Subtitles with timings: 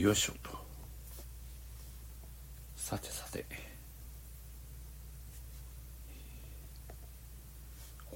[0.00, 0.50] よいしょと。
[2.76, 3.46] さてさて。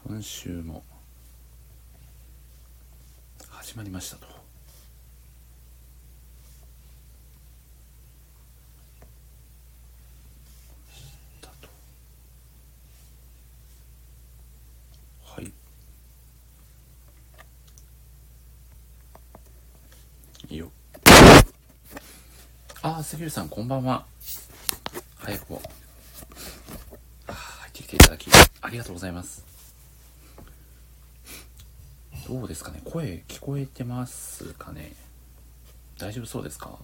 [0.06, 0.82] 今週も
[3.48, 4.26] 始まりましたと
[10.92, 11.04] し
[11.40, 11.68] たと
[15.24, 15.52] はい
[20.48, 20.70] いいよ
[22.82, 24.06] ああ、杉浦さん、こんばんは。
[25.18, 25.62] 早くも。
[27.26, 28.26] あ入ってきていただき、
[28.62, 29.44] ありがとうございます。
[32.26, 32.80] どうですかね？
[32.86, 34.92] 声聞こえてますかね？
[35.98, 36.78] 大丈夫そうですか？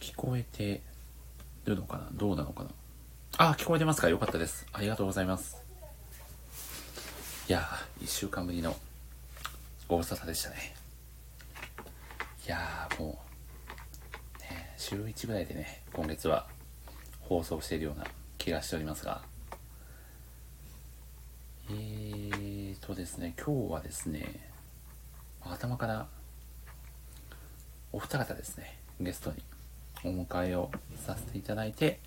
[0.00, 0.80] 聞こえて
[1.66, 2.08] るのかな？
[2.14, 2.70] どうなのかな？
[3.36, 4.08] あ、聞こえてますか？
[4.08, 4.66] よかったです。
[4.72, 5.62] ありがとうございます。
[7.46, 8.74] いやー、一週間ぶりの
[9.86, 10.74] ご無沙汰でしたね。
[12.46, 13.18] いやー、も
[14.38, 16.46] う、ね、週1ぐらいでね、今月は
[17.20, 18.06] 放送しているような
[18.38, 19.20] 気がしておりますが、
[21.68, 24.50] えーとですね、今日はですね、
[25.42, 26.06] 頭から
[27.92, 29.42] お二方ですね、ゲストに
[30.02, 32.00] お迎えをさせていただいて、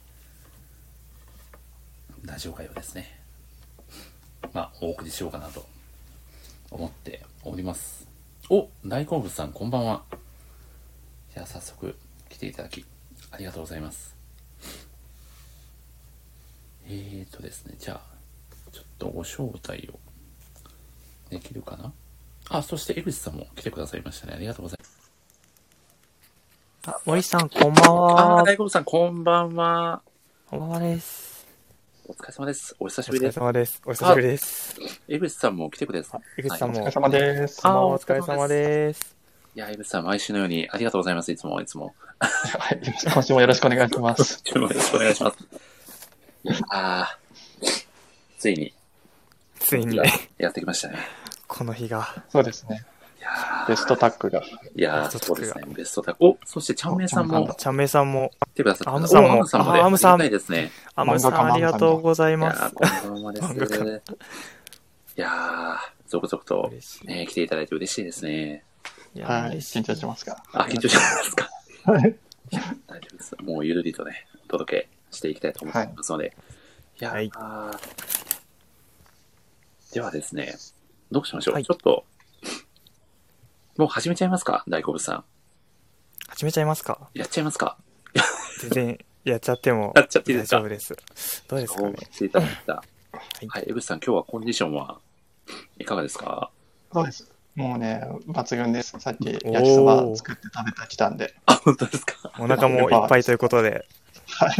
[2.24, 3.17] ラジオ会をですね、
[4.54, 5.66] まあ、お送りしようかなと
[6.72, 8.08] 思っております。
[8.50, 10.04] お大好物さん、こんばんは。
[11.34, 11.96] じゃあ、早速
[12.30, 12.86] 来ていただき、
[13.32, 14.16] ありがとうございます。
[16.90, 18.02] えーとですね、じゃあ、
[18.72, 20.00] ちょっとご招待を
[21.30, 21.92] できるかな
[22.50, 24.34] あ、そして江口さんも来てくださいましたね。
[24.36, 25.12] ありがとうございます。
[26.86, 28.46] あ、森さん、こんばんあはー、。
[28.46, 30.02] 大好物さん、こんばんは。
[30.50, 31.27] こんばんはです。
[32.10, 32.74] お疲れ様です。
[32.80, 33.40] お久しお疲れぶりです。
[33.40, 33.82] 様です。
[33.86, 34.76] お久しぶりです。
[35.10, 36.80] 江口さんも来てくれさ井口さんも。
[36.80, 37.68] お疲れ様です。
[37.68, 39.18] あお疲れ様です。
[39.54, 41.34] いや、江口さん、毎週のようにありがとうございます。
[41.34, 41.94] いつも、いつも。
[42.20, 42.82] はい。
[43.12, 44.42] 今週もよろしくお願いします。
[44.56, 45.38] よろしくお願いします。
[46.46, 47.68] いやあー
[48.40, 48.74] ついに
[49.60, 50.00] ついに、
[50.38, 51.00] やってきましたね。
[51.46, 52.24] この日が。
[52.30, 52.86] そうですね。
[53.68, 54.42] ベストタッグが。
[54.76, 55.64] いやーそうですね。
[55.76, 56.28] ベストタッグ。
[56.28, 60.72] お、そして、ちゃんめいさんもおちゃんめいさんも、くださアムさんもおアムさんもアムさんありがたいですね。
[60.96, 62.74] アムさん、ありがとうございいやますー。
[62.74, 63.54] こんばんはです。
[65.18, 65.78] いやー
[66.08, 66.72] 続々と。
[67.04, 68.64] ね、来ていただいて嬉しいですね。
[69.14, 69.58] いや、はい。
[69.58, 69.84] 緊。
[69.84, 70.42] 張しますが。
[70.54, 71.50] あ、緊張してますか？
[71.92, 72.16] はい。
[72.88, 73.36] 大丈夫です。
[73.44, 76.36] もうゆるりとね、お届けしていきたいと思ってますので。
[77.00, 77.32] い、やー、はい
[79.94, 80.54] ではですね、
[81.12, 82.06] どうしましょう、はいちょっと、
[83.78, 84.64] もう始めちゃいますか？
[84.68, 85.24] 大好物さん。
[86.30, 87.10] 始めちゃいますか？
[87.14, 87.78] やっちゃいますか？
[88.62, 90.58] 全然、やっちゃってもやっちゃっていいですか？
[90.58, 91.46] 大丈夫です。
[91.48, 91.96] どうですかね？
[92.12, 92.84] していただいた。
[93.42, 94.98] いはい、江口さん、今日はコンディションは
[95.78, 96.50] いかがですか？
[96.92, 97.32] そうです。
[97.54, 99.00] もうね、抜群です。
[99.00, 101.36] さっき焼きそば作って食べてきたんで。
[101.46, 102.32] あ、本当ですか？
[102.40, 103.86] お腹もいっぱいということで。
[104.26, 104.56] はい。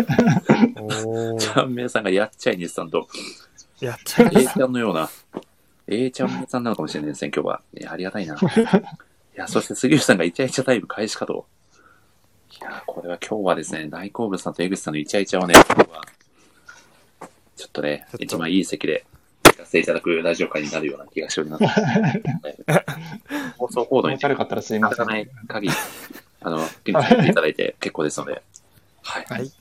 [0.80, 1.40] おー。
[1.40, 3.08] ちゃんめいさんがやっちゃいにさんと、
[3.80, 4.54] やっちゃいま A す。
[4.54, 5.10] ちゃんのような、
[5.88, 7.62] A ちゃんめいさんなのかもしれないですね、今日は。
[7.90, 8.38] ありがたいな。
[9.38, 11.46] いや、そして杉内さんがイチャイチャタイム開始かと。
[12.60, 16.02] いや、これは今日はですね、大好物さんと江口さんのイチャイチャをね、今日は、
[17.56, 19.06] ちょっとねと一番いい席で
[19.44, 21.66] 聞かせていただくラジオ会になるような気がしております。
[23.60, 25.06] 放送コードに面白かったらすいません。
[25.06, 25.74] ない限り、
[26.42, 28.42] あの、気に入っていただいて 結構ですので、
[29.04, 29.26] はい。
[29.30, 29.52] はい。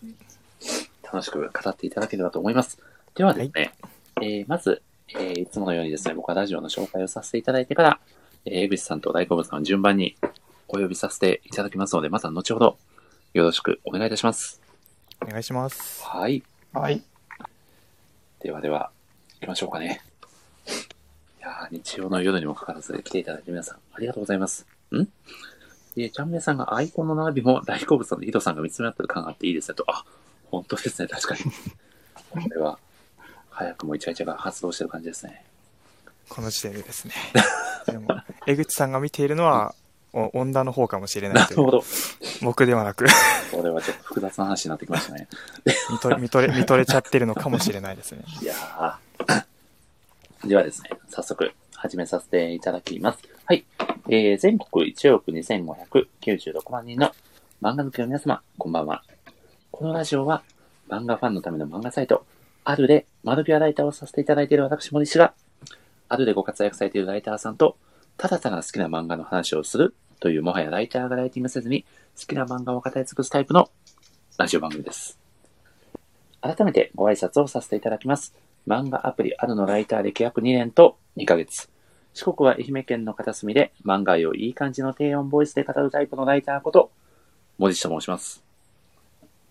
[1.03, 2.79] 楽しく語っていただければと思います。
[3.15, 3.75] ではですね、
[4.23, 8.01] えーまず、えーいつものようにですね、僕はラジオの紹介をさせていただいてから、
[8.47, 10.17] えー江口さんと大好物さんを順番に
[10.69, 12.79] お呼びさせていただきますので、また後ほど
[13.35, 14.63] よろしくお願いいたします。
[15.21, 16.05] お願いします。
[16.05, 16.43] はい。
[16.73, 17.03] はい。
[18.41, 18.91] ではでは、
[19.41, 20.01] 行きましょうかね。
[21.39, 24.67] いやー日曜の夜にもかかわらず来ていただいて皆さん、ありがとうございます。
[24.93, 25.09] ん？
[25.97, 29.85] えー、ちゃんめいさんがアイコンの並びも大好物さんとヒドさんが見つめ合ってる感があっていいですねと。
[29.89, 30.05] あ、
[30.51, 31.41] 本当ですね、確かに。
[32.31, 32.79] これは、
[33.51, 35.45] 早くもイチャイチャが発動してる感じですね。
[36.29, 37.15] この時点でですね。
[37.87, 38.09] でも、
[38.47, 39.75] 江口さんが見ているのは、
[40.13, 41.59] お女の方かもしれなという。
[41.59, 41.85] ないるほど。
[42.43, 43.07] 僕ではなく、
[43.53, 45.29] これはちょっと複雑な話になってきましたね。
[45.91, 48.25] 見とれ、見とれ、見とれちゃってるのかもしれないですね。
[48.43, 53.19] いやーではですね、早速始めさせていただきます。
[53.45, 53.65] はい。
[54.09, 57.13] えー、全国1億2596万人の
[57.61, 59.03] 漫画好きの皆様、こんばんは。
[59.71, 60.43] このラジオは
[60.89, 62.25] 漫画ファンのための漫画サイト、
[62.65, 65.35] あるで窓際ライターをさせていただいている私森氏が、
[66.09, 67.77] あるでご活躍されているライターさんと、
[68.17, 71.85] ただただ好きな漫画の話をするというもはやライターがライティングせずに
[72.19, 73.71] 好きな漫画を語り尽くすタイプの
[74.39, 75.19] ラジオ番組です。
[76.41, 78.35] 改めてご挨拶をさせていただきます。
[78.67, 81.69] 漫画アプリあるのライター歴約2年と2ヶ月。
[82.15, 86.91] 四国は愛媛県の片隅で漫画をいい感じの低音ボイスで語るタイプのライターこと、
[87.59, 88.43] 森下と申します。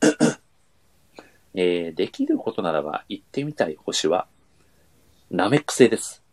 [1.54, 4.28] えー、できることならば行ってみたい星は、
[5.30, 6.25] ナメック星です。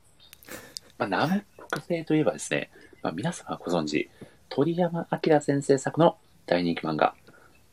[1.02, 2.70] まあ、ナメック星といえばですね、
[3.02, 4.08] まあ、皆様ご存知、
[4.48, 6.16] 鳥山明先生作の
[6.46, 7.16] 大人気漫画、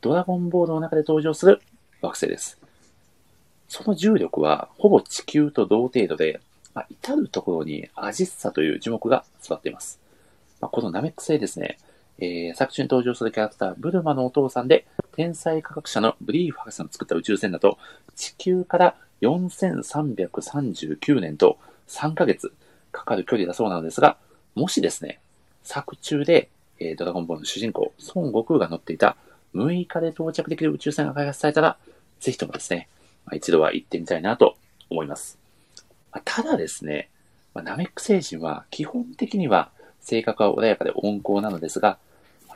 [0.00, 1.60] ドラゴンボールの中で登場する
[2.02, 2.58] 惑星です。
[3.68, 6.40] その重力はほぼ地球と同程度で、
[6.74, 10.00] まあ、至るところにアジッサという樹木が育っています。
[10.60, 11.78] まあ、このナメック星ですね、
[12.18, 17.78] えー、作中に登場するキャラクター、ブルマのお父さんで、天才科学者のブリーフ博士の作った宇宙船だと、
[18.16, 22.52] 地球から4339年と3ヶ月
[22.92, 24.16] かかる距離だそうなのですが、
[24.54, 25.20] もしですね、
[25.62, 26.48] 作中で、
[26.78, 29.16] えードラゴンボールの主人公、孫悟空が乗っていた
[29.54, 31.76] 6日で到着できる宇宙船が開発されたら、
[32.20, 32.88] ぜひともですね、
[33.26, 34.56] まあ、一度は行ってみたいなと
[34.88, 35.38] 思います。
[36.12, 37.08] まあただですね、
[37.54, 39.70] まあナメック星人は基本的には
[40.00, 41.98] 性格は穏やかで温厚なのですが、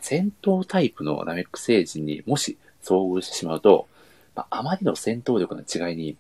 [0.01, 3.89] 戦闘タイプのナメック星人にもし遭遇してしまうと、
[4.35, 6.17] まあ、あまりの戦闘力の違いに、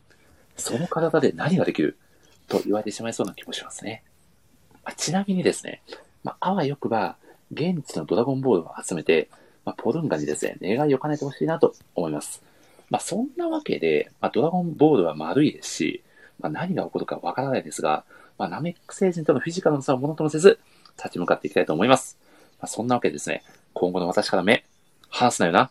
[0.57, 1.99] その体で何ができる
[2.49, 4.03] と言われてしまいそうな気もしますね。
[4.85, 5.83] まあ、ちなみにですね、
[6.23, 7.17] まあ、あわよくば、
[7.53, 9.29] 現地のドラゴンボールを集めて、
[9.65, 12.43] まあ、ポルンガにですね、願いを兼ねてほしいなと思います。
[12.91, 16.05] まあ、そんなわけで、まあ、ドラゴンボールは丸いですし、
[16.41, 18.05] まあ、何が起こるかわからないですが、
[18.39, 20.59] まあ、ナメック星人とのフィジカルの差をものともせず、
[20.97, 22.19] 立ち向かっていきたいと思います。
[22.61, 23.43] まあ、そんなわけでですね、
[23.73, 24.65] 今後の私から目、
[25.09, 25.71] 離すなよな。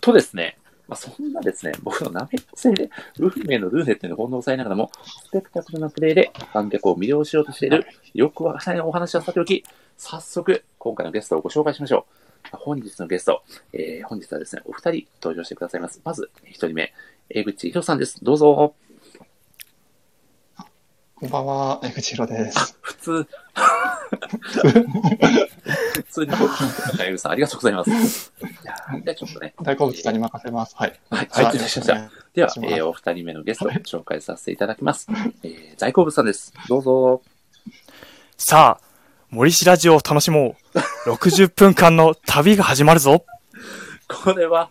[0.00, 0.58] とですね、
[0.90, 4.90] まあ、そんなですね、僕のナメック星で運命のルーレットに翻弄されながらも、
[5.24, 9.64] スペクタクルなプレイで観客を魅了しようとしている、よくわからないお話はさておき、
[9.96, 12.06] 早速、今回のゲストをご紹介しましょ
[12.52, 12.56] う。
[12.56, 16.00] 本日のゲスト、えー、本日はですね、お二人登場してくださいます。
[16.04, 16.92] まず、一人目、
[17.28, 18.24] 江口博さんです。
[18.24, 18.74] どうぞ。
[21.20, 22.78] こんばんは、江口博です。
[22.80, 23.26] 普通。
[25.92, 26.32] 普通に、
[26.98, 28.32] 江口さん、ありがとうございます。
[28.40, 30.74] いやーじゃあちょっとね、大好物さんに任せます。
[30.78, 30.98] はい。
[31.10, 32.10] はい、はいしました。
[32.32, 35.08] では、えーお二人目のゲスト、紹介させていただきます。
[35.42, 36.54] えー、在庫物さんです。
[36.70, 37.20] どうぞ。
[38.38, 38.84] さあ、
[39.28, 41.10] 森氏ラジオを楽しもう。
[41.10, 43.26] 60分間の旅が始まるぞ。
[44.08, 44.70] これは、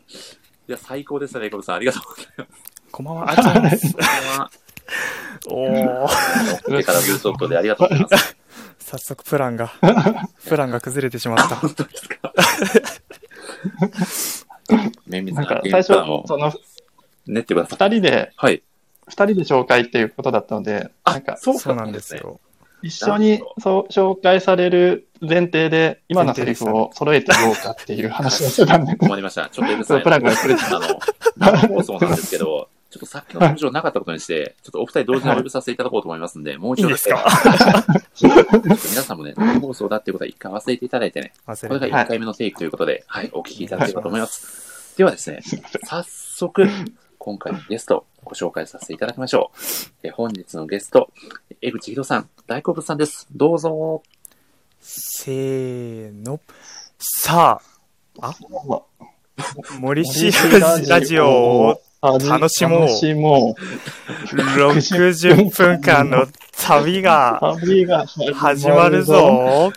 [0.67, 1.75] いや、最高ですね、在庫物さん。
[1.75, 2.49] ありがとうございます。
[2.91, 3.93] こんばんは、ありがとうございます。
[3.93, 4.05] これ
[4.39, 4.51] は、
[5.47, 6.07] おー、
[6.67, 8.37] 上からビューソフトでありがとうございます。
[8.79, 9.71] 早速プランが、
[10.47, 11.55] プランが崩れてしまった。
[11.55, 12.33] 本当ですか。
[15.07, 16.53] 綿密ななんゲーか最初その
[17.27, 17.89] 練ってください。
[17.89, 18.63] 二人で、はい。
[19.07, 22.15] 二人で紹介っていうことだったので、あなんか、そうなんです。
[22.15, 22.39] よ。
[22.81, 29.49] 一緒にそう紹介される前提で、今のセリフを揃えていこうかっていう話をしてたんで、 困りました。
[29.49, 30.99] ちょっと江口さん、プランが崩れてあの、
[31.37, 37.23] 生放送なんですけど、ちょっとさっきの登場なかったことにして、ちょっとお二人同時にお呼びさせていただこうと思いますんで、もう一度いいですか？
[38.21, 41.79] 皆さんもね、生放送だっていうことは一回忘れていただいてね、忘これ。
[41.91, 44.95] が1回目のテイクということで、はい、お聞きいただければと思います。
[44.97, 45.41] ではですね、
[45.85, 46.67] 早速、
[47.19, 49.59] 今回のゲスト、ご紹介させていただきましょう。
[50.03, 51.11] え本日のゲスト、
[51.61, 53.27] 江口博さん、大好物さんです。
[53.31, 54.01] どうぞ。
[54.81, 56.39] せーの。
[56.97, 57.61] さ
[58.19, 58.33] あ、
[59.79, 60.31] 森氏
[60.89, 64.35] ラジオを楽しもう楽しもう。
[64.35, 69.03] 60分間の旅が旅が始まる。
[69.03, 69.71] ぞ。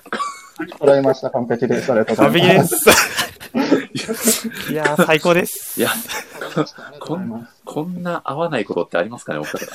[0.78, 1.90] 捉えました、完璧です。
[1.90, 2.84] ありがとうござい旅ます。
[2.84, 4.48] です。
[4.72, 5.80] いやー、最高です。
[5.80, 5.94] いや、あ
[6.38, 6.64] りがとう
[7.00, 9.66] ございますこんな合わないことってありますかね、お二方。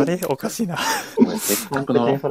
[0.00, 0.20] あれ？
[0.28, 0.76] おかしいな。
[1.38, 2.08] せっかくの。
[2.08, 2.30] いやいー、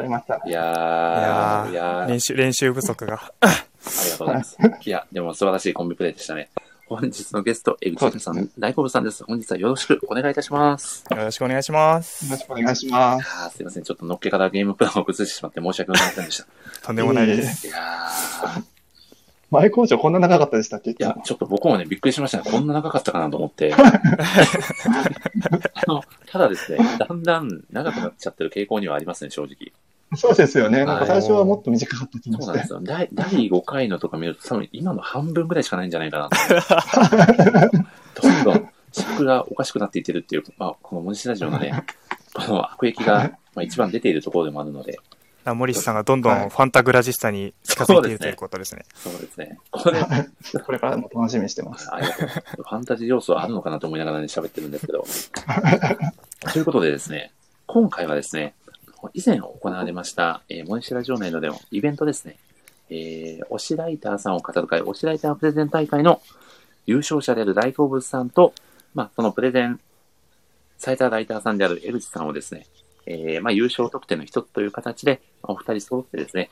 [0.52, 3.34] やいやー、練習、練習不足が。
[3.42, 4.58] ありがとうございます。
[4.86, 6.50] いや、でも素晴らしいコンビプレイでしたね。
[6.96, 9.24] 本日のゲスト、江口さん、大好物さんです。
[9.24, 11.04] 本日はよろしくお願いいたします。
[11.10, 12.32] よろしくお願いしますよ。
[12.32, 13.56] ろしくお願いします。
[13.58, 13.84] すいません。
[13.84, 16.46] ちょっとのっけからゲームプランを崩してしまって申し訳ございませんでした。
[16.86, 17.66] とんでもないです。
[17.66, 18.64] いやー、
[19.50, 20.92] 前工場こんな長かったでしたっけ？
[20.92, 22.44] いいや、ちょっと僕もね、びっくりしましたね。
[22.52, 23.74] こんな長かったかなと思って。
[23.76, 23.82] あ
[25.88, 29.72] の、ただですね、だんだん長くなっちゃってる傾向にはありますね、正直。
[30.18, 30.86] そうですよね。
[30.86, 32.74] なんか最初はもっと短かった気がしてそうなんです。
[32.74, 32.80] よ。
[32.84, 38.22] 第第5回のとか見ると、多分今の半分ぐらいしかないんじゃないかなと。
[38.22, 41.84] どんどん尺がおかしくなっていってるっていう、まあ、この文字ラジオのね、
[42.34, 45.00] この悪役が、まあ、一番出ているところでもあるので、
[45.46, 48.86] 森氏さんがどんどんファンタグラジスタに近づいているということですね。
[48.96, 49.58] そうですね。
[49.72, 50.26] これ、あ
[50.64, 51.90] これからも楽しみにしてます。
[51.94, 52.28] りがとう。
[52.28, 55.06] ファンタジー要素はあるのかなと思いながらね、喋ってるんですけど。
[56.54, 57.34] ということでですね、
[57.68, 58.54] 今回はですね、
[59.14, 62.38] 以前行われました、えー、モニシラジオ内のでのイベントですね、
[62.90, 66.22] えー、推しライターさんを語る会、推しライタープレゼン大会の
[66.86, 68.54] 優勝者である大好物さんと、
[68.94, 69.80] まあ、そのプレゼン
[70.78, 72.66] サイターライターさんである江口さんをですね、
[73.06, 76.50] えー、まあ、優勝特典の一つという形で、お二人揃ってですね、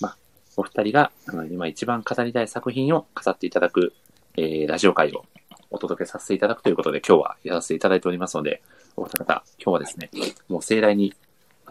[0.00, 0.16] まあ、
[0.56, 3.92] お二人が、あの、今一番語りたい作品を飾っていただく、
[4.36, 5.24] えー、ラジオ会を
[5.70, 8.62] お届けさせていただくということで、今日はやらせていただいておりますので、
[8.96, 10.10] お二方、今日はですね、
[10.48, 11.14] もう盛大に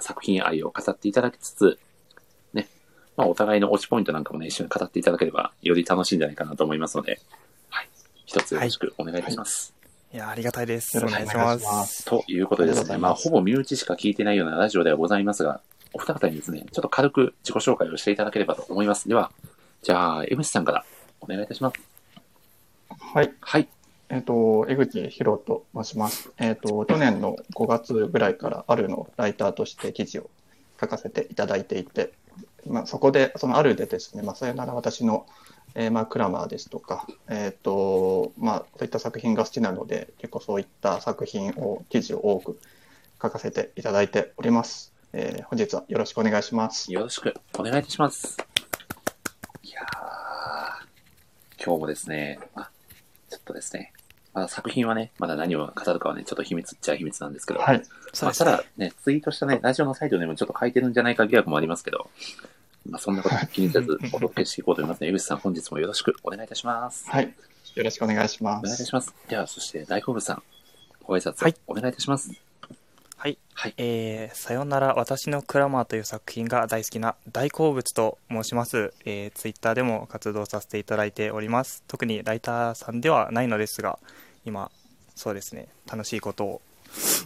[0.01, 1.79] 作品愛を飾っていただきつつ、
[2.53, 2.67] ね、
[3.17, 7.19] まあ、お互いの推しポイントなんかもね、一緒に語っていただければ、より楽しいんじゃないかなと思いますので、
[7.69, 7.89] はい。
[8.25, 9.73] 一つよろしくお願いいたします。
[10.13, 10.97] いや、ありがたいです。
[10.97, 12.05] およろしくお願いしますす。
[12.05, 15.61] ということでですね、まあ、ほぼ身内しか聞いてないようなラジオではございますが、
[15.93, 19.07] お二方にですね、ちょっと軽く自己紹介をしていただければと思います。
[19.07, 19.31] では、
[19.81, 20.85] じゃあ、江口さんから
[21.21, 21.79] お願いいたします。
[23.13, 23.33] はい。
[23.39, 23.67] はい。
[24.09, 26.31] えっ、と、江口博と申します。
[26.39, 30.29] えっ、と、去年の5月ぐらいからあるのライターとして記事を
[30.81, 32.11] 書かせていただいていて、
[32.65, 35.27] まあ、そこで、そのあるでですね、まあ、さよなら私の、
[35.75, 42.59] えーまあ、クラマーですとか、えっ、と、まあ、そういった作品が好きなので、結構そういった作品を、記事を多く
[43.21, 44.91] 書かせていただいております。
[45.13, 46.91] えー本日はよろしくお願いします。
[46.91, 48.37] よろしくお願いいたします。
[49.63, 52.69] いやー、今日もですね、あ、
[53.29, 53.93] ちょっとですね、
[54.39, 57.83] まだ作品はね、まだ何を語るかはね、ちょっと秘密っちゃ秘密なんですけど、はい。
[58.21, 62.09] まあ、ただね、ツイートしたね、ラジオのサイトでもちょっと書いてるんじゃないか疑惑もありますけど、
[62.89, 67.09] まあ、そんなこと気にせずお届けしていこうと思いますので、江口さん本日もよろしくお願いいたします。
[67.09, 67.33] はい。
[67.75, 68.85] よろしくお願いしまお願いいたす。
[68.85, 69.13] します。
[69.27, 70.43] では、そして大好物さん、
[71.03, 72.31] ご挨拶はいお願いいたします。
[73.17, 73.37] はい。
[73.53, 73.73] はい。
[73.75, 78.93] えー、さよなら私のクラマーという作品が大好きな大好物と申します。
[79.03, 81.83] えー、ツイッターでも活動させていただいております。
[81.89, 83.99] 特にライターさんではないのですが、
[84.45, 84.71] 今、
[85.15, 86.61] そうですね、楽しいことを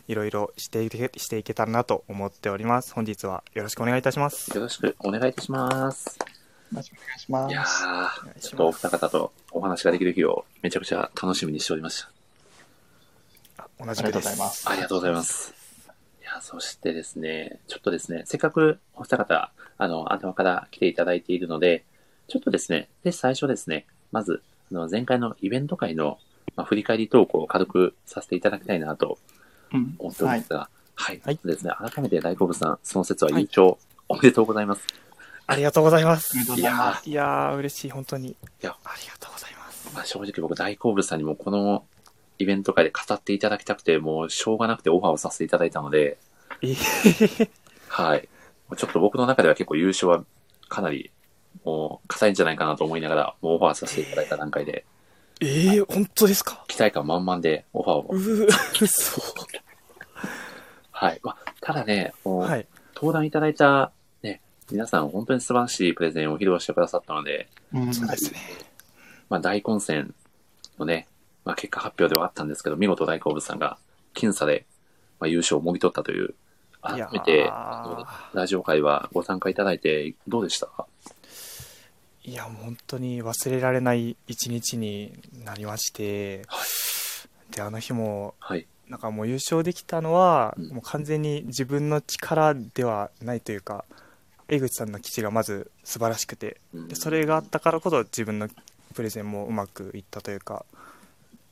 [0.08, 2.94] いろいろしていけしていけたらなと思っております。
[2.94, 4.56] 本日はよろしくお願いいたします。
[4.56, 6.18] よろしくお願いいたします。
[6.18, 7.84] よろしくお願いしまいやす。
[7.84, 12.02] いしますちょっとお二方とお話ができる日をめちゃくちゃ楽しみにしておりまし
[13.58, 13.64] た。
[13.64, 14.28] あ同ありがとうごじくです。
[14.30, 14.70] ざいます。
[14.70, 15.54] ありがとうございます。
[16.22, 21.84] いや、そしてですね、ちょっとですね、せっかくお二方、あの、頭から来ていただいているので、
[22.28, 24.42] ちょっとですね、で、最初ですね、まず、
[24.72, 26.18] あの、前回のイベント会の、
[26.56, 29.18] まあ、振り返りトークを軽くさせていただきたいなと
[29.74, 31.22] うん思っておりますが、はい。
[31.24, 33.76] はいそうですね、改めて大好物さん、その説は優勝、
[34.08, 34.86] おめでとうございます。
[35.46, 38.36] ありがとうございますいやざいまーいやー、嬉しい、本当に。
[38.62, 39.92] やありがとうございます。
[39.94, 41.86] まあ、正直僕大好物さんにもこの
[42.40, 46.18] イベント会で語っていただきたくて、もうしょうがなくてオファーをさせていただいたので、
[46.62, 47.50] えー、
[47.90, 48.30] はい。
[48.78, 50.24] ちょっと僕の中では結構優勝は
[50.70, 51.12] かなり、
[51.66, 54.86] もう、硬いんじゃないかなと思いながら、もうオファーさせていただいた段階で、えー、
[55.88, 56.64] 本当ですか？
[56.68, 58.08] 期待感満々でオファーを。
[58.12, 59.24] うー、そう。
[60.92, 61.20] はい。
[61.24, 62.68] まあ、ただね、もう、はい。
[62.96, 68.40] 登壇いただいた、ね、皆さん本当に素晴らしいプレゼンを披露してくださったので、うんそうですね。
[69.30, 70.14] まあ、大混戦
[70.80, 71.08] のね、
[71.44, 73.78] まあ、結果発表ではあったんですけど、見事大好物さんが
[74.14, 74.66] 僅差で、
[75.20, 76.36] まあ、優勝をもぎ取ったという、
[76.82, 77.50] 改めて、
[78.34, 80.86] ラジオ会はご参加いただいてどうでしたか？
[82.26, 85.14] いや、本当に忘れられない一日に
[85.44, 86.58] なりまして、は
[87.52, 88.66] で、あの日も、はい。
[88.88, 90.70] なんかもう優勝できたのは、うん。
[90.70, 93.84] もう完全に自分の力ではないというか、
[94.48, 96.88] 江口さんの記事がまず素晴らしくて、うん。
[96.88, 98.48] でそれがあったからこそ自分の
[98.94, 100.66] プレゼンもうまくいったというか、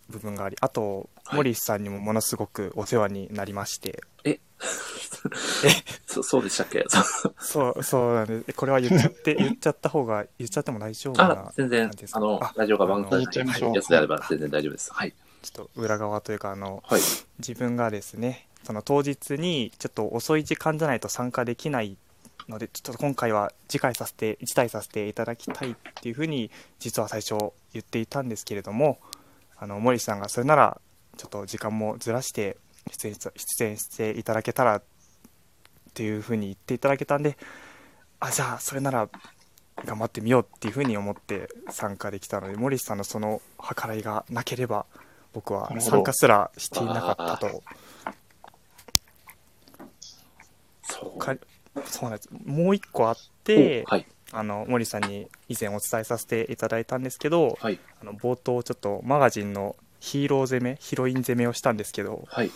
[0.10, 4.04] 部分があり、あと、はいモリスさんにもものすごくお世話になりまして、
[6.06, 6.86] そそうでしたっけ？
[7.40, 8.54] そう、そうなんです。
[8.54, 14.94] これは言っちゃって、言っちゃった方が、言っちゃっても大丈夫なあ、全然あのあ、ラジオが番組言っちゃいましょうやつであれば全然大丈夫です。
[14.94, 15.14] はい。
[15.42, 17.02] ちょっと裏側というか、あの、はい。
[17.40, 21.98] 自分がですねその当日にちょっと遅い時間じゃないと参加できない
[22.48, 27.36] のでちょっと今回は次回させて辞退させていただきたいっていうふうに実は最初
[27.74, 29.00] 言っていたんですけれども
[29.58, 30.80] あの森さんがそれなら
[31.22, 32.58] ちょっと時間もずらして
[32.90, 34.84] 出演出演していただけたらっ
[35.94, 37.38] ていうふうに言っていただけたんで
[38.20, 39.08] あじゃあそれなら
[39.86, 44.88] 頑張ってみようっていうふうに思って参加できたので森さんのその計らいがなければ
[45.32, 47.62] 僕は参加すらしていなかったと
[50.82, 51.20] そう。
[51.20, 51.36] か
[51.86, 54.08] そうなんですもう一個あっておはい。
[54.34, 57.80] あの森さんに以前お伝えさせていただいたんですけどはい。
[58.02, 62.52] あの冒頭ちょっとマガジンのヒーロー攻めヒロイン攻めをしたんですけどはい。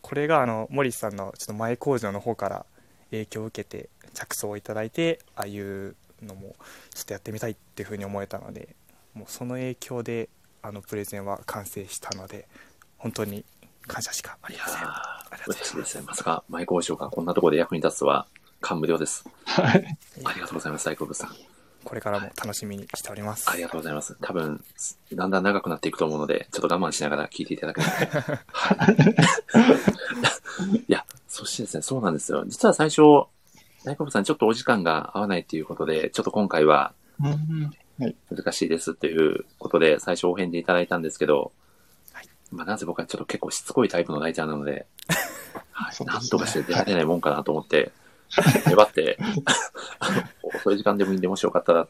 [0.00, 2.66] これがあの森さんのちょっと前工場の方から
[3.10, 6.54] 影響を受けて着想をいただいてああいうのも
[6.94, 8.76] ちょっとやってみたいっていうふうに思えたので
[9.14, 10.28] もうその影響で
[10.62, 12.46] あのプレゼンは完成したので
[12.98, 13.44] 本当に
[13.86, 16.04] 感謝しかありませんーありがとうございます嬉しいですね。
[16.06, 18.26] まさか、前交渉がこんなところで役に立つとは
[18.60, 19.24] 感無量です。
[19.44, 19.98] はい。
[20.24, 21.55] ありがとうございます、大好物さん。
[21.86, 24.16] これからも楽しみにしておりますありがとうございます。
[24.20, 24.62] 多分、
[25.12, 28.40] だんだん長くなっていくと思うので、ちょっと我慢しながら聞いていただければ。
[28.52, 30.86] は い。
[31.46, 31.82] しいですね。
[31.82, 32.44] そうなんですよ。
[32.46, 33.02] 実は最初、
[33.84, 37.72] 大久保さんちょっとお時間が合わないということで、ちょっと今回はうん
[38.30, 41.52] 難しいですということで、最初お返事いただいたんですけど、
[42.12, 44.86] はいまあなぜ僕はちょっと結構しつこいタイプのライターなので、
[45.70, 47.92] はいなんとかして出られないもんかなと思って、
[48.66, 49.18] 粘って、
[49.98, 50.10] あ
[50.42, 51.88] の遅い時間でもいいんで、もしよかったら、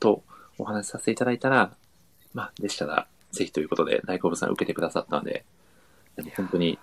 [0.00, 0.22] と
[0.58, 1.72] お話しさせていただいたら、
[2.32, 5.44] まあ、でしたら、ぜひということで、大久保さん受けてくださったので、
[6.16, 6.78] でも本当に、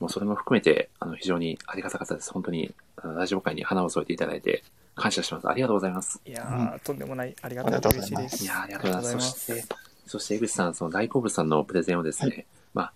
[0.00, 2.32] もうそれも含めて、あの、非常にありがたかったです。
[2.32, 4.62] 本当に、あのラジオ界に花を添えていただいて、
[4.94, 5.48] 感謝します。
[5.48, 6.20] ありがとうございます。
[6.26, 7.34] いやー、とんでもない。
[7.40, 8.16] ありがとうありがとうご嬉しいです。
[8.16, 9.30] ざいますいやーありがとうございます。
[9.30, 9.74] そして、
[10.06, 12.92] そして江口さん、その大好物さんのプレゼンをですね、はまあ、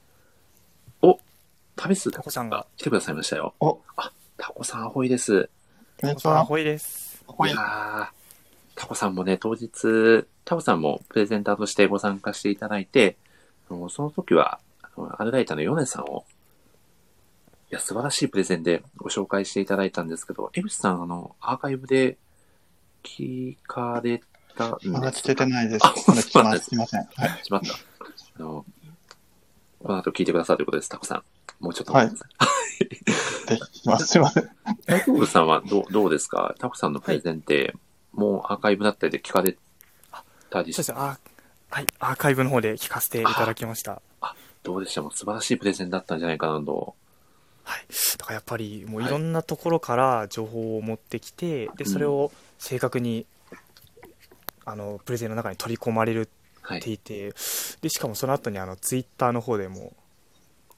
[1.02, 1.18] お、
[1.76, 3.54] 旅すタコさんが、来てくださいましたよ。
[3.60, 3.80] お、
[4.44, 5.48] タコさん、アホイです。
[6.00, 6.32] こんにちは。
[6.34, 7.22] タコさんアホイです。
[7.28, 8.06] ほいいやー
[8.74, 13.16] タコさんもね、当日、タコさんもプレゼンターとしてご参加していただいて、
[13.68, 16.24] その時は、あのアルライターのヨネさんを、
[17.70, 22.18] いや、素晴らしいプレゼンでご紹介していただいたんですけど、江口さん、あの、アーカイブで
[23.04, 24.22] 聞かれ
[24.56, 24.98] たんですか？
[24.98, 25.86] まだ聞けてないです。
[25.86, 26.64] あまだ聞きます。
[26.64, 27.04] すいません。
[27.14, 27.44] はい。
[27.44, 27.74] しまった。
[27.74, 28.66] あの、
[29.84, 31.22] この後聞いてくださるということです、タコさん。
[31.60, 32.61] もうちょっと待ってください。
[33.84, 34.06] ます。
[34.06, 34.50] すいません。
[34.86, 36.54] 大好物さんはどうどうですか？
[36.58, 37.74] タコさんのプレゼンって、
[38.12, 39.56] もうアーカイブだったりで聞かれ
[40.50, 41.18] たりしそうですあ
[41.70, 44.02] はい、アーカイブの方で聞かせていただきました。
[44.62, 45.02] どうでした？
[45.02, 46.94] もう素晴らしいプレゼンだったんじゃないかなと。
[47.64, 47.86] はい。
[48.18, 53.24] だからやっぱり、もういろんなところから情報を持ってきて、で、それを正確に、
[54.64, 56.28] あの、プレゼンの中に取り込まれる
[56.60, 56.78] はい。
[56.78, 57.32] っていて、
[57.80, 59.92] で、しかもその後にあの、ツイッターの方でも、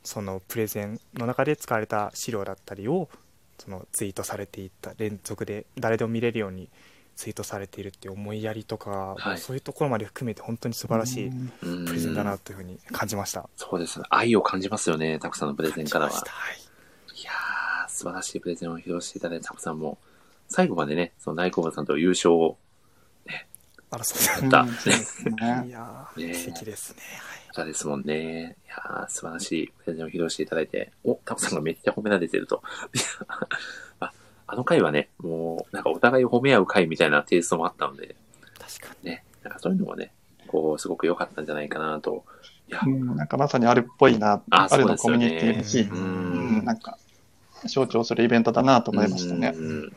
[0.05, 3.09] そのプレゼンの中で使われた資料だったりを、
[3.59, 6.69] そのツイートされていった連続で誰でも見れるように
[7.17, 11.31] ツイートされているっていう思いやりとか、はいそういうところまで含めて本当に素晴らしい
[11.61, 13.49] プレゼンだなというふうに感じました。
[13.57, 14.05] そうですね。
[14.11, 16.13] 愛を感じますよね、タコさんのプレゼンからは。
[16.13, 16.21] はい
[17.21, 19.99] いやー、素晴らしいプレゼンを披露していただいたタコさんも、
[20.49, 22.59] 最後までね、その大好物さんと優勝を
[23.91, 27.03] あら、そうやったうんね いやねー、素敵ですね。
[27.03, 28.57] したですもんね。
[28.67, 32.63] いやー、素晴らしいプレゼンを披露していただいて、お、タコさんがめっちゃ褒められてると。
[34.01, 34.13] あ
[34.47, 38.17] あの回はね、もう、なんかお互いを褒め合う回みたいなテイストもあったので、はい、
[38.59, 39.11] 確かに。
[39.11, 40.13] ね、なんかそういうのもね、
[40.49, 42.25] こう、すごく良かったんじゃないかなと。
[42.69, 46.99] いや、うん、なんかまさにあるっぽいな、ああるのコそうですよねミュニティだし、ううんん、なんか、
[47.67, 49.53] 象徴するイベントだなと思いましたね。
[49.55, 49.93] うん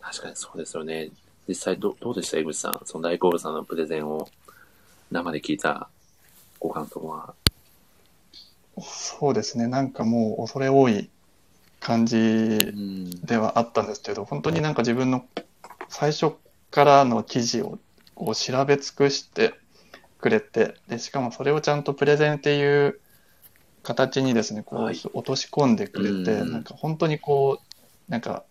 [0.00, 1.10] 確かにそうですよね。
[1.48, 2.80] 実際どどうでした、江口さん？
[2.84, 4.28] その大好物さんのプレゼンを
[5.10, 5.88] 生で聞いた
[6.58, 7.34] ご感想は。
[8.80, 11.10] そうですね、なんかもう恐れ多い
[11.80, 13.10] 感じうん。
[13.22, 15.24] ではあったんですけど、本当になんか自分の
[15.88, 16.32] 最初
[16.70, 17.78] からの記事を
[18.14, 19.54] こう調べ尽くして
[20.18, 23.00] くれて、で、しかもそれをちゃんとプレゼンっていう
[23.82, 28.44] 形にですね、こうはい落とし込んでくれて、うんなんか本当にこう、なんか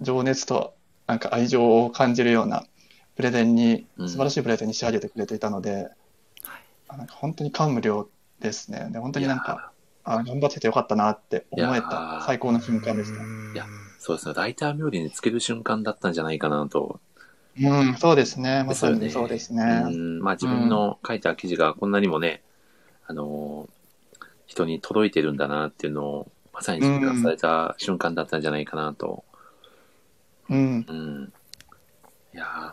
[0.00, 0.74] 情熱と
[1.06, 2.64] なんか愛情を感じるような
[3.16, 6.03] プレゼンに、うん素晴らしいプレゼンに仕上げてくれていたので、あ
[6.88, 8.08] なんか本当に感無量
[8.40, 8.88] ですね。
[8.90, 9.72] で、本当になんか、
[10.04, 13.22] あ頑張っててよかったなって思えたー最高の瞬間でした。
[13.22, 13.64] うんいや
[13.98, 14.34] そうですね。
[14.34, 17.00] ライター冥利につける瞬間だったんじゃないかなと。
[17.58, 18.64] うん、そうですね。
[18.64, 19.62] まさにそうですね。
[19.86, 20.20] うん。
[20.20, 22.42] まあ自分の書いた記事がこんなにもね、
[23.06, 23.74] あのー
[24.46, 29.24] 人に届いてるんだなっていうのを、まさに実感された瞬間だったんじゃないかなと。
[30.48, 30.86] うん。
[30.88, 31.32] うん。
[32.34, 32.72] いやー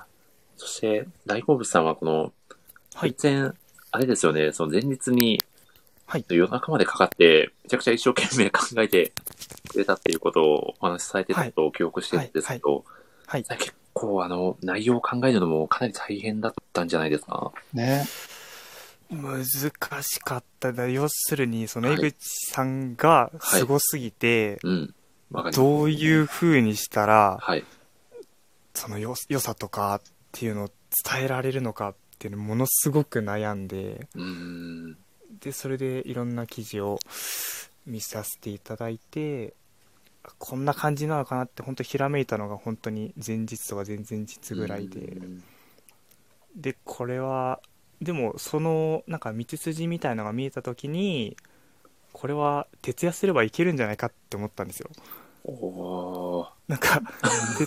[0.57, 2.33] そして、大好物さんはこの、
[2.93, 3.15] はい。
[3.91, 5.41] あれですよね、その前日に、
[6.05, 9.13] はい夜中までかかって、めちゃくちゃ一生懸命考えて
[9.69, 12.83] くれたっていうことをお話しされてたことを記憶してるんですけど、
[13.27, 13.43] はい。
[13.45, 17.53] 結構あの、内容を考えるのもかなり大変だったんじゃないですか？
[17.73, 18.05] ね。
[19.09, 19.45] 難
[20.03, 20.89] しかっただ。
[20.89, 22.15] 要するに、そのはい江口
[22.51, 24.95] さんがすごすぎて、うん。
[25.31, 25.59] わかります。
[25.59, 27.63] どういう風にしたら、はい。
[28.73, 30.01] その良良さとかっ
[30.33, 30.69] ていうのを
[31.05, 34.07] 伝えられるのかっていうのものすごく悩んで。
[35.39, 36.99] で、それでいろんな記事を
[37.87, 39.55] 見させていただいて、
[40.37, 45.43] こんな感じなのかなって本当ひらめいたのが本当に前日とか前々日ぐらいで、うん
[46.55, 47.61] でこれは
[48.01, 51.37] でもそのなんか道筋みたいのが見えた時に
[52.11, 54.89] これは徹夜すればいけるんじゃないかって思ったんですよ
[55.45, 56.47] おー。
[56.71, 57.01] なんか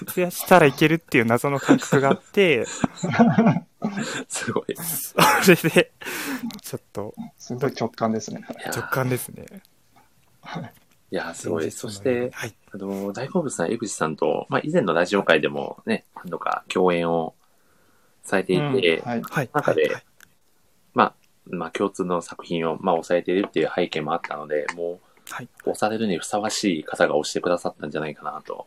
[0.06, 2.64] 徹夜したらいけるっていう謎の感覚があって
[4.28, 4.74] すごい。
[5.42, 5.92] それで
[6.62, 8.46] ちょっとすごい直感ですね。
[8.74, 9.44] 直感ですね
[11.10, 11.70] いやー、すごい。
[11.70, 17.34] そして、はいあの、大好物さん、江口さんと、まあ、以前のラジオ会でもね、何度か共演を
[18.22, 19.22] されていて、はい。
[19.22, 20.02] はい中ではい
[20.94, 21.14] まあ、
[21.44, 25.48] まあ、共通の作品を、まあ、抑えているっていう背景もあったので、もう、はい。
[25.64, 28.66] 押されるにふさわしい方が押してくださったんじゃないかなと。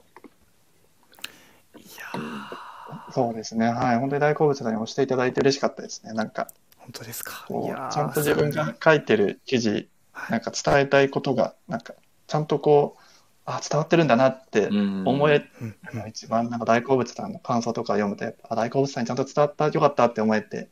[3.12, 3.68] そうですね。
[3.68, 4.00] はい。
[4.00, 6.14] 本当に大好物さんに押していただいて嬉しかったですね。
[6.14, 7.46] なんか、本当ですか？
[7.48, 9.90] ちゃんと自分が書いてる記事、
[10.30, 11.94] なんか伝えたいことが、なんか、
[12.28, 13.02] ちゃんとこう、
[13.46, 20.70] あ、伝わってるんだなってうん思え、うんあの一番なんか大好物さんの感想とか読むと、やっぱあ大好物さんにちゃんと伝わった、よかったって思えて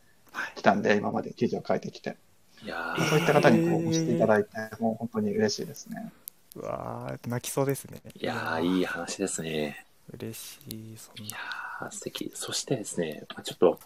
[0.55, 2.17] きたんで、今まで記事を書いてきて、
[2.63, 6.11] いやそういった方にこう押していただいて、もう本当に嬉しいですね。
[6.55, 8.01] うわー泣きそうですね。
[8.17, 9.85] ーいやーいい話ですね。
[10.13, 10.95] 嬉しい。
[10.97, 11.37] そんいや
[11.81, 11.87] な。
[11.87, 12.31] ー素敵。
[12.35, 13.79] そしてですね、まあちょっと、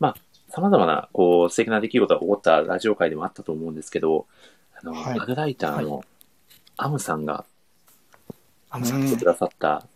[0.00, 0.16] まあ、
[0.48, 4.26] 様々な、こう、素敵な出来事が起こったラジオ界でもあったと思うんですけど、
[4.80, 6.04] あの、はいアルライターの
[6.76, 7.44] アムさんが
[8.70, 9.86] アムさんうん来てくださった、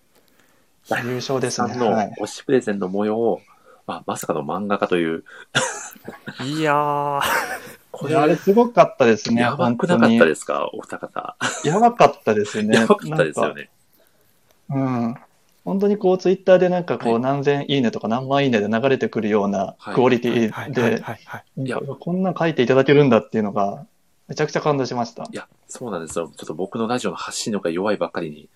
[1.05, 1.69] 優勝ですね。
[1.69, 2.15] さんのはい。
[2.21, 3.41] 推しプレゼンの模様を、
[3.87, 5.25] まあ、まさかの漫画家という、
[6.45, 7.21] いやー、
[7.91, 9.43] こいやあれすごかったですね。
[9.43, 11.37] やばくなかったですか、お二方。
[11.65, 12.77] やばかったですね。
[12.77, 13.55] やばかったですよ
[14.69, 15.05] なん。
[15.05, 15.15] うん。
[15.65, 17.23] 本当にこう、ツイッターでなんかこう、はい。
[17.23, 19.95] 何千いいねとか何万いいねで流れてくるようなはい。
[19.95, 20.71] クオリテはい。
[20.71, 21.69] ィで、はい。
[21.69, 21.79] や。
[21.79, 23.87] こんなん書いていただけるんだっていうのが、
[24.29, 25.25] めちゃくちゃ感動しました。
[25.25, 25.27] い。
[25.33, 26.29] や、そうなんですよ。
[26.37, 28.49] ちょっと僕のラジオの発信力が弱いばっかりに、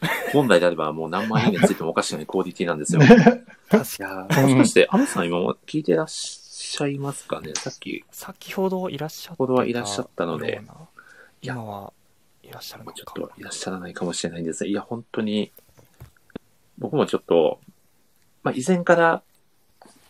[0.32, 3.02] 本来であればもう何万いいねついてもおかしくないクオリティなんですよ。
[3.02, 3.36] い確か
[3.70, 7.52] やーもしかして、アムさん今も聞いてらっしゃいますかね？
[7.54, 9.36] さっき、先ほどいらっしゃった。
[9.36, 10.62] ほどはいらっしゃったので。
[11.42, 11.92] 今は
[12.42, 12.96] いらっしゃるのか。
[12.96, 14.70] ちょっといらっしゃらないかもしれないんですが。
[14.70, 15.52] いや、本当に、
[16.80, 17.60] 僕もちょっと、
[18.42, 19.22] まあ、以前から、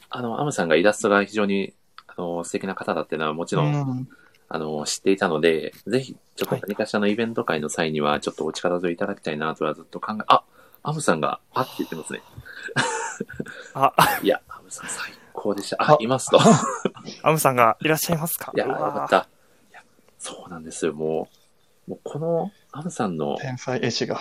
[0.09, 1.75] あの、アムさんがイラストが非常に、
[2.07, 4.09] あの、素敵な方だっていうのはもちろん、うん
[4.53, 10.43] あの、知っていたので、ぜひ、ちょっとはい何かしらのイベント会の際には、ちょっとお力添えいただきたいなとはずっと考え、あ、
[10.83, 12.21] アムさんが、あって言ってますね。
[13.75, 13.93] あ、
[14.25, 15.77] いや、アムさん最高でした。
[15.79, 16.41] ああ、いますと。
[17.23, 18.51] アムさんがいらっしゃいますか？
[18.53, 19.29] いや、よかった。
[20.19, 20.95] そうなんですよ。
[20.95, 21.29] も
[21.87, 24.21] う、もうこの、アムさんの、天才絵師が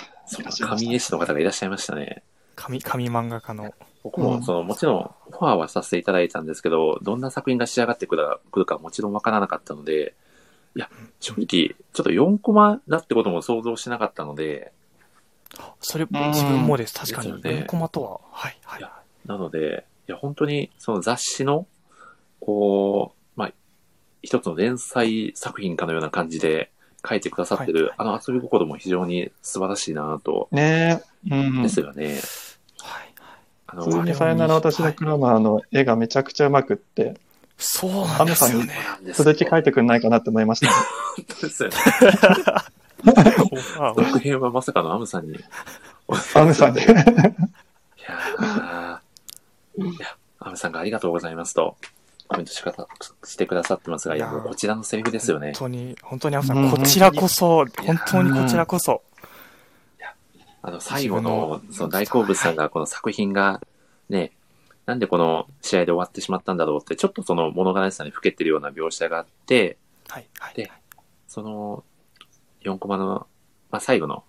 [0.62, 2.24] 神絵師の方がいらっしゃいましたね。
[2.60, 3.74] 紙、紙漫画家の。
[4.04, 10.14] 僕も、うんその、もちろん、オファーはさせていただいたんですけど、どんな作品が仕上がってくるかくるかもちろんわからなかったので、
[10.76, 14.72] いや、正直、ちょっと4コマだってことも想像しなかったので、
[15.80, 16.94] それ、自分もです。
[16.94, 17.42] 確かに。
[17.42, 18.20] ですよね4コマとは。
[18.32, 18.86] はい、はい
[19.26, 21.68] なので、いや、本当に、その雑誌の、
[22.40, 23.54] こう、まあ、
[24.22, 26.72] 一つの連載作品かのような感じで
[27.08, 31.64] 書いてくださってる、はいあの遊び心も非常に素晴らしいなと、ねえ、うん。
[31.64, 32.20] ですよね。
[33.76, 33.86] はい。
[33.86, 37.16] あの、普通にさよなら私のクラマーの絵がめちゃくちゃうまくって、
[37.58, 38.74] そうなんですよね。
[39.14, 40.72] 続き書いてくんないかなって思いました。
[40.72, 41.76] 本当ですよね。
[43.96, 45.38] 続 編はまさかのアムさんに。
[46.36, 46.82] アムさんで。
[46.82, 51.76] いやーいや、アムさんがありがとうございますと、
[52.28, 52.64] コメントし
[53.26, 55.48] してくださってますが、いや、もうこちらのセリフですよね。
[55.48, 59.02] 本当に、本当にアムさ、うんんこちらこそ、本当にこちらこそ。
[60.62, 63.62] あの、最後の、その大好物さんがこの作品が、
[64.10, 64.32] ね、
[64.86, 70.54] なんでこの試合で終わってしまったんだろうって、ちょっとその物悲しさにふけてるような描写があって、はい、はい。
[70.56, 70.72] で
[71.28, 71.84] その
[72.62, 73.28] 4コマの、
[73.70, 74.24] まあ、最後の、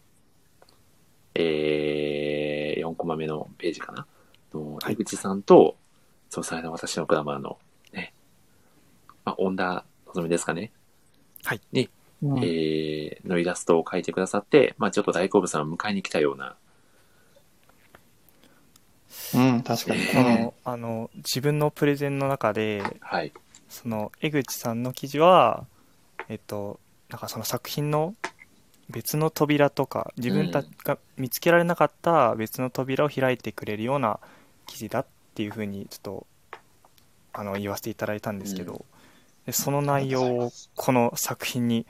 [1.35, 4.07] えー、4コマ目のページかな？
[4.53, 4.93] の、はい。
[4.93, 5.77] 井口さんと、
[6.29, 7.59] そうされの私のクラマーの、
[7.93, 8.12] ね、
[9.25, 10.73] まあ、恩田のぞみですかね、
[12.22, 12.38] うん。
[12.38, 16.56] えー、のイラストを描いてくださって、まあ、ちょっと大好物さんを迎えに来たような、
[19.35, 20.06] うん、確かに。
[20.06, 23.33] この、あの、自分のプレゼンの中で、はい、
[23.68, 25.66] その、江口さんの記事は、
[26.28, 28.14] えっと、なんかその作品の
[28.88, 34.20] 別の扉とか、自分たちが見つけられなかった別の扉を開いてくれるような
[34.66, 36.26] 記事だっていうふうに、ちょっと、
[37.33, 38.85] あの、言わせていただいたんですけど、うん。
[39.46, 41.87] でその内容をこの作品に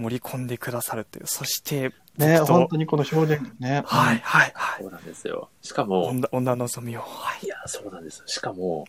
[0.00, 3.82] 盛り込んでくださるという、そして、ね本当にこの表現がね。
[3.86, 4.82] はい、はい、はい。
[4.82, 5.48] そうなんですよ。
[5.62, 7.48] しかも、女女の望みを、はいい。
[7.48, 8.24] や、そうなんですよ。
[8.26, 8.86] しかも、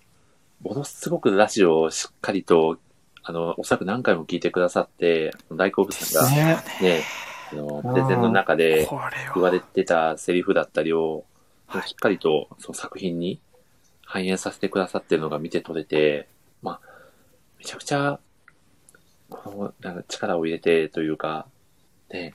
[0.61, 2.77] ものすごくラジオをしっかりと、
[3.23, 7.03] あの、おそらく何回も聞いてくださって、大好物さんがねね、
[7.51, 8.97] あの、プレゼンの中で言
[9.43, 11.25] わは、れてたセリフだったりを、
[11.67, 13.39] はいしっかりとその作品に
[14.03, 16.27] 反映させてくださってるのが見て取れて、
[16.61, 16.79] まあ、
[17.57, 18.19] めちゃくちゃ、
[19.81, 21.47] なんか力を入れてというか、
[22.11, 22.33] ね、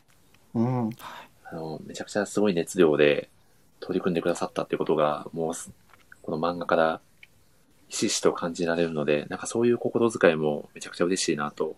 [0.54, 0.90] うん。
[1.44, 3.28] あの、めちゃくちゃすごい熱量で
[3.80, 5.70] 取り組んでくださったってことが、もうす、
[6.22, 7.00] この漫画から、
[7.88, 11.76] ひしひしと感じられるので、なんかそういう心遣いもめちゃくちゃ嬉しいなと。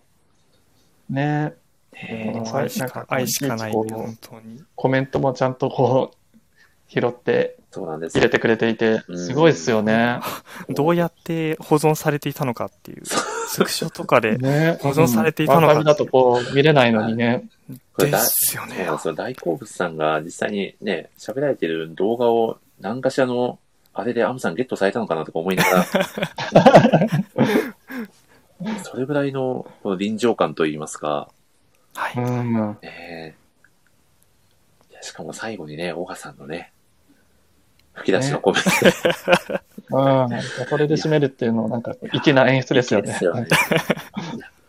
[1.09, 1.53] ね
[1.93, 4.63] ねうん愛しかなんか愛しかない、本当に。
[4.75, 6.17] コメントもちゃんとこう、
[6.89, 10.19] 拾ってそうなんです入れてくれていて、すごいですよね。
[10.69, 13.05] どうやって保存されていたのかっていう。
[13.05, 17.47] スクショとかで、ね保存されていたのかアーカイブだとこう見れないのにね。
[17.97, 18.95] ですよねそうなん。
[18.95, 19.13] ですよ。
[19.13, 23.59] 大好物さんが実際にね、喋られてる動画を何かしらの、
[23.93, 25.85] あれでアムさんゲットされたのかなとか思いながら、
[28.83, 31.29] それぐらいのこの臨場感といいますか、
[31.93, 32.13] はい。
[32.15, 32.77] うん。
[32.81, 33.35] ね
[34.89, 36.71] いやしかも最後にね、小川さんのね、
[37.99, 40.41] 吹き出しのコメントうん。
[40.67, 43.07] それで締めるっていうのはなんか粋な演出ですよね。
[43.07, 43.47] ですよね。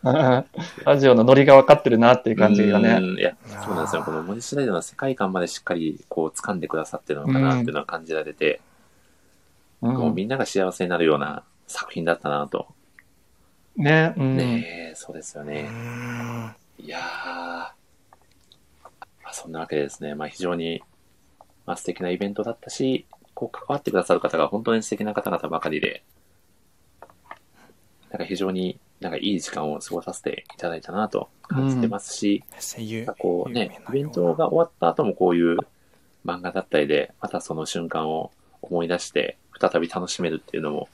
[0.03, 0.45] う ん
[0.85, 2.99] ラジオのノリが分かってるなっていう感じがうね。
[2.99, 4.03] んいや、そうなんですよ。
[4.03, 8.61] この森下ライドの世界観までしっかりこう掴んでくださってるのかなっていうのは感じられて、
[9.81, 12.67] うんこうみんなが幸せになるような作品だったなと。
[13.77, 14.37] ね、うん。
[14.37, 15.63] ねえ、そうですようね。
[15.63, 17.71] んいやー、ま
[19.23, 20.83] あ、そんなわけでですね、まあ非常に、
[21.65, 23.05] まあ、素敵なイベントだったし、
[23.41, 26.03] こう関わってくださる方が本当に素敵な方々ばかりで、
[28.11, 35.57] なんか非常になんかいい時間を過ごさせていただいたなと感じてますし、声優なんかこうねイベントが終わった後もこういう
[36.23, 40.87] 漫画だったりで、またその瞬間を思い出して、再び楽しめるっていうのも、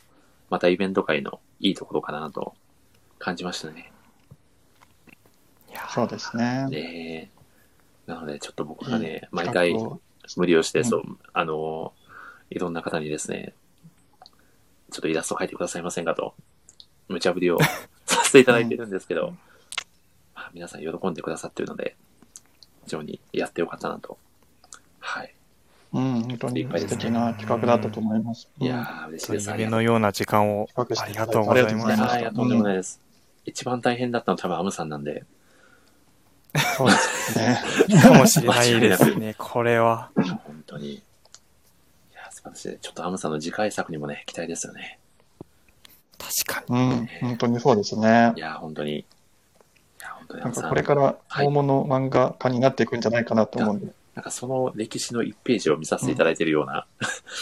[0.50, 2.54] またイベント界のいいところかなと
[3.20, 3.92] 感じましたね。
[5.70, 6.66] いやそうですね。
[6.70, 7.30] ね
[8.08, 8.10] え。
[8.10, 9.38] なので、ちょっと僕がね、うん。
[9.40, 9.76] 毎回
[10.38, 10.86] 無理をして、うん。
[10.86, 11.92] そう、あの、
[12.50, 13.54] いろんな方にですね、
[14.92, 16.34] ちょっとイラスト描いてくださいませんかと、
[17.08, 17.60] 無茶ぶりを
[18.06, 19.34] させていただいてるんですけど、
[20.36, 21.96] まあ、皆さん喜んでくださってるので、
[22.86, 24.18] 非常にやってよかったなと。
[25.00, 25.34] はい。
[25.94, 28.50] うん、本当に素敵な企画だったと思います。
[28.60, 29.50] いやー、嬉しいです。
[29.52, 32.20] 夢のような時間をありがとうございありがとうございまます。
[32.20, 33.02] いやーいや、とんでもないです。
[33.46, 35.24] 一番大変だったのは多分アムさんなんで、
[36.76, 37.60] そうですね。
[38.02, 40.12] かもしれないですね、これは。
[40.16, 41.02] 本当に。
[42.48, 42.80] いやー、素晴らしい。
[42.82, 45.00] ちょっとアムさんの次回作にもね、期待ですよね。
[46.46, 46.80] 確かに。
[46.80, 48.40] うん、本当にそうですねい。
[48.40, 49.00] やー、本当に。
[49.00, 49.06] い
[50.00, 50.70] やー、本当にアなんかムさん。
[50.70, 53.88] これから大物漫画家になっていくんじゃないかなと思うんで。
[54.16, 56.88] なんかその歴史の1ページを見させていただいているような、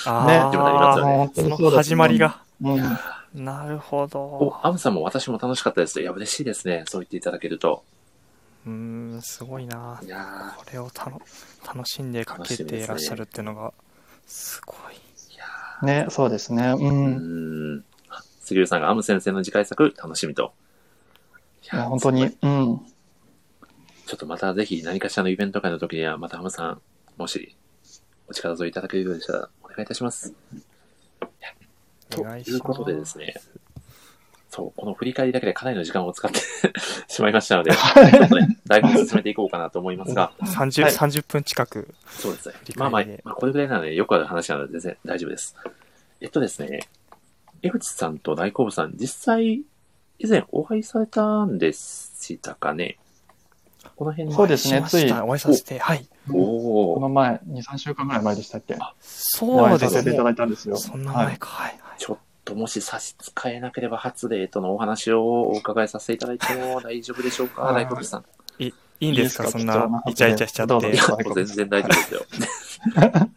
[0.06, 2.20] あでもなりますよねその始まり。
[2.20, 2.42] が。
[2.62, 2.98] うん。
[3.46, 6.02] なるほおど。、アムさんも私も楽しかったです。
[6.02, 6.84] いや、嬉しいですね。
[6.88, 7.84] そう言っていただけると。
[8.66, 10.02] うーん、すごいな。
[10.04, 11.22] いやこれをたの
[11.66, 13.74] 楽しんでかけていらっしゃるっていうのが、
[14.26, 14.96] すごい。
[15.32, 16.74] ー、いやね、そうですね。
[16.78, 16.92] う。
[16.92, 17.84] ん。
[18.42, 20.54] 杉浦さんがアム先生の次回作、楽しみと。
[21.64, 22.24] いいや、本当に。
[22.24, 22.32] うん。
[24.06, 26.82] ちょっとまたぜひ何かしらのイベント会の時には、またアムさん、
[27.18, 27.56] もし、
[28.28, 30.34] お力添えいただけるようでしたら、お願いいたします。
[32.10, 33.36] とお願いしますいうことでですね、
[34.56, 36.40] そう、この振り返りだけでかなりの時間を使って
[37.12, 41.94] しまいましたので、ちょっとね、だいぶ進めていこうかなと思いますが、30、はい30分近く。
[42.08, 45.56] そうですねまあまあ、まあ、これぐらいなので、よくある話なので全然大丈夫です。
[46.22, 46.88] えっとですね、
[47.64, 49.62] 江口さんと大好物さん、実際、
[50.20, 52.98] 以前お会いされたんでしたかね？
[53.98, 56.08] この辺そうですねしましたお会いさせて、はい。
[56.32, 58.76] おおこの前、2、3週間ぐらい前でしたっけ？
[58.76, 60.32] おそうです会いさせていただね。
[60.32, 60.78] いたんですよ。
[60.78, 61.26] そんなはい。
[61.28, 61.48] 前か。
[61.50, 61.72] はい。
[61.82, 67.64] はいちょっともし差し支えなければ初デートのお話をお伺いさせていただいても大丈夫でしょうか？
[67.64, 68.26] はい大好物さん。
[68.60, 69.44] いいんですか？
[69.46, 69.76] いいですか？
[69.82, 70.98] そんな、イチャイチャしちゃっどうぞてい。
[70.98, 71.04] や、
[71.36, 72.22] 全然大丈夫ですよ。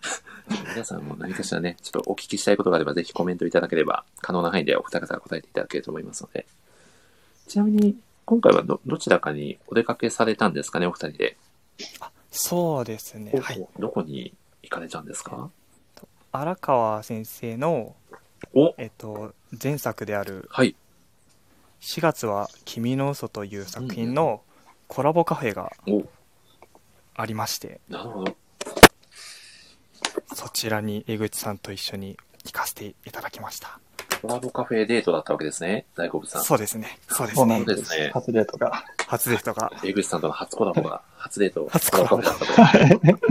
[0.72, 6.46] 皆さんも何かしらね、ちょっとお聞きしたいことがあれば、ぜひコメントいただければ、可能な範囲でお二方が答えていただけると思いますので。
[7.48, 11.36] ちなみに、今回はど、どちらかにお出かけされたんですかね、お二人で？
[12.30, 13.32] そうですね。
[13.40, 13.66] はい。
[13.78, 15.50] どこに行かれたんですか？
[16.30, 17.96] 荒川先生の、お
[18.78, 20.74] えっと、前作であるはい。
[21.80, 24.42] 4月は君の嘘という作品の
[24.88, 26.04] コラボカフェがお
[27.14, 28.36] ありまして、なるほど。
[30.34, 33.80] そちらに江口さんと一緒に行かせていただきました。
[34.20, 36.42] コラボカフェデートだったわけですね、大好物さん。
[36.42, 36.98] そうですね。
[37.08, 37.64] そうですね。
[37.64, 38.10] ですねす。
[38.12, 38.84] 初デートが。
[39.06, 39.72] 初デートが。
[39.84, 42.52] 江口さんとの初コラボが、初デート、 初コラボだったと。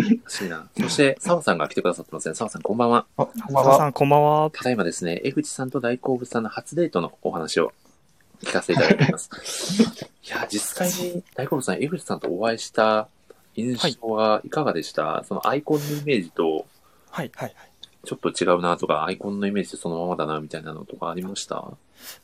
[0.10, 0.67] 欲しいな。
[0.80, 2.36] そして、澤さんが来てくださってますね。
[2.36, 3.06] 澤さん、こんばんは。
[3.17, 3.71] あこんばんは。
[3.71, 4.52] 澤さん、こんばんは。
[4.52, 7.73] ただいまですね、江口さんと大好物さんの初デートのお話を
[8.41, 9.30] 聞かせていただいております。
[10.23, 13.10] いや、実際に大好物さん、江口さんとお会いした
[13.56, 16.65] 印象はいかがでした、そのアイコンのイメージと、
[17.10, 17.66] はい、はい、はい。
[18.08, 21.56] ちょっと違うなとか、アイコンのイメージそのままだなみたいなのとかありました？
[21.58, 21.74] は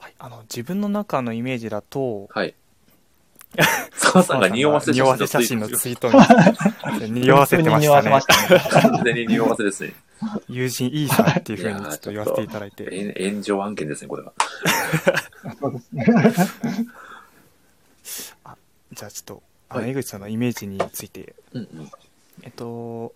[0.07, 2.53] い、あの自分の中のイメージだと、はい。
[3.93, 6.09] 澤さんが匂わせ匂わせ写真のツイート
[7.05, 8.21] に 匂わせてましたね匂わせま。
[8.21, 8.59] したね。
[8.69, 9.93] 完全に匂わせですね。
[10.49, 13.13] 友人 E さんっていうふうにちょっと言わせていただいて。
[13.19, 14.33] 炎炎上案件ですね、これは。
[15.59, 16.05] そうですね。
[18.93, 21.91] じゃあちょっと、あのはい江口さんのイメージについて、うんうん。
[22.41, 23.13] えっと、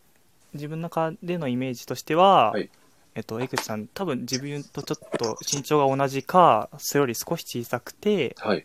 [0.54, 2.70] 自分の中でのイメージとしては、はい
[3.18, 8.64] えっと、江口さん、多分自分とちょっと身長が同じか、それより少し小さくて、はい。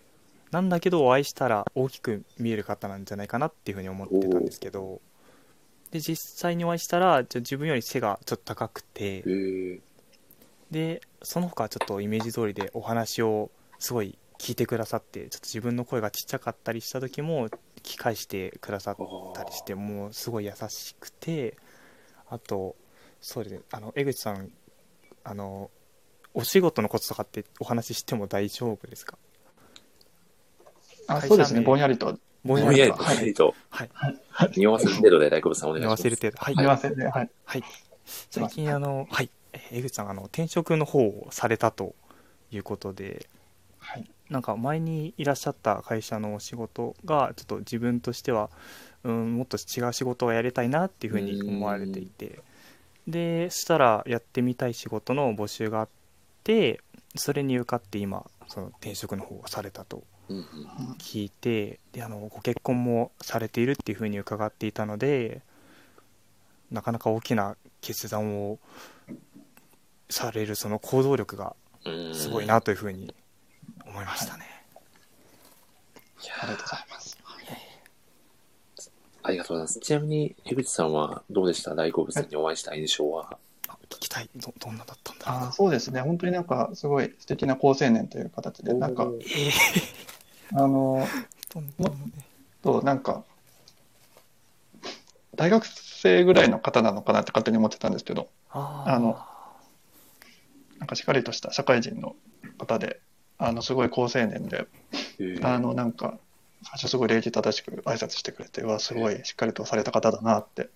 [0.51, 5.01] なんだけどお会いしたら大きく見える方なんじゃないかなっていうふうに思ってたんですけど、
[5.91, 9.81] で、実際にお会いしたら、じゃ自分より背がちょっと高くて。
[10.71, 18.97] で、その他はちょっとイメージ通りでお話をすごい聞いてくださって、ちょっと自分の声がちっちゃかったりした時も聞き返してくださっ
[19.35, 21.57] たりして、もうすごい優しくて、
[22.33, 22.77] あと、
[23.21, 24.51] そうですね、あの、江口さん、
[25.23, 25.71] あの、
[26.35, 29.19] お仕事のこととかってお話ししても大丈夫ですか？
[31.09, 32.19] あそうですね、ぼんやりと。
[32.43, 33.91] ぼぼんやりと、ぼはいんやりと、はい。
[34.57, 36.03] 匂わせる程度で大好物さんお願いします。
[36.03, 36.39] せる程度。
[36.39, 36.55] はい。
[36.55, 37.05] すいませんね。
[37.07, 37.31] はい。
[37.45, 37.65] はい。
[38.05, 39.31] 最近、あの、はい。
[39.53, 41.95] えー江口さん、あの、転職の方をされたと
[42.51, 43.29] いうことで、
[43.79, 44.11] はい。
[44.31, 48.49] なんか前にいらっしゃった会社のお仕事が、ちょっと自分としては、
[49.05, 52.41] うん、もっと違う仕事をやりたいなっていうふうに思われていて、
[53.07, 55.89] で、そしたらやってみたい仕事の募集があっ
[56.45, 56.81] て、
[57.17, 60.05] それに受かって今、その転職の方をされたと
[60.99, 65.43] 聞いてであのご結婚もされているっていうふうに伺っていたので
[66.71, 68.59] なかなか大きな決断を
[70.09, 73.15] されるその行動力がうんすごいなというふうに
[73.87, 74.45] 思いましたね。
[76.41, 77.02] ありがとうございます。
[79.25, 79.81] ありがとうございます。
[79.81, 81.75] ちなみに、江口さんはどうでした？
[81.75, 83.39] 大好物さんにお会いした印象は？
[83.69, 84.29] あ聞きたい。
[84.35, 85.37] どどんなだったんだろう？
[85.37, 85.53] あな。
[85.53, 89.07] そうですね、本当になんかすごい素敵な好青年という形で、なんか、
[90.55, 91.07] あの、
[91.55, 92.27] どんどんね。
[92.63, 93.25] となんか、
[95.35, 99.19] 大学生ぐらいの方なのかなって勝手に思ってたんですけど、ああの
[100.79, 102.17] なんかしっかりとした社会人の
[102.59, 103.01] 方で、
[103.39, 104.67] あのすごい好青年で、
[105.43, 106.19] あのなんか、
[106.65, 110.71] 最初すごい礼儀正しく挨拶してくれて、うわ、すごいしっかりとされた方だなって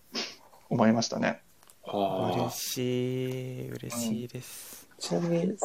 [0.69, 1.43] 思いましたね。
[1.83, 2.79] はあ嬉し
[3.65, 4.89] い嬉しいです。
[4.99, 5.57] ちなみに、で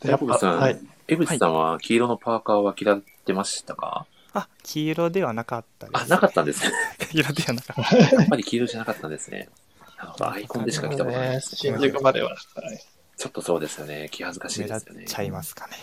[0.00, 6.04] 大好物さん、はい江口さんは黄色のパーカーは着られてましたか、あ黄色ではなかったです。
[6.04, 6.72] あ、なかったんですね。
[7.10, 7.96] 黄色ではなかった。
[7.96, 9.48] やっぱり黄色じゃなかったんですね。
[9.96, 11.78] なるほど、アイコンでしか着たことないですね。
[11.78, 12.30] 新宿までは。
[12.30, 12.38] はい。
[13.16, 14.08] ちょっとそうですよね。
[14.10, 15.00] 気恥ずかしい目ですよね。
[15.02, 15.74] 立っちゃいますかね。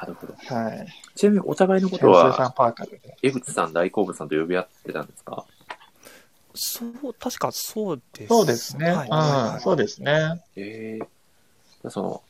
[0.00, 0.34] なるほど。
[0.34, 0.86] はい。
[1.14, 2.54] ちなみにお互いのことは。
[3.22, 5.44] 江口さん、大好物さんと呼び合ってたんですか？
[6.54, 8.28] そう、確かそうです。
[8.28, 8.90] そうですね。
[8.90, 10.42] はいうん、そうですね。
[10.56, 10.98] え
[11.84, 12.22] えその、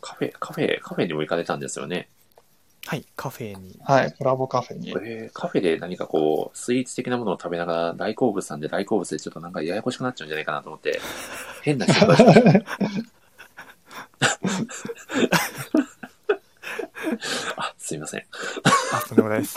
[0.00, 2.08] カフェ、カフェ、カフェにも行かれたんですよね？
[2.86, 3.78] はい、カフェに。
[3.82, 4.90] はい、コラボカフェに。
[4.90, 11.00] えー、カフェで何かこう、スイーツ的なものを食べながら、大好物さんで大好物でちょっとなんかややこしくなっちゃうんじゃないかなと思って、
[11.62, 12.62] 変な心配しました。
[17.56, 18.24] あ、すいません。
[18.92, 19.56] あ、とんでもないです。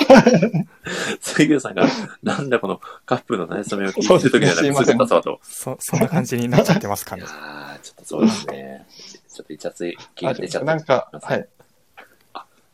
[1.22, 1.88] 杉浦さんが、
[2.24, 5.40] なんだこのカップの馴れ初めを聞いてる時にはなんかすぐ立つわと。
[5.44, 7.32] そ、そんな感じになっちゃってますかいねや。
[7.78, 8.86] ー、ちょっとそうですね。
[9.34, 10.66] ちょっとイチャつい気が出ちゃった。
[10.66, 11.48] なんか、はい。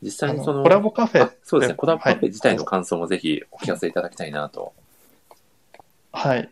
[0.02, 4.74] 実際にその、コラボカフェあそうですね、コラボカフェはい自体の感想もぜひお聞かせいただきたいなと。
[6.12, 6.50] はい。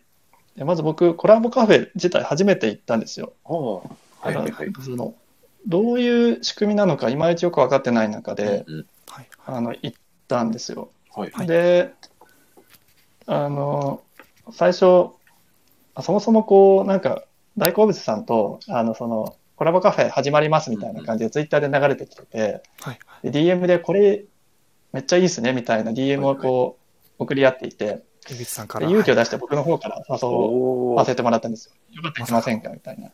[0.55, 3.33] でまず僕、コラボカフェ自体初めて行ったんですよ。
[3.45, 3.77] お
[4.21, 4.73] はいはいはい。
[4.83, 5.15] その
[5.67, 8.65] どういう仕組みなのか、いまいちよく分かってない中で。
[9.45, 9.93] あの行っ
[10.27, 10.91] たんですよ。
[11.15, 11.31] はい。
[11.31, 11.93] はいで、
[13.25, 14.03] あの、
[14.51, 15.09] 最初、
[15.95, 17.23] あそもそもこう、なんか、
[17.57, 22.99] 大好物さんと、あの、その、コラボカフェ始まりますみたいな感じで、ツイッターで流れてきてて、はい。
[23.23, 24.23] で DM でこれ、
[24.93, 26.77] めっちゃいいっすねみたいな DM をこ
[27.19, 28.03] う、送り合っていて、
[28.45, 28.87] さんから。
[28.87, 30.27] で勇気を出して僕の方から誘
[30.95, 31.95] わせてもらったんですよ。
[31.95, 33.11] よかったら来ませんかみたいな。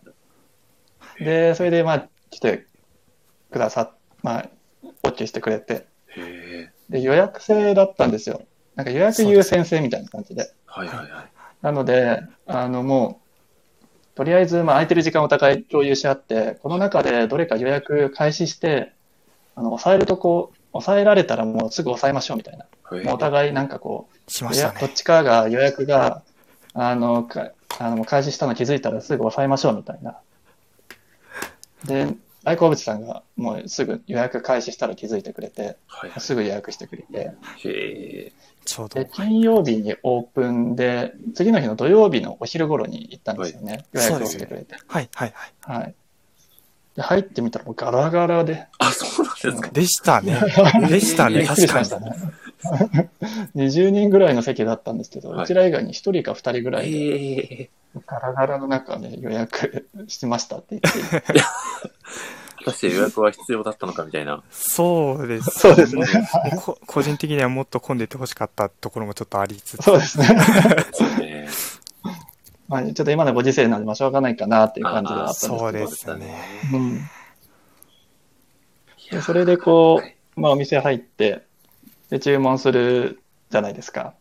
[1.19, 2.65] で、それで、まあ、来て
[3.51, 3.91] くださっ、
[4.23, 4.49] まあ、
[5.03, 5.85] OK してくれて、
[6.89, 8.41] で、予約制だったんですよ。
[8.75, 10.51] なんか予約優先制みたいな感じで。
[10.65, 11.29] はいはいはい。
[11.61, 13.21] なので、あの、も
[14.13, 18.93] う、とりあえず、まあ、空いてる時間をお互い共有し合って、この中でどれか予約開始して、
[19.55, 22.65] あの、抑えるとこ、抑えられたらもうすぐ抑えましょうみたいな。
[23.03, 24.73] もうお互いなんかこう、しましたね。
[24.73, 26.23] いやどっちかが予約が、
[26.73, 30.17] あの、かあの開始したの気づいたらすぐ抑えましょうみたいな。
[31.83, 36.19] で、大好物さんがもうすぐ予約開始したら気づいてくれて、はいはい。
[36.19, 37.32] すぐ予約してくれて、
[37.63, 38.32] へ
[38.65, 39.09] ちょうどで、。
[39.11, 43.86] 金曜日にオープンで、次の日の土曜日のお昼頃に行ったんですよね。
[43.93, 44.76] 予約をしてくれて。
[44.88, 45.34] はい、はい、
[45.65, 45.80] はい。
[45.80, 45.95] はい。
[46.95, 49.69] で、入ってみたらもうガラガラで、あ、そうなんですか。
[49.71, 50.39] でしたね。
[50.88, 51.99] でしたね、びっくり確かにしまし。
[51.99, 52.11] たね。
[53.56, 57.70] 20人ぐらいの席だったんですけど、はいうちら以外に1人か2人ぐらいで。
[58.08, 61.22] ガラガラの中で予約してましたって言って、
[62.60, 64.43] 果たして予約は必要だったのかみたいな。
[64.51, 65.60] そうです。
[65.60, 66.06] そうですね。
[66.58, 69.84] こ個人的にはもっと混んでてほしかったところもちょっとありつつ。
[69.84, 70.28] そうですね。
[72.68, 75.60] まあ、ちょっと今のご時世なんで、まあ、しょうがないかなっていう感じがあったんですけど。
[75.60, 76.36] そうですね。
[76.74, 77.10] うん。
[79.12, 81.43] でそれでこうはいまあ、お店入って、
[82.10, 84.14] で、注文するじゃないですか。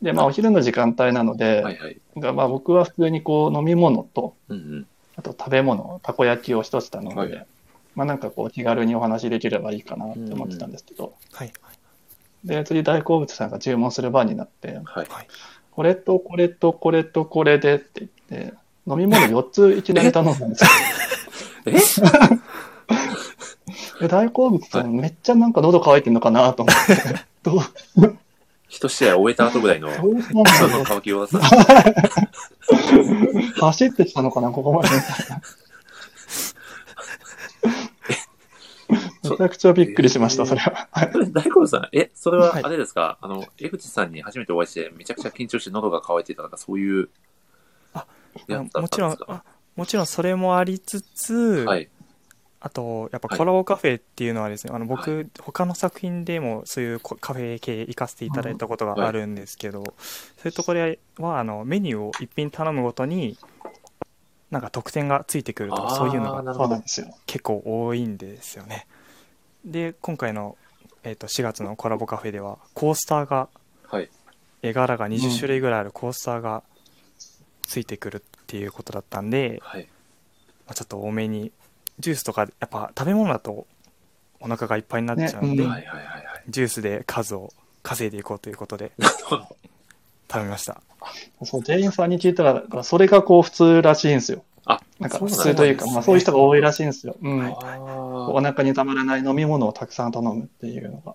[0.00, 2.00] で、まあ、お昼の時間帯なので、はいはい。
[2.16, 4.86] がまあ、僕は普通にこう、飲み物と、うんうん。
[5.16, 7.46] あと食べ物、たこ焼きを一つ頼んで、はい
[7.94, 11.52] まあ、なんかこう、気軽にお話できればいいかなって思ってたんですけど、はい。
[12.44, 15.06] で、次大好物さんが注文する番になって、はい。
[15.08, 15.28] はい。
[15.70, 18.10] これとこれとこれとこれでって言っ
[18.50, 18.54] て、
[18.86, 20.70] 飲み物4ついきなり頼んだんですよ。
[21.66, 21.72] え？
[21.72, 21.78] で
[24.08, 26.94] 大好物さんめっちゃなんか喉乾いてんのかなと思って、
[27.42, 27.58] どう、
[28.68, 29.90] 一試合終えた後ぐらいの、
[30.86, 31.40] 乾きをさ、
[33.60, 34.88] 走ってきたのかな、ここまで。
[39.24, 40.88] めちゃくちゃびっくりしました、それは。
[41.32, 42.64] 大好物さん、え、それははい。
[42.64, 47.08] あれですか、あの、江口さんに初めてお会いして、めちゃくちゃ緊張して喉が渇いていたとか、そういう、
[47.94, 48.06] あ
[48.74, 49.18] もちろん
[49.76, 51.88] もちろんそれもありつつ、はい。
[52.64, 63.36] あとやっぱはいコラボカフェっていうのはですね、あの僕、は他の作品でもそういうコカフェ系行かせていただいたことがあるんですけど、そういうところはあのメニューを一品頼むごとに
[64.52, 66.82] なんか特典がついてくるとかそういうのが。
[67.26, 68.86] 結構多いんですよね
[69.64, 70.56] で今回の、
[71.02, 73.48] えー、と4月のコラボカフェではコースターが
[73.88, 74.08] はい。
[74.62, 76.62] 絵柄がうん20種類ぐらいあるコースターが
[77.62, 79.88] ついてくるっていうことだったんで、はい。
[80.66, 81.50] まあ、ちょっと多めに
[81.98, 83.66] ジュースとかやっぱ食べ物だと
[84.40, 86.24] お腹がいっぱいになっちゃうんで、ねうんはいはいはいはい。
[86.48, 88.92] ジュースで数を稼いでいこうということで。
[90.32, 90.80] 食べました
[91.44, 94.44] そう、店員さんに聞いたら、それがこう普通らしいんですよ。
[94.64, 97.16] あ、なんか普通というか、まあそういう人が多いらしいんですよ。
[97.20, 97.42] うん。
[97.42, 97.78] あ
[98.30, 101.14] お腹にたまらない飲み物をたくさん頼むっていうのが。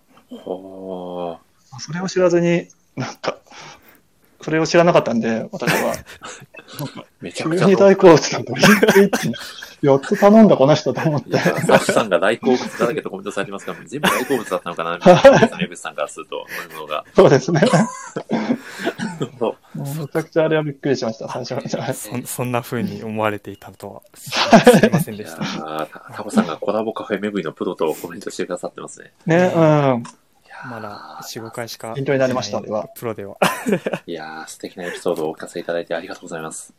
[1.79, 3.37] それを知らずに、なんか、
[4.41, 5.95] それを知らなかったんで、私は、
[6.67, 8.53] ーめちゃくちゃ急に大好物なんだ。
[9.83, 11.41] 4つ頼んだこの人と思っていや、。
[11.41, 17.05] スタッフさんが大好物だらけとコメントされてますから、全部大好物だったのかな、 みたいな、江口さんからすると、飲み物が。
[17.15, 17.61] そうですね。
[19.39, 21.93] そうもうめちゃくちゃあれはびっくりしました、最初は。
[21.93, 29.11] そそんな風に思われていたとはすいませんでしたタコさんがコラボカフェ巡りのプロとコメントしてくださってますね。
[29.25, 29.61] ね、うん。
[29.61, 33.37] いやーまだ45回しか勉強になりましたあれはプロでは
[34.07, 36.73] いやー素敵なエピソードをお聞かせいただいてありがとうございます。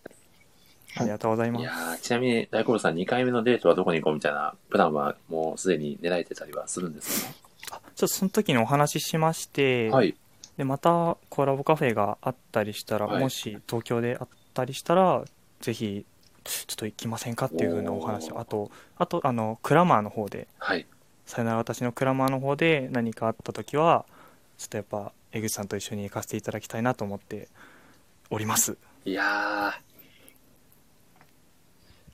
[0.97, 1.63] ありがとうございます。
[1.63, 7.27] いやーちなみに大好物さん2回目のデートはどこに行こうみたいなプランはもうすでに練られてたりはするんです
[7.71, 7.77] か？
[7.77, 10.15] あちょっとその時にお話ししまして、はい。
[10.57, 13.23] でまたコラボカフェがあったりしたら、はい。
[13.23, 15.23] もし東京であったりしたら
[15.61, 16.05] ぜひ
[16.45, 20.49] ちょっと行きませんかっていう風なお話あとあとあのクラマーの方で。
[20.59, 20.87] はい。
[21.27, 24.07] さよなら私のクラマーの方で何かあった時は
[24.57, 27.49] ちょっとやっぱ江口さんと一緒に行かせていただきたいなと思って
[28.31, 28.79] おります。
[29.05, 29.73] いやー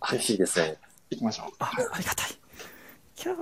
[0.06, 0.76] 暑いですね。
[1.10, 1.52] 行きましょう。
[1.58, 2.28] あありがたい
[3.16, 3.36] キャー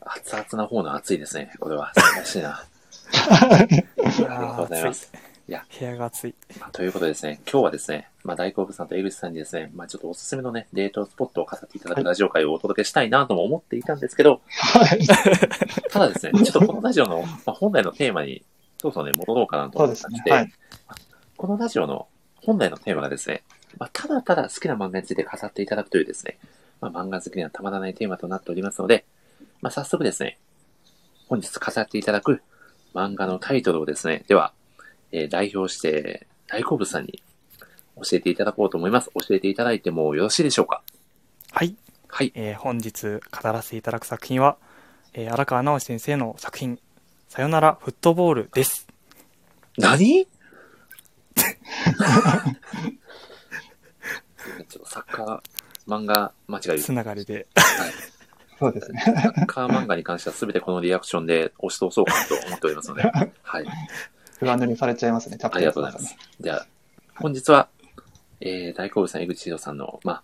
[0.00, 1.52] 熱々な方の暑いですね。
[1.58, 1.92] これは。
[1.94, 2.50] 素晴らしいな。
[2.50, 2.64] あ
[3.52, 3.76] あり
[4.24, 5.12] がとうございます。
[5.48, 15.04] いや、部屋が暑いまあということでですね、今日はですね、まあ、大好物さんと江口さんにですね、まあ、ちょっとおすすめのね、デートスポットを飾っていただくラジオ会をお届けしたいなとも思っていたんですけど、はい。
[15.90, 18.44] ただですね、ちょっとこのラジオの、まあ、本来のテーマに、
[18.78, 20.22] そろそろね、戻ろうかなと思ってまして、。
[20.22, 20.52] ですねはい。
[21.36, 23.42] このラジオの本来のテーマがですね、
[23.78, 26.38] まあ、ただただ好きな漫画について語っていただくというですね、
[26.80, 29.04] まあ、漫画好きにはたまらないテーマとなっておりますので、
[29.62, 30.38] まあ、早速ですね、
[31.28, 32.42] 本日語っていただく
[32.94, 34.52] 漫画のタイトルをですね、では、
[35.12, 37.22] えー代表して大好物さんに
[37.96, 39.10] 教えていただこうと思います。
[39.14, 40.82] 教えていただいてもよろしいでしょうか？
[41.52, 41.76] はい、
[42.08, 42.32] はい。
[42.34, 43.20] えー本日語
[43.52, 44.56] らせていただく作品は、
[45.12, 46.78] えー荒川直先生の作品
[47.28, 48.86] 「さよならフットボール」です
[49.78, 50.26] 何？
[54.84, 55.40] サッカー
[55.86, 57.92] 漫画間違いつながりではい。
[58.60, 59.00] そうですね。
[59.00, 63.02] サッカー漫画に関しては全てこのリアクションで押し通そうかなと思っておりますので、
[63.42, 63.66] はい。
[64.38, 66.16] 不安塗りされちゃいますね、ありがとうございます。
[66.38, 66.66] じゃあ、
[67.16, 67.68] 本日は、
[68.40, 70.22] えー、大好物さん、江口宏さんの、ま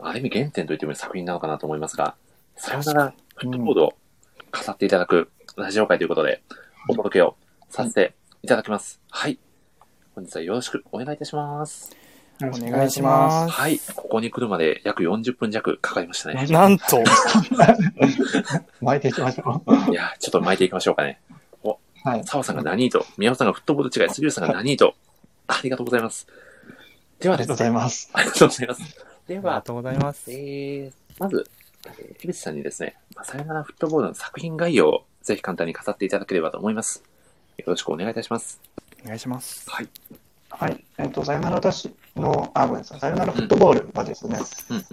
[0.00, 2.16] あ、ある意味原点と言ってもいい作品なのかなと思いますが、
[2.56, 3.94] さよならフットボールを
[4.50, 6.42] 飾っていただくラジオ会ということで、
[6.88, 7.36] お届けを
[7.70, 9.00] させていただきます。
[9.10, 9.38] はい。
[10.14, 12.01] 本日はよろしくお願いいたします。
[12.48, 13.78] お願いしますはい。
[13.94, 16.46] ここに来るまで約40分弱かかりましたね。
[16.46, 17.02] なんと
[18.80, 21.20] 巻いていきましょいやー、ちょっと巻いていきましょうかね。
[21.64, 22.08] う。
[22.08, 22.24] はい。
[22.24, 24.94] 澤さんが何と、宮尾さんがフットボール違い、杉浦さんが何と、
[25.46, 26.26] ありがとうございます。
[27.20, 28.10] ではですねありがとうござい、ます。
[28.12, 29.06] ありがとうございます。
[29.28, 31.46] では、ありがとうございますえー、まず、
[31.86, 37.04] えー、樋口さんにですね、まあ、さよならフットボールの作品概要をぜひ簡単に語っていただければと思います。
[37.58, 38.60] よろしくお願いいたします。
[39.04, 39.88] お願いしますはい。
[40.50, 40.84] はい。
[40.98, 43.00] えっ、と、さよなら私の、あ、ごめんなさい。
[43.00, 44.38] さよならフットボールはですね。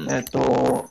[0.09, 0.89] えっ、と、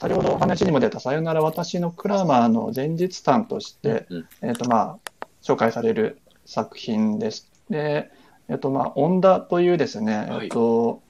[0.00, 7.50] 先ほどお話にも出たさよなら私のクラマーの前日譚として、うんえっ、と、まあ、紹介される作品です。
[7.70, 8.10] で、
[8.48, 11.02] えっ、と、まあ、恩田というですね、はいえっ、と、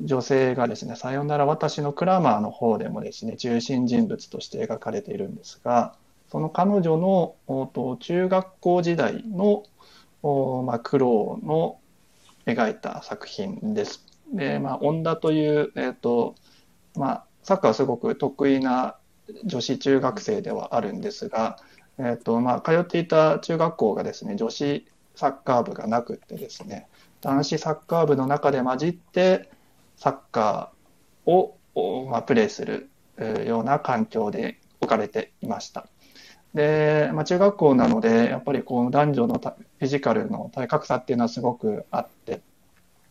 [0.00, 5.94] 女性がですね、さよなら私のクラマーの方でもですね、中心人物として描かれているんですが、
[6.30, 9.64] その彼女のおと中学校時代の
[10.22, 11.78] おまあ、苦労の
[12.46, 14.06] 描いた作品です。
[14.32, 16.34] で、まあ、恩田という、えっ、と、
[16.94, 18.96] まあ、サッカーはすごく得意な
[19.44, 21.58] 女子中学生ではあるんですが、
[21.98, 26.88] えっ、と、まあ、通っていた中学校がですね、女子サッカー部がなくてですね、
[27.20, 29.50] 男子サッカー部の中で混じって、
[29.96, 31.56] サッカーを、
[32.08, 32.90] まあ、プレーする
[33.46, 35.88] ような環境で置かれていました。
[36.56, 42.40] で、まあ、中学校なので、やっぱりこう男女のフィジカルの体格差っていうのはすごくあって、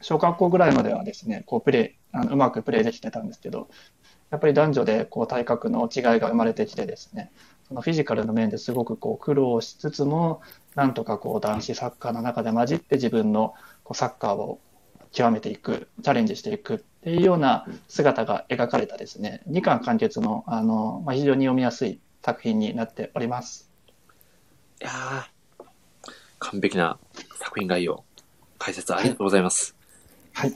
[0.01, 3.69] 小学校ぐらいまではですね、こうプレー、あのうまくプレーできてたんですけど、
[4.31, 7.31] やっぱり男女でこう体格の違いが生まれてきてですね、
[7.67, 10.41] そのフィジカルの面ですごくこう苦労しつつも、
[10.73, 14.59] なんとかこう男子サッカーの中で混じって自分のこうサッカーを
[15.11, 23.69] 極めていく、チャレンジしていくっていうような姿が描かれたですね、2巻完結のあの、まあ、非常に読みやすい作品になっております。
[24.81, 25.63] いやー
[26.39, 26.97] 完璧な
[27.37, 28.03] 作品概要、
[28.57, 29.75] 解説ありがとうございます。
[30.33, 30.49] はい。
[30.49, 30.55] い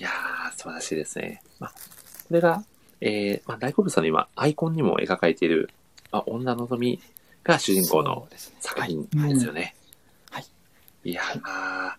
[0.00, 1.44] やー、素晴らしいですね。
[1.60, 2.64] まあ、これが、
[3.00, 5.70] えー、まあ、大好物さんの今、アイコンにも描かれている、
[6.10, 7.00] まあ、女のぞみ
[7.44, 8.26] が主人公の
[8.58, 9.76] 作品ですよね。
[10.32, 10.46] はい。
[11.04, 11.92] いやー、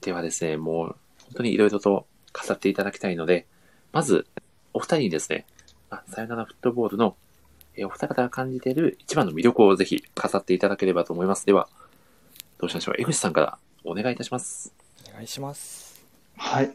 [0.00, 3.48] ではですね、もう、本当にいろいろと語っていただきたいので、
[3.90, 4.28] まず、
[4.72, 5.44] お二人にですね、
[5.90, 7.16] まあ、さよならフットボールの、
[7.78, 11.46] えーお二方が感じている一番の魅力をぜひ語っていただければと思います。
[11.46, 11.68] では、
[12.58, 12.94] どうしましょう？
[12.98, 14.74] 江口さんからお願いいたします。
[15.08, 16.04] お願いします。
[16.36, 16.72] はい。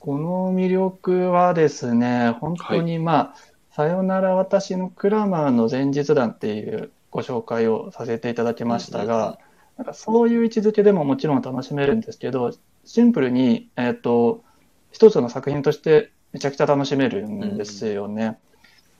[0.00, 3.34] この魅力はですね、本当にまあ、
[3.70, 9.38] さよなら私のクラマーの前日談っていうご紹介をさせていただきましたうんうんうんが、
[9.78, 12.52] なんかそういう位置づけでももちろん楽しめるんですけど、
[12.84, 14.42] シンプルに、えっ、と、
[14.90, 18.38] 一つの作品としてめちゃくちゃ楽しめるんですよね。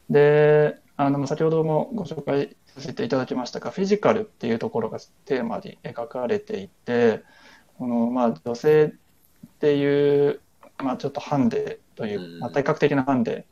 [0.09, 7.23] で、あの、先ほどもご紹介させていただきましたが、フィジカルっていうところがテーマに描かれていて、
[7.79, 10.41] この、まあ、女性っていう、
[10.79, 12.41] まあ、ちょっとハンデというう、ん。
[12.41, 13.47] まあ、体格的なハンデ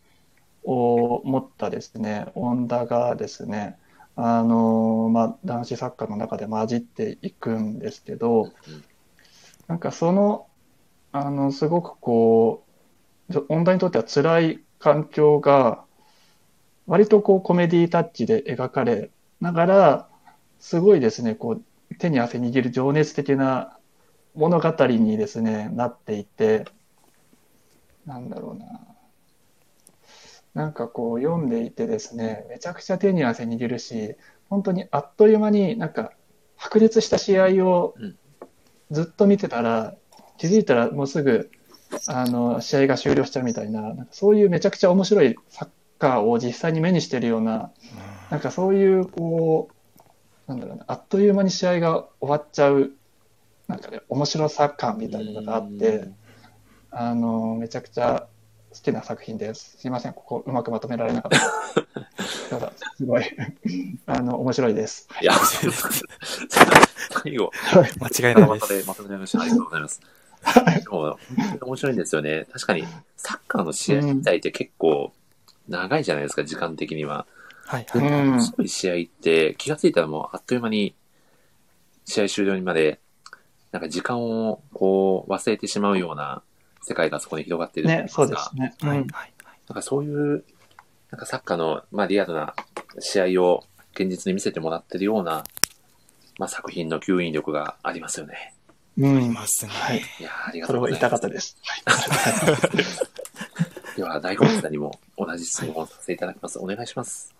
[0.64, 3.78] を持ったですね、恩田がですね、
[4.16, 8.84] あの、まあ、男子サッカーの中で混じっていくんですけど、うん
[9.68, 10.48] なんかその、
[11.12, 12.64] あの、すごくこ
[13.28, 15.84] う、じょ恩田にとっては辛い環境が、
[16.86, 19.10] 割とこうコメディタッチで描かれ
[19.40, 20.08] ながら、
[20.58, 23.76] すごいですね、こう、手に汗握る情熱的な
[24.34, 26.64] 物語にですね、なっていて、
[28.06, 28.66] なんだろうな。
[30.54, 34.16] なんかこう読んでいてですね、めちゃくちゃ手に汗握るし、
[34.50, 36.12] 本当にあっという間になんか
[36.56, 38.16] 白熱した試合をうん
[38.90, 39.94] ずっと見てたら、
[40.36, 41.50] 気づいたらもうすぐ
[42.08, 45.68] あの試合が終了しちゃうみたいな、なんかそういうめちゃくちゃ面白いサッ
[46.02, 47.70] カーを実際に目にしてるような、
[48.28, 49.68] なんかそういうこ
[50.48, 52.90] う、なんだろうな、あっという間に試合が終わっちゃう、
[53.68, 56.08] なんかね、面白さ感みたいなのがあって、
[56.90, 58.26] あの、めちゃくちゃ
[58.72, 59.76] 好きな作品です。
[59.78, 61.30] すいません、ここうまくまとめられなかっ
[62.50, 62.58] た。
[62.58, 63.24] ただ、すごい、
[64.06, 65.08] あの、面白いです。
[65.20, 65.34] いや、
[67.22, 67.52] 最後、
[68.00, 68.58] 間違いないま。
[68.58, 69.40] とめまとめられました。
[69.40, 70.00] ありがとうございます。
[70.82, 72.46] でも本当に面白いんですよね。
[72.52, 72.84] 確かに、
[73.16, 75.12] サッカーの試合自体って結構
[75.72, 77.26] 長いじゃないですか、時間的には。
[77.66, 78.30] はい、うはい。
[78.36, 78.42] ん。
[78.42, 80.94] すごい試合って気がついたらもうあっという間に
[82.04, 83.00] 試合終了にまで、
[83.70, 86.42] なんか時間をこう忘れてしまうような
[86.82, 88.74] 世界がそこに広がっているいね、ますがそうですね。
[88.82, 89.06] うはい、ん。
[89.08, 89.32] はい。
[89.68, 90.44] なんかそういう、
[91.10, 92.54] なんかサッカーの、まあ、リアルな
[92.98, 93.64] 試合を
[93.94, 95.44] 現実に見せてもらってるような、
[96.38, 98.54] まあ、作品の吸引力がありますよね。
[98.98, 99.22] うん。
[99.24, 99.70] いますね。
[99.72, 99.98] はい。
[99.98, 101.56] いやーありがそれを言いとうございます。
[101.86, 102.96] たかったです。
[102.98, 103.06] はい。
[103.96, 106.58] では、大根さんにも同じ質問をさせていただきます。
[106.58, 107.34] お願いします。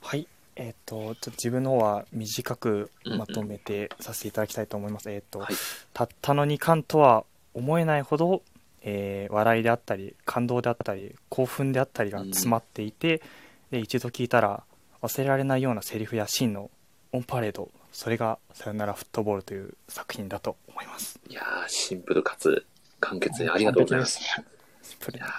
[0.00, 0.26] はい。
[0.56, 5.10] えっ、と、ちょっと自分の方は短くまとめてさせていただきたいと思います。
[5.10, 5.54] えっ、と、はい。
[5.92, 7.24] たったの2巻とは
[7.54, 8.42] 思えないほど、
[8.82, 13.22] えー笑いであったり感動であったり興奮であったりが詰まっていて、
[13.70, 14.64] で一度聞いたら
[15.02, 16.70] 忘れられないようなセリフやシーンの
[17.12, 22.64] オンパレードそれが「さよならフットボール」という作品だと思いますいやーシンプルかつ
[23.00, 24.18] 簡潔にありがとうございます。
[24.36, 24.44] 完
[24.82, 25.30] シンプルいやー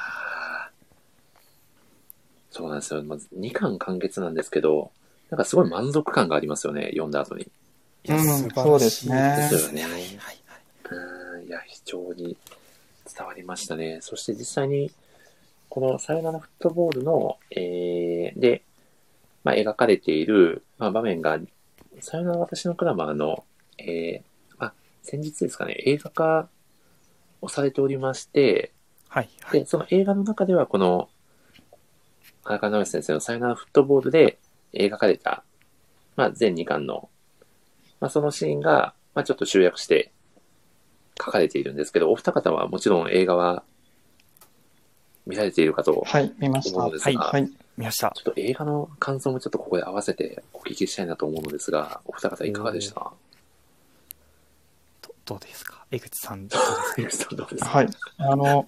[2.53, 3.01] そうなんですよ。
[3.03, 4.91] まず2巻完結なんですけど、
[5.31, 7.41] なんかすごい満足感がありますよね、読んだ後に。
[7.43, 10.07] いやうん素晴らしいそうですよねはいはいはい
[10.91, 12.37] うん非常に
[13.15, 13.97] 伝わりましたね。
[14.01, 14.91] そして実際に、
[15.67, 18.61] このさよならフットボールの、えー、で、
[19.43, 21.39] まあ、描かれている、まあ、場面が、
[22.01, 23.43] さよなら私のクラマーの、
[23.79, 26.49] えー、まあ、先日ですかね、映画化
[27.41, 28.71] をされておりまして、
[29.07, 31.09] はいはいで、その映画の中ではこの、
[32.43, 34.37] 荒川直先生のさよならフットボールで
[34.73, 35.43] 描かれた、
[36.15, 37.09] まあ、全2巻の、
[37.99, 40.11] まあ、そのシーンが、まあ、ちょっと集約して
[41.23, 43.63] 書かれているんですけど、お二方はもちろん映画は
[45.25, 46.77] 見られているかとはい、見ました。
[46.77, 47.49] 思うのですが、はい。
[47.77, 53.11] 見ましたちょっと映画の感想もちょっとここで合わせてお聞きしたいなと思うのですが、お二方いかがでした？
[55.01, 55.85] どどうですか？
[55.91, 57.29] 江口さんどうですか？
[57.29, 57.69] 江口さんどうですか？
[57.69, 57.87] はい。
[58.17, 58.67] あの、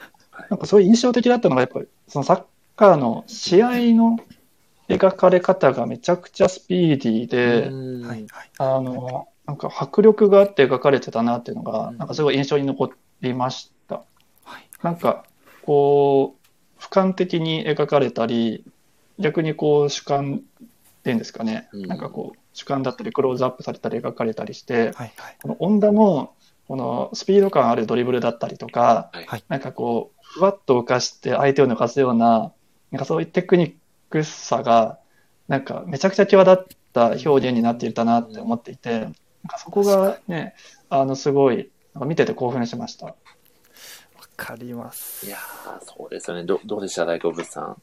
[0.50, 2.46] なんかすごい印象的だったのが、やっぱり、そのサ
[2.76, 4.20] ッカーの試合の
[4.90, 8.06] 描かれ方がめちゃくちゃスピーディーで、うん。
[8.06, 8.26] はい。
[8.30, 11.98] はいあの、なんか迫力があって描かれてたなっていうのが、うん。
[11.98, 14.04] なんかすごい印象に残りました。
[14.44, 14.68] はい。
[14.84, 15.26] なんか、
[15.64, 16.36] こ
[16.78, 18.66] う、俯瞰的に描かれたり、
[19.18, 21.88] 逆にこう主観っていうんですかね、うん。
[21.88, 25.14] なんかこう主観だったりクローズアップされたり描かれたりして、はいはい。
[25.42, 26.34] この恩田の
[26.68, 29.12] このスピード感あるドリブルだったりとか、
[29.50, 32.52] なんかこう、ふわっと浮かして相手を抜かすような、
[32.92, 33.74] なんかそういうテクニッ
[34.10, 35.00] クさが、
[35.48, 39.14] なんかめちゃくちゃ際立った表現になっていたなって思っていて、なん
[39.48, 40.56] かそこがね、
[40.90, 43.08] あの、すごい、なんか見てて興奮しました。
[43.08, 43.16] わ
[44.38, 46.44] かりますいやー、そうですよね。
[46.44, 47.78] どどうでした大好物さん？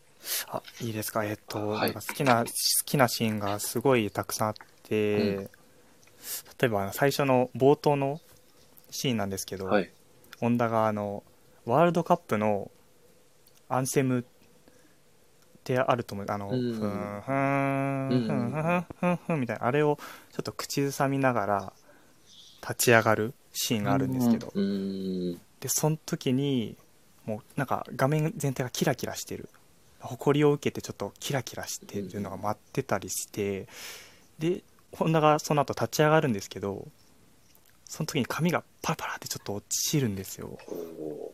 [0.48, 1.24] あいいですか？
[1.24, 2.50] えっと、はい好きな好
[2.84, 5.50] きなシーンがすごいたくさんあって、うん
[6.60, 8.20] 例えばあの最初の冒頭の
[8.90, 9.90] シーンなんですけど、はい。
[10.38, 11.24] ホンダがあの
[11.64, 12.70] ワールドカップの
[13.68, 14.24] アンセム
[15.62, 16.26] ってあると思う。
[16.28, 16.58] あの、うん。
[16.58, 19.98] ふんふんふんふんふんふんみたいなあれを
[20.32, 21.72] ちょっと口ずさみながら
[22.60, 25.40] 立ち上がるシーンがあるんですけど、うーん。
[25.60, 26.76] でその時に
[27.24, 29.48] もうなんか画面全体がキラキラしてる。
[30.00, 33.68] 誇りを受けてちょっとキラキラしてるのが待ってたりして
[34.38, 36.88] で本田がその後立ち上がるんですけど
[37.84, 40.58] その時に髪がパラパラってちょっと落ちるんですよ。
[40.68, 41.32] お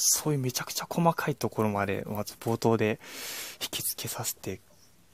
[0.00, 3.00] そういうめちゃくちゃ細かいところまでまず冒頭で
[3.60, 4.60] 引きつけさせて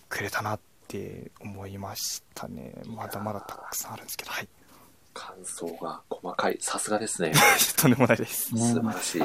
[0.09, 2.73] くれたなって思いましたね。
[2.87, 4.31] まだまだたくさんあるんですけど。
[4.31, 4.49] はい。
[5.13, 6.59] 感想が細かい。
[6.61, 7.33] さすがですね。
[7.77, 8.55] とんでもないです。
[8.55, 9.23] ね素晴らしい。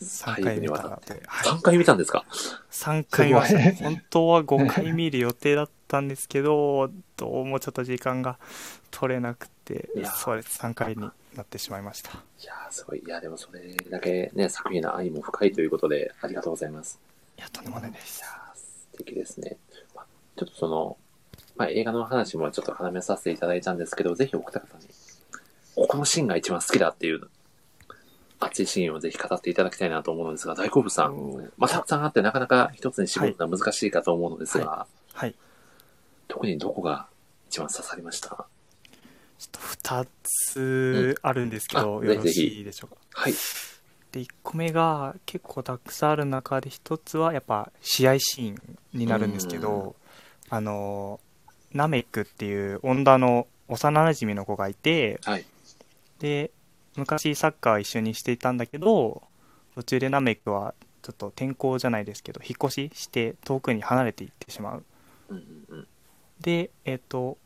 [0.00, 1.12] 3回見たって。
[1.26, 1.50] はい。
[1.50, 2.24] 3回見たんですか
[2.70, 3.60] ？3回見ました。
[3.60, 3.92] すごい。
[3.94, 8.38] 本当は5回見る予定だったんですけどどうもちょっと時間が
[8.90, 9.88] 取れなくて。
[10.16, 10.58] そうです。
[10.60, 12.98] 3回になってしまいましたいやー、すごい。
[12.98, 13.60] いや、でもそれ
[13.90, 16.98] だけね、作品の愛も深いということで、ありがとうございます。
[17.38, 19.56] いやとんでもないですいやー素敵ですね。
[19.94, 20.96] まあちょっとその、
[21.56, 24.86] まあ、映画の話もちょっと絡めさせていただいたんですけど、ぜひお二方に、
[25.76, 27.28] ここのシーンが一番好きだっていう、
[28.40, 35.34] 熱いシーンをぜひ語っていただきたいなと思うのですが、大好物さん、まあ、たくさんあってなかなか一つに絞るのは難しいかと思うのですが、はい
[36.28, 37.06] 特にどこが
[37.48, 38.46] 一番刺さりました？
[39.38, 39.58] ちょっと
[40.04, 43.22] 2つあるんですけど、うんあよろしいでしょうか？
[43.22, 43.32] はい。
[44.12, 49.96] で1個目が結構たくさんある中で1つはやっぱ試合シーンになるんですけど
[50.48, 51.20] あの
[51.72, 55.44] ナメックっていう恩田の幼なじみの子がいてはい。
[56.20, 56.50] で
[56.96, 59.22] 昔サッカー一緒にしていたんだけど
[59.74, 64.84] 途中でナメックはちょっと転校じゃないですけど引っ越しして遠くに離れていってしまう
[65.28, 65.86] うんうんうん。
[66.40, 67.36] でえっ、と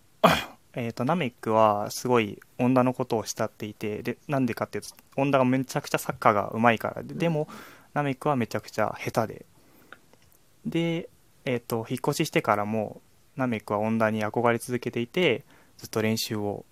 [0.75, 7.49] えっとナメックはすごい恩田のことを慕っていてでなんでかっていうと恩田がめちゃくちゃサッカーが上手いからででも
[7.95, 9.47] ナメックはめちゃくちゃ下手で。
[10.65, 11.09] で
[11.45, 13.01] えっ、と引っ越ししてからも
[13.37, 15.45] ナメックは恩田に憧れ続けていて
[15.77, 16.65] ずっと練習を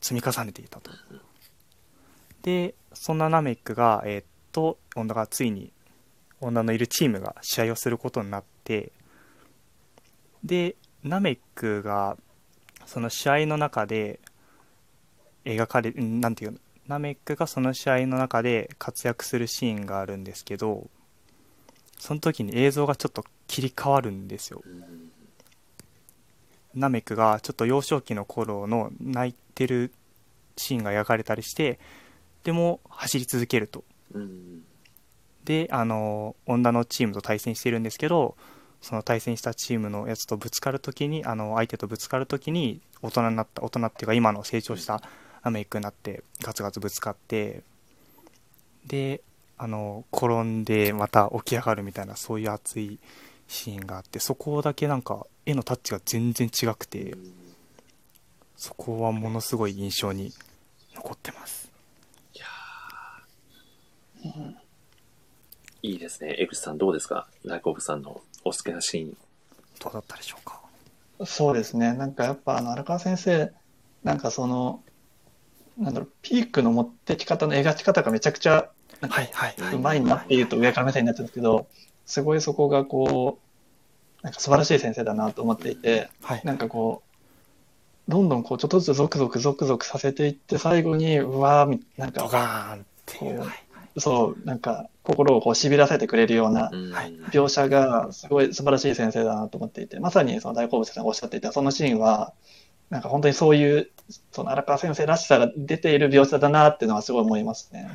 [0.00, 0.90] 積み重ねていたと。
[2.42, 5.72] でそんなナメックがえっ、と恩田がついに
[6.40, 8.92] 恩田のいるチームが試合をすることになって
[10.42, 12.16] でナメックが
[12.90, 14.18] その試合の中で
[15.44, 16.58] 描かれんなんていうの？
[16.88, 20.90] ナメックがその試合の中で活躍するシーンがあるんですけど
[21.98, 24.60] その時に映像がちょっと切り替わるんですよ。
[24.66, 25.10] うん
[26.72, 29.92] ナメックがちょっと幼少期の頃の泣いてる
[30.56, 31.78] シーンが描かれたりして
[32.44, 33.84] でも走り続けると。
[34.14, 34.62] うん。
[35.44, 38.36] であの女のチームと対戦してるんですけど
[38.80, 45.02] その対戦したチームのやつとぶつかるときにあの相手とぶつかるときに大人になった大人っていうか今の成長した
[45.42, 47.62] アメイクになってガツガツぶつかって
[48.86, 49.20] で
[49.58, 52.98] あの転んでまた起き上がるみたいなそういう熱い
[53.46, 57.14] シーンがあってそこだけなんか絵のタッチが全然違くて
[58.56, 60.32] そこはものすごい印象に
[60.94, 61.70] 残ってます。
[62.34, 62.44] いや、
[65.82, 66.36] いいですね。
[66.38, 67.26] 江口さんどうですか？
[67.44, 69.16] ライコブさんのお好きなシーン。
[69.80, 70.60] どうだったでしょうか？
[71.24, 71.92] そうですね。
[71.92, 73.52] なんかやっぱあの荒川先生、
[74.02, 74.82] なんかその、
[75.78, 78.70] なんだろう、ピークの持ってき方の描き方がめちゃくちゃ
[79.72, 81.66] うまいなっていうと上から目線になっちゃうんですけど、
[82.06, 83.38] すごいそこがこ
[84.22, 87.02] う、なんか素晴らしい先生だなと思っていて、はいなんかこ
[88.08, 93.44] う、どんどんこうちょっとずつゾクゾクゾクゾクさせていって、最後に、うわーみ、なんドか、ガーンっていう
[93.98, 96.70] そう、なんか心をこう痺らせてくれるような
[97.30, 102.32] 描写がすごい素晴らしい先生だなと思っていて、まさにその大好物さんがおっしゃっていたそのシーンは、
[102.90, 103.90] なんか本当にそういう、
[104.32, 107.88] その荒川先生らしさが出ている描写だなっていうのはすごい思いますね。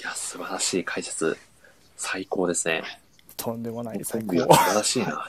[0.00, 1.36] いや、素晴らしい解説。
[1.96, 2.82] 最高ですね。
[3.36, 5.28] とんでもない最高素晴らしいな。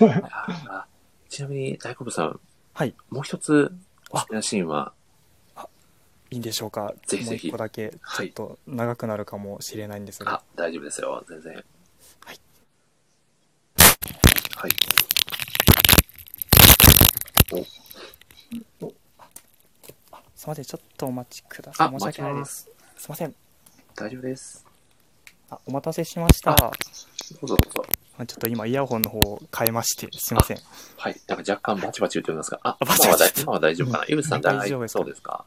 [1.28, 2.40] ちなみに大好物さん、
[2.74, 3.72] はいもう一つ
[4.10, 4.92] お好きなシーンは、
[6.30, 6.94] いいんでしょうか？
[7.06, 11.24] ぜひぜひもう一個だけちはいょっと長くなるかもしれないんですが、あ、大丈夫ですよ。
[11.28, 11.54] 全然。
[11.54, 12.40] はい。
[14.56, 14.70] はい。
[17.52, 17.56] お、
[20.36, 23.34] すいませんちょっとお待ちくださいあ申し訳ないですすいません
[23.96, 24.64] 大丈夫です。
[25.50, 26.70] あお待たせしましたあど
[27.42, 27.84] うぞどうぞ。
[28.22, 30.58] あちょっと今イヤホンの方を変えましてすいません
[30.96, 31.20] はい。
[31.26, 34.04] なんか若干バチバチ言っておりますが、あ、あバチバチ大今は大丈夫かな？
[34.04, 34.88] 井口さん大丈夫？
[34.88, 35.44] そうですか？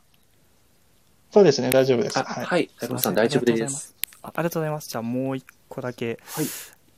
[1.31, 2.19] そうですね、大丈夫です。
[2.19, 2.45] あ、はい。
[2.45, 2.69] はい。
[2.79, 3.95] 大丈夫さん大丈夫です。
[4.21, 6.45] あありがとうございますじゃあもう一個だけはい。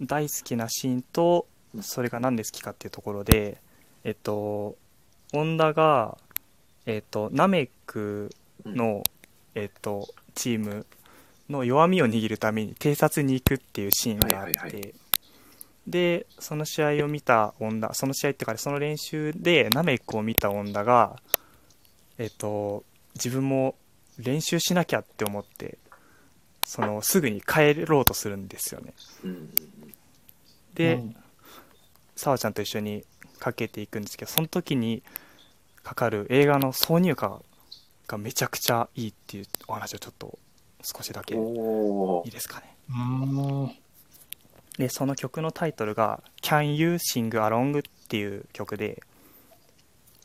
[0.02, 1.48] 大好きなシーンと
[1.82, 3.58] それが何で好きかっていうところで
[4.04, 4.76] えっと
[5.34, 6.18] 恩田が
[6.86, 8.30] えっとナメック
[8.66, 9.04] の、
[9.56, 10.86] えっとチーム
[11.50, 14.94] の弱みを握るために偵察に行くっていうシーンがあって、はいはいはい
[15.88, 21.18] でその試合を見た恩田その試合っていうかその練習でナメックを見た恩田が
[22.18, 22.84] えっと
[23.14, 23.76] 自分も
[24.18, 25.78] 練習しなきゃって思って
[26.64, 28.94] そのすぐに帰ろうとするんですよね。
[29.24, 29.30] うん。
[29.32, 29.50] うん
[30.74, 31.16] で、うん。
[32.18, 33.06] 澤ちゃんと一緒に
[33.40, 35.04] かけていくんですけどその時に
[35.84, 37.42] かかる映画の挿入歌
[38.08, 40.38] がめちゃくちゃいいっていうお話をちょっと
[40.82, 41.38] 少しだけい。
[42.26, 42.76] いですかね。
[42.90, 43.85] うーん
[44.78, 49.02] でその曲のタイトルが「Can You Sing Along」っていう曲で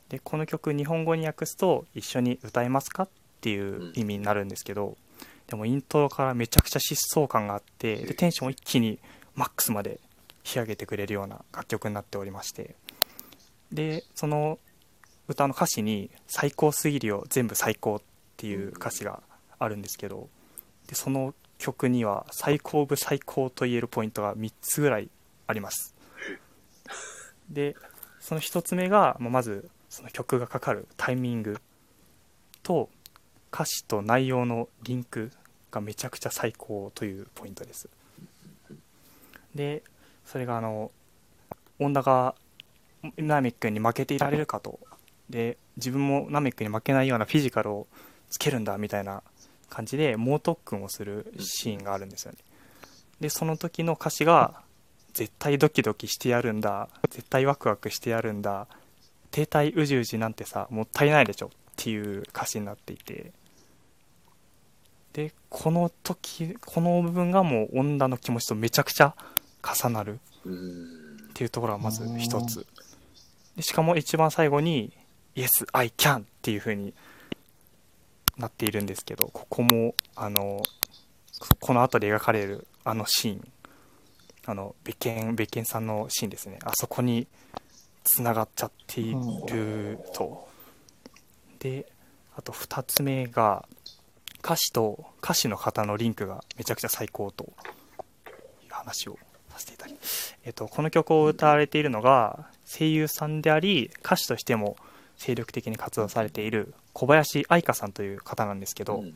[0.08, 3.08] でこの曲日本語に訳すと「一緒に歌えますか?」っ
[3.40, 4.98] ていう意味になるんですけど、
[5.46, 8.98] でもイントロからめちゃくちゃ疾走感があってでテンションを一気に
[9.34, 9.98] マックスまで
[10.44, 12.74] 引き上げてくれるような楽曲になっておりまして
[13.72, 14.58] でその
[15.26, 18.02] 歌の歌詞に「最高すぎるよ全部最高」っ
[18.36, 19.22] ていう歌詞が
[19.58, 20.28] あるんですけど
[20.86, 25.10] でその曲には最高部最高と言えるポイントが3つぐらい
[25.46, 25.94] あります。
[27.50, 27.76] で
[28.18, 31.60] その1つ目がまずその曲がかかるタイミング
[32.62, 32.88] と
[33.52, 35.30] 歌詞と内容のリンク
[35.70, 37.90] がめちゃくちゃ最高というポイントです。
[39.54, 39.82] で
[40.24, 40.90] それがあの
[41.78, 42.34] 恩田が
[43.18, 44.80] ナメックに負けていられるかと。
[45.28, 47.86] で自分もナメックに負けないようなフィジカルを
[48.30, 49.22] つけるんだみたいな
[49.70, 52.38] 感じで猛特訓をするシーンがあるんですよね。
[53.20, 54.62] でその時の歌詞が
[55.14, 58.68] 「絶対ドキドキしてやるんだ絶対ワクワクしてやるんだ
[59.30, 63.32] 停滞うじうじなんてさもったいないでしょ」っていう歌詞になっていて。
[65.12, 69.16] でこの時この部分がもう女の気持ちとめちゃくちゃ
[69.60, 71.00] 重なるうん。
[71.30, 72.64] っていうところがまず一つ。
[73.56, 74.92] でしかも一番最後に
[75.34, 76.94] 「Yes, I can」っていう風に
[78.36, 80.62] なっているんですけどここもあの
[81.60, 83.52] この後で描かれるあのシーン。
[84.46, 86.58] あの別件別件さんのシーンですね。
[86.64, 87.28] あそこに
[88.04, 89.14] つながっちゃってい
[89.48, 90.48] ると。
[91.58, 91.86] で
[92.36, 93.68] あと2つ目が
[94.42, 99.18] 歌詞と歌詞の方のリンクがめちゃくちゃ最高という話を
[99.50, 104.76] させていただきますえっと、この曲を歌われているのが声優さんであり歌手としても
[105.20, 109.14] 精力的に活動されている小林愛香さんという方なんですけど、うん。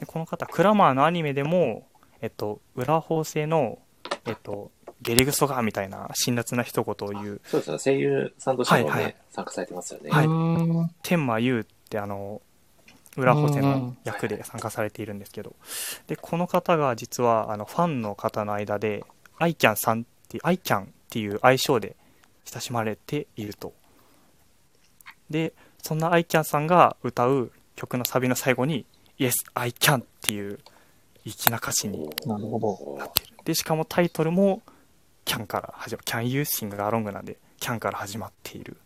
[0.00, 1.86] でこの方クラマーのアニメでも、
[2.22, 3.78] えっと、裏法制の、
[4.24, 4.70] えっと、
[5.02, 7.78] ゲリグソガーみたいな辛辣な一言を言うそうですね。
[7.78, 9.16] 声優さんとしてもね、はいはい。
[9.30, 10.10] 参加されてますよね。
[10.10, 10.26] はい。
[11.02, 12.40] 天馬優ってあの
[13.18, 15.54] 裏法制の役で参加されているんですけど
[16.06, 19.04] でこの方が実はあのファンの方の間で
[19.38, 21.94] アイキャンさんっていうアイキャンっていう愛称で
[22.46, 23.74] 親しまれていると
[25.32, 25.52] で
[25.82, 28.86] そんなアイキャンさんが歌う曲のサビの最後に
[29.18, 30.60] Yes, I can っていう
[31.26, 33.32] 粋な歌詞になってる。
[33.44, 34.62] でしかもタイトルも
[35.24, 38.76] Can から始まる Can You Sing Along なんで Can から始まっている。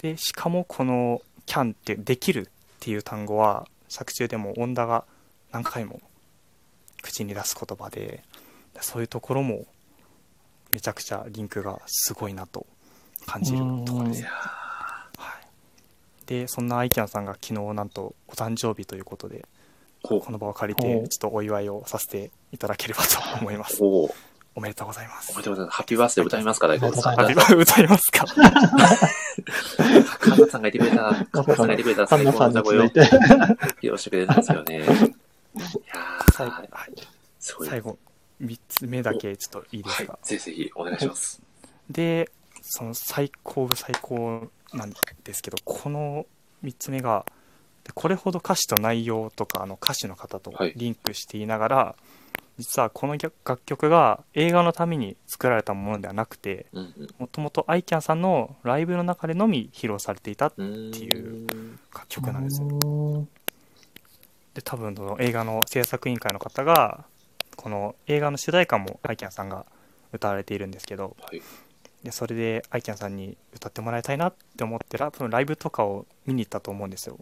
[0.00, 5.04] でしかもこの Can ってできるってっていう単語は作中でも恩田が
[5.50, 6.00] 何回も
[7.02, 8.22] 口に出す言葉で
[8.80, 9.66] そういうところも
[10.70, 12.66] めちゃくちゃリンクがすごいなと
[13.28, 15.06] 感じるところですいやは
[15.40, 23.82] い、でそんなアイキャンさんが昨日なんとお誕生日ということでーほこの場を借りおてちょっとお祝いをさせていただければと思います。
[23.82, 23.86] う。
[23.86, 24.10] おう。
[24.54, 25.32] おめでとうございます。
[25.32, 25.76] おめでとうございます。
[25.76, 27.20] ハッピーバースデー歌いますか、大根さん。
[27.20, 28.26] ああ今歌いますか。
[30.18, 32.90] カンナさんがいてくれたら、カンナさんがいてくれたら最高の歌声を披
[33.82, 34.76] 露してくれるんですよね。
[34.78, 36.32] いやー。
[36.32, 36.68] 最後,、はい、
[37.38, 37.68] すごい。
[37.68, 37.98] 最後
[38.42, 41.40] 3つ目だけちょっといいですか、はい、ぜひぜひお願いします。
[41.90, 42.30] で
[42.70, 44.92] その最高部最高なん
[45.24, 46.26] ですけどこの
[46.62, 47.24] 3つ目が
[47.84, 51.96] でこれほど歌詞と内容とかあの歌手の方とはいリンクしていながら、
[52.58, 56.66] 実はこの楽曲が映画のために作られたものではなくて
[57.18, 60.48] もともとアイキャンさんのライブの中でのみ披露されていた。
[60.48, 61.46] っていう
[61.94, 63.28] 楽曲なんですようん
[64.54, 67.04] で多分その映画の制作委員会の方が
[67.56, 69.66] この映画の主題歌もアイキャンさんが
[70.12, 71.40] 歌われているんですけどはい。
[72.02, 77.18] でそれでアイキャンさんに歌ってもらいたいなって思ってら多分ライブとかを見に行ったと思うんですよ。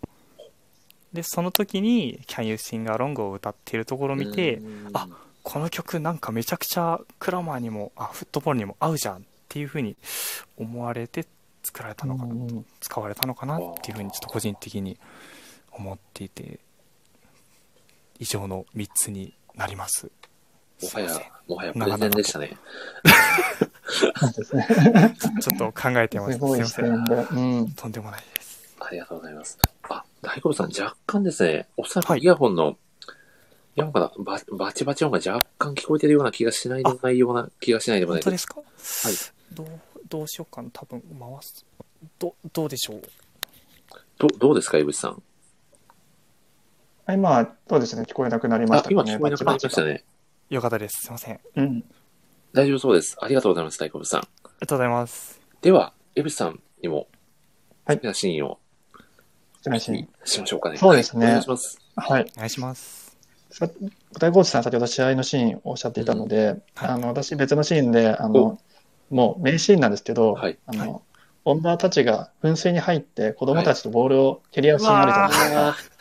[1.12, 4.60] でその時に「Can You Sing Along」を歌っているところを見て
[4.92, 5.08] あ
[5.42, 9.96] この曲なんかめちゃくちゃクラマーにもあフットボールにも合うじゃんっていう風に
[10.58, 11.24] 思われて
[11.62, 14.98] 作られたのかな使われたのかなっていう風にちょっと個人的に
[15.70, 16.60] 思っていて
[18.18, 20.10] 以上の3つになります。
[20.82, 22.56] もはやもはやプレゼンでしたね。
[23.88, 25.16] そうですね。
[25.40, 27.14] ちょっと考えてますすごいません視点で。
[27.14, 27.70] うん。
[27.72, 29.58] とんでもないですありがとうございます。
[29.88, 32.76] あ、大好物さん、若干ですね、おそらはいくイヤホンの、
[33.76, 38.46] イヤホンからババチバチ音が若干聞こえてるような気がしないでもないような気がしないでもないです。
[38.52, 38.70] 本当
[39.10, 39.34] ですか？
[39.54, 39.66] どう
[40.08, 41.64] どうしようかな多分回す
[42.18, 43.02] どどうでしょう？
[44.18, 45.22] どどうですか、井口さん？
[47.06, 48.96] あ今、そうですね、聞こえなくなりました、ね？
[48.98, 50.04] あ今聞こえなくなりましたね。
[50.50, 51.84] よかったですすいませんうん。
[52.56, 53.18] 大丈夫そうです。
[53.20, 54.20] ありがとうございます、大好物さん。
[54.22, 57.06] がとうございますでは、江口さんにも、
[57.84, 58.58] はい好きなシーンを
[59.58, 60.78] 失礼ししましょうかね。
[60.78, 61.78] そうですねはいお願いします。
[61.96, 62.26] はい。
[62.34, 63.14] お願いします
[64.18, 68.58] 大河内さん、先ほど試合のシーンをおっしゃっていたので、はいあの私、別のシーンで、あの
[69.10, 71.02] もう名シーンなんですけど、はいあの
[71.44, 75.95] オンダーたちが噴水に入って、子供たちとボールを蹴り合うシーンあるじゃないですか。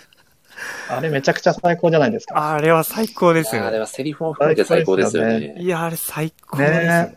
[0.89, 2.53] あ あれ、めちゃくちゃ最高じゃないですか。
[2.53, 5.61] あれは最高ですーあれよはセリフも含めて最高ですよ最高ね。
[5.61, 7.15] いやあれ最高ですねね。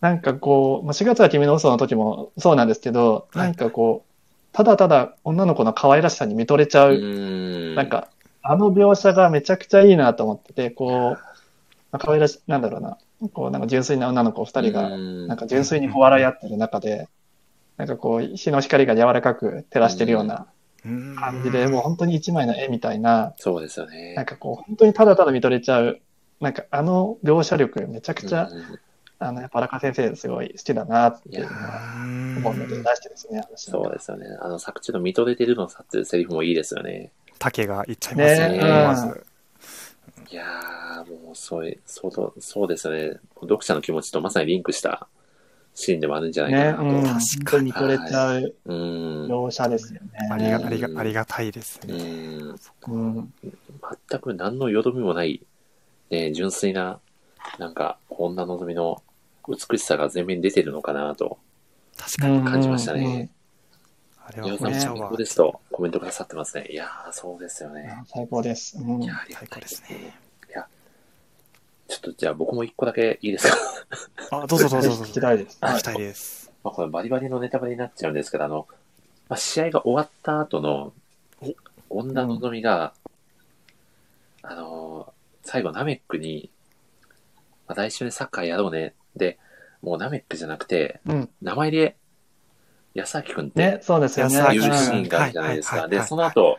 [0.00, 3.46] なんかこう、まあ4月は君の嘘の時もそうなんですけど、はい。
[3.46, 4.10] なんかこう、
[4.52, 6.94] ただただ女の子の可愛らしさに見とれちゃう。
[6.94, 7.74] う、ーん。
[7.74, 8.08] なんか、
[8.42, 11.18] あの描写がめちゃくちゃいいなと思ってて、こう、ま
[11.92, 12.98] あ可愛らし、なんだろうな、
[13.32, 15.26] こう、なんか純粋な女の子二人が、うん。
[15.28, 17.08] なんか純粋に笑い合ってる中で、
[17.76, 24.14] なんかこう、日の光が柔らかく照らしてるようなうん感じで、もう本当に一枚の絵みたいな、そうですよね。
[24.14, 26.00] なんかこう、本当にただただ見とれちゃう、
[26.40, 28.78] なんかあの描写力めちゃくちゃ、うん
[29.22, 34.26] あの、やっぱ荒川先生すごい好きだなっていうのはうん思うので出してですね、話そうですよね。
[34.40, 37.12] あの、作中の見とれてるのさっていうセリフもいいですよね。
[37.38, 39.26] 竹が言っちゃいますねねまず
[40.30, 43.18] いやー、もう、そうい、そうと、そうですよね。
[43.42, 45.06] 読者の気持ちとまさにリンクした
[45.80, 46.82] シーンでもあるんじゃないね、かなと。
[46.84, 48.76] うん、確本当に見とれちゃううん。
[49.26, 50.00] 描写ですよ
[50.30, 50.64] ありがね。
[50.66, 52.54] ありがありがたいですうねん。
[52.88, 53.32] うん、
[54.10, 55.40] 全く何のよどみもない、
[56.10, 57.00] ね、純粋な、
[57.58, 59.02] なんか、女のぞみの
[59.48, 61.38] 美しさが前面に出てるのかなと
[61.96, 63.30] 確かに感じましたね。
[64.26, 66.66] あれは皆さんも本当は最高ですとコメントくださってますね。
[66.70, 68.02] いやー、そうですよね。
[68.06, 68.78] 最高です。
[68.78, 70.29] うんいや、ありが最高たいですね。
[71.90, 73.50] ちょっとじゃあ僕も一個だけいいです
[74.30, 74.42] か？
[74.42, 75.58] あどうぞどうぞどうぞ聞きたいです。
[75.60, 78.68] 聞きたいですまあこれバリバリのネタバレになっちゃうんですけど、あの、
[79.28, 80.92] まあ、試合が終わった後の、
[81.88, 82.92] 女のぞみが、
[84.42, 85.12] あのー
[85.42, 86.50] 最後ナメックに、
[87.66, 88.94] また一緒にサッカーやろうね。
[89.16, 89.38] で、
[89.82, 91.28] もうナメックじゃなくて、うん。
[91.40, 91.96] 名前で、
[92.94, 94.34] 安明くんってね、そうですよね。
[94.52, 95.88] 言うシーンうんがあるじゃないですか。
[95.88, 96.58] で、その後、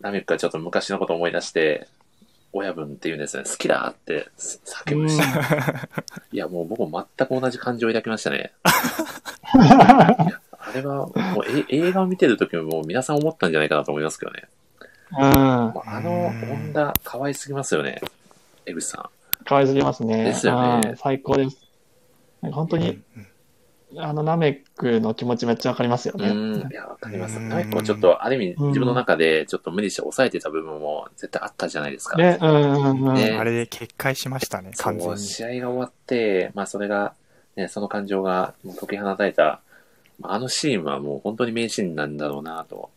[0.00, 1.88] ナメックがちょっと昔のことを思い出して、
[2.56, 3.42] 親分って言うんですね。
[3.44, 4.28] 好きだって
[4.86, 5.18] 叫ぶし、
[6.32, 8.52] いや、もう僕も全く同じ感情を抱きましたね。
[9.42, 11.12] あれは、もう
[11.46, 14.44] え映画を見てる時ももう皆さん思ったんじゃないかなと思いますけどね。
[15.12, 15.20] うん。
[15.24, 18.00] あの女、可愛すぎますよね。
[18.66, 19.10] 江口さ
[19.44, 20.24] 可愛すぎますね。
[20.24, 21.58] ですよねうん最高です。
[22.40, 23.00] 本当に、
[23.98, 26.20] あのナメックの気持ちめっちゃわかりますよん。
[26.20, 26.28] ね。
[26.28, 26.32] う
[26.66, 26.72] ん。
[26.72, 27.38] いや、わかります。
[27.38, 32.16] うんナメックもちょっと、ある意味うん自分の中でちょっと無理して抑えてた部分も絶対あったじゃないですか。
[32.16, 33.14] ね、うんうんうん。
[33.14, 37.14] ねあれで決壊しましたね完全に試合が終わって、まあそれが、
[37.56, 39.60] ね、その感情がもう解き放たれた、
[40.20, 42.90] まああのシーンはもう本当に名シーンなんだろうなと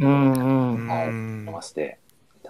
[0.00, 0.88] うんうん。
[0.88, 2.03] うん飲ませていただいて。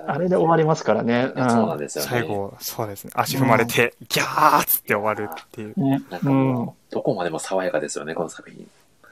[0.07, 1.32] あれで終わりますからね。
[1.34, 2.11] いやそうなんですよね。
[2.11, 3.11] 最後、そうですね。
[3.14, 5.80] 足踏まれて、ギャーっつって終わるっていう。
[5.80, 8.66] ねなんかうんもう、どこまでも爽やかですよね、この作品。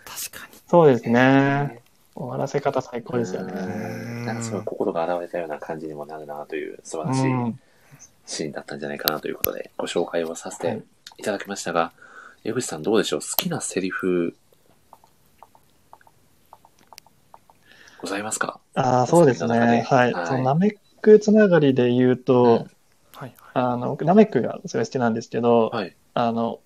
[0.05, 0.59] 確かに。
[0.69, 1.81] そうですね。
[2.15, 3.53] 終わらせ方最高ですようね。
[3.53, 7.61] んなんかすごい心が現れたような感じにもなるなという素晴らしいうん。
[8.27, 10.83] シーンだったんじゃないかなということで、ご紹介をさせてはい
[11.19, 11.93] いただきましたが、
[12.45, 13.21] 江口さんどうでしょう？
[13.21, 14.35] 好きなセリフ、
[18.03, 18.61] ございますか？
[18.75, 19.59] ああ、そうですね。
[19.59, 20.13] はい。
[20.13, 22.69] はいそのナメックつながりで言うと、うんはい
[23.21, 23.33] はい。
[23.55, 25.97] あの、僕ナメックがすごい好きなんですけど、はい。
[26.15, 26.61] あの、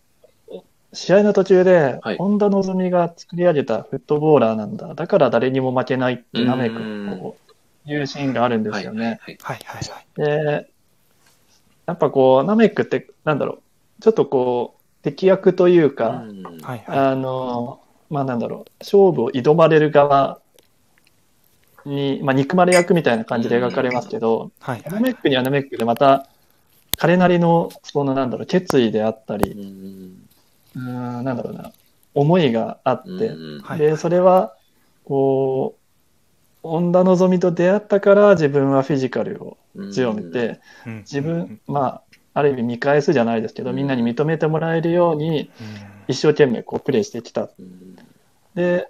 [0.93, 4.95] 試合の途中で、はい本田望が作り上げたフットボーラーなんだ。
[4.95, 7.37] だから誰にも負けないってナメックうんがこ
[7.87, 8.81] ういうシーンがあるんではい。
[8.83, 9.19] すよね。
[9.21, 9.39] はい。
[9.43, 10.07] はいはいはい。
[10.17, 10.71] で、
[11.87, 13.61] やっぱこう、ナメックって、なんだろ
[13.99, 16.99] う、ちょっとこう、敵役というか、うんはいはい。
[16.99, 20.41] あの、まあなんだろう、勝負を挑まれる側
[21.87, 26.29] に、まあ憎まれ役みたいな感じで描かれますけど、はいナメックにはナメックでまた、
[26.97, 30.29] 彼なりの、そのなんだろう、決意であったうり、ん
[30.75, 31.73] うーん、なんだろうな、
[32.15, 33.33] 思いがあって、
[33.79, 34.55] で、それは、
[35.05, 35.77] こ
[36.63, 39.57] う、恩田望と出会ったから自分はフィジカルを
[39.93, 42.03] 強めて、うん自分、まあ、
[42.35, 45.51] ある意味見返すじゃないですけど、みんなに認めてもらえるように、
[46.09, 47.49] 一生懸命こうプレーしてきた。
[47.59, 47.97] うん。
[48.55, 48.89] で、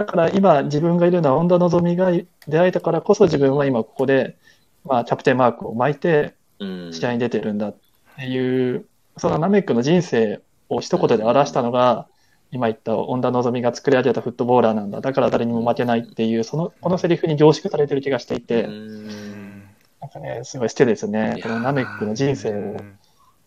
[0.00, 2.10] だから今自分がいるのは恩田望が
[2.48, 4.38] 出会えたからこそ自分は今ここで、
[4.82, 7.76] まあ、キャプテンマークを巻いてうん試合に出てるんだっ
[8.16, 8.86] ていう、
[9.18, 10.40] そのナメックの人生
[10.70, 12.06] を一言で表したのが、
[12.50, 15.02] 今言った恩田望が作り上げたフットボーラーなんだ。
[15.02, 19.62] だから誰にも負けないっていう、その、このセリフに凝縮されてる気がしていて、うん
[20.00, 21.40] なんかね、すごい好きですいね。
[21.42, 22.98] このナメックの人生をうん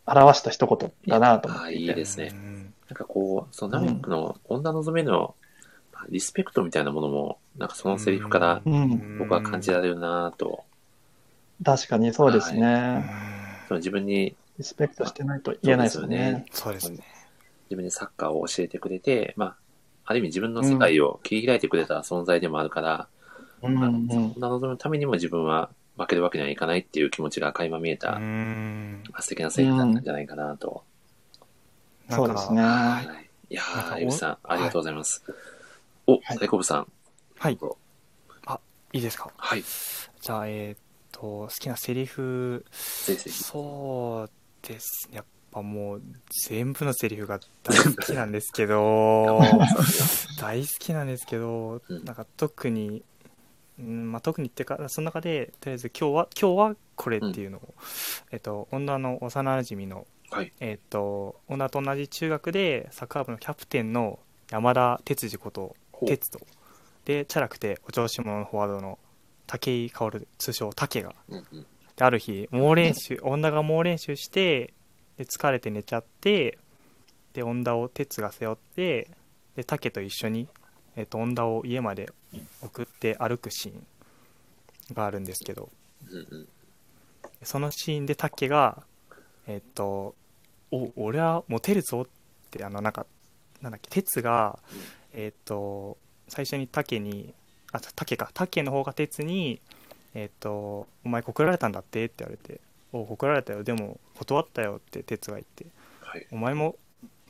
[0.05, 1.83] 表した一言だなと思っていて。
[1.83, 2.29] いいですね。
[2.31, 5.42] うんなんかこう、そのナメックの女のめのまあ
[6.09, 10.63] リスペクトみたいなものも、なんかそのセリフからうん、僕は感じられるなと、
[11.63, 13.05] 確かにそうですうんね。
[13.67, 16.45] その自分に、リスペクトしてないと言えないですよね。
[16.51, 16.99] そうですね。
[17.69, 19.55] 自分にサッカーを教えてくれて、まあ、
[20.05, 23.07] ある意味自分の世界を切り開いてくれた存在でもあるから、
[23.61, 30.83] うんまあうんそんな望むためにも自分は負けるわけにはいかないっていう気持ちが垣間見えた、うん素敵なセリフだったんじゃないかなと。
[32.09, 32.61] そうですね。
[32.61, 33.01] は
[33.49, 33.53] い。
[33.53, 35.23] いやー、江口さん、ありがとうございます。
[36.07, 36.87] お、はい大好物さん。
[37.37, 37.57] はい。
[38.95, 39.31] いいですか？
[39.37, 39.63] はい。
[40.21, 40.77] じゃあ、えーっ
[41.11, 42.63] と、好きなセリフ。
[42.71, 45.15] そうですね。
[45.17, 46.01] やっぱもう、
[46.47, 49.39] 全部のセリフが大好きなんですけど、
[50.39, 53.03] 大好きなんですけど、うんなんか特に、
[53.79, 57.73] うんまあ、特にっていうか、その中で、とりあえず今日は、今日はこれっていうのを、
[58.29, 60.53] えっと、女の幼馴染の、はい。
[60.59, 64.19] えっと、女と同じ中学で、サッカー部のキャプテンの
[64.51, 65.75] 山田哲司こと、
[66.05, 66.17] ほう。
[66.17, 66.39] 哲と、
[67.05, 68.99] で、チャラくてお調子者のフォワードの
[69.47, 71.65] 武井薫、通称武が、うんうん。
[71.95, 74.73] である日猛練習女が猛練習して
[75.17, 76.57] で疲れて寝ちゃって
[77.33, 79.09] で女を哲が背負って
[79.55, 80.47] で竹と一緒に、
[80.95, 82.11] えっと女を家まで
[82.63, 83.85] 送って歩くシーン
[84.95, 85.69] があるんですけど。
[86.09, 86.47] うんうん。
[87.43, 88.83] そのシーンで竹が
[89.47, 90.15] えっと
[90.71, 92.07] 「お俺はモテるぞ」っ
[92.49, 93.05] てあのなんか
[93.61, 94.59] なんだっけ哲が
[95.13, 95.97] えっと
[96.27, 97.33] 最初に竹に
[97.71, 99.61] あ竹か竹の方が哲に
[100.15, 102.61] えっ、と、お前告られたんだってって言われて、
[102.91, 105.65] お告られたよ、でも断ったよって哲が言って、
[106.01, 106.27] はい。
[106.31, 106.75] お前も、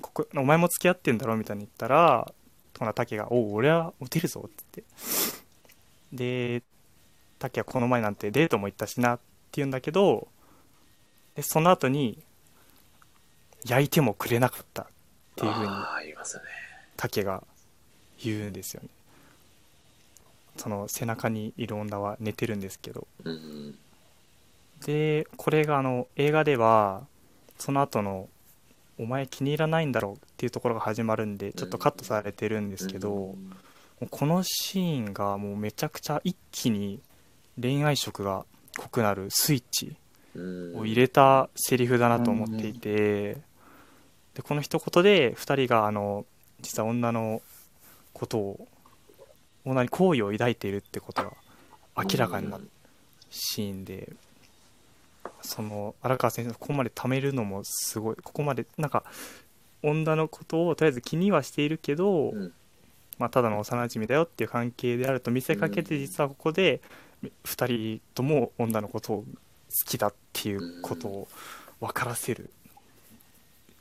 [0.01, 2.31] 告お前も付き合ってんだろみたいに言ったら、
[2.77, 4.88] ほな竹が、お俺はモテるぞって言っ
[6.11, 6.59] て。
[6.59, 6.63] で、
[7.39, 9.23] 竹はこの前なんてデートも行ったしなって
[9.53, 10.27] 言うんだけど、
[11.36, 12.21] で、その後に、
[13.65, 14.88] 焼いてもくれなかったっ
[15.38, 15.71] ていうふうに。
[16.97, 17.43] 竹が
[18.26, 18.89] 言うんですよね。
[20.57, 23.78] その背中にいる女は寝てるんですけど、うんうん。
[24.86, 27.03] でこれがあの映画では
[27.57, 28.30] その後の
[28.99, 33.36] 「お前気に入らないんだろう」っていうところが始まるんでちょっとカットされてるんですけど、も
[34.01, 36.99] うこのシーンがもうめちゃくちゃ一気に
[37.59, 38.45] 恋愛色が
[38.78, 39.95] 濃くなるスイッチ
[40.36, 43.38] うんを入れたセリフだなと思っていて、
[44.34, 46.26] でこの一言で2人があの
[46.61, 47.41] 実は女の
[48.14, 48.68] ことを
[49.66, 51.32] 女に好意を抱いているってことが
[51.95, 52.70] 明らかになる
[53.30, 54.11] シーンで、
[55.41, 59.03] その荒川先生のここまで貯めるのもすごいここまでなんか
[59.82, 62.53] 女のことをとりあえず気にはしているけど、うん。
[63.20, 66.01] まあ、ただの幼馴染だよっていう関係であると見せかけてうん。
[66.01, 66.82] 実はここで
[67.45, 69.26] 2人とも女のことを好
[69.86, 71.28] きだっていうことを
[71.80, 72.49] 分からせる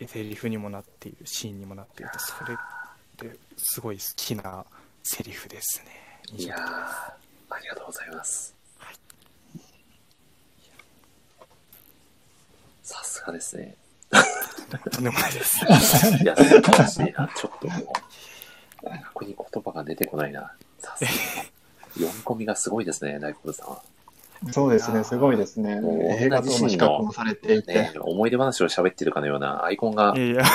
[0.07, 2.57] セリフにもなっているシーンにもなっていてそれ
[3.29, 4.65] ってすごい好きな
[5.03, 6.39] セリフですね。
[6.39, 8.55] いやーありがとうございます。
[12.83, 13.77] さすがですね。
[14.91, 15.65] とんでもないです。
[16.23, 17.31] いや、素晴らしいな。
[17.35, 17.93] ちょっとも
[18.85, 20.53] う、逆に言葉が出てこないな。
[20.79, 21.11] さすが。
[21.95, 23.83] 読み込みがすごいですね、大工さんは。
[24.51, 26.03] そうですね、すごいですねもう。
[26.03, 30.43] 映画像の比較もされていてね。、思い出話を喋ってるかのようなアイコンが、いやいや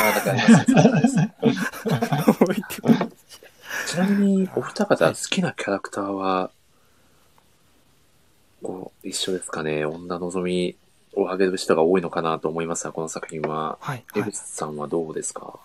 [3.88, 6.52] ちなみに、お二方好きなキャラクターは、
[8.62, 9.86] こう、一緒ですかね。
[9.86, 10.76] 女のぞみ
[11.14, 13.78] を挙げる人が多いのかなと思いますが、この作品は。
[13.80, 13.96] はい。
[13.96, 15.60] はい江口さんはどうですか、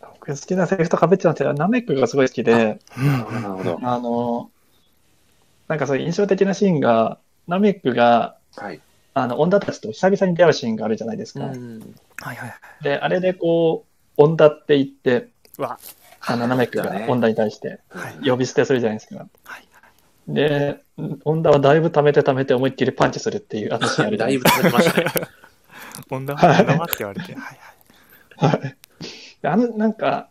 [0.00, 3.80] 僕好きなセリフとかぶっちゃうんですけど、ナメックがすごい好きで、うんなるほど。
[3.82, 4.50] あの、
[5.72, 7.18] なんかそういう印象的なシーンが、
[7.48, 8.80] ナメックが、はい。
[9.14, 11.46] あの、女たちと久々に出会うシーンがあるじゃないですか。
[11.46, 11.94] うん。
[12.18, 12.84] はいはいはい。
[12.84, 15.78] で、あれでこう、女って言って、うわ。
[16.20, 19.26] あの、ナメックが 女に対してはい呼び捨てするじゃないですか。
[19.44, 19.64] はい。
[20.28, 20.82] で、
[21.24, 25.26] 女はだいぶ溜めて溜めて思いっきりパンチするっていうあのシーンあるじゃないだいぶ食べてましたね。
[26.10, 26.36] 女？
[26.36, 27.34] は女はって言われて。
[27.34, 27.58] はい
[28.36, 28.60] はい。
[28.60, 28.76] はい。
[29.40, 30.28] であの、なんか、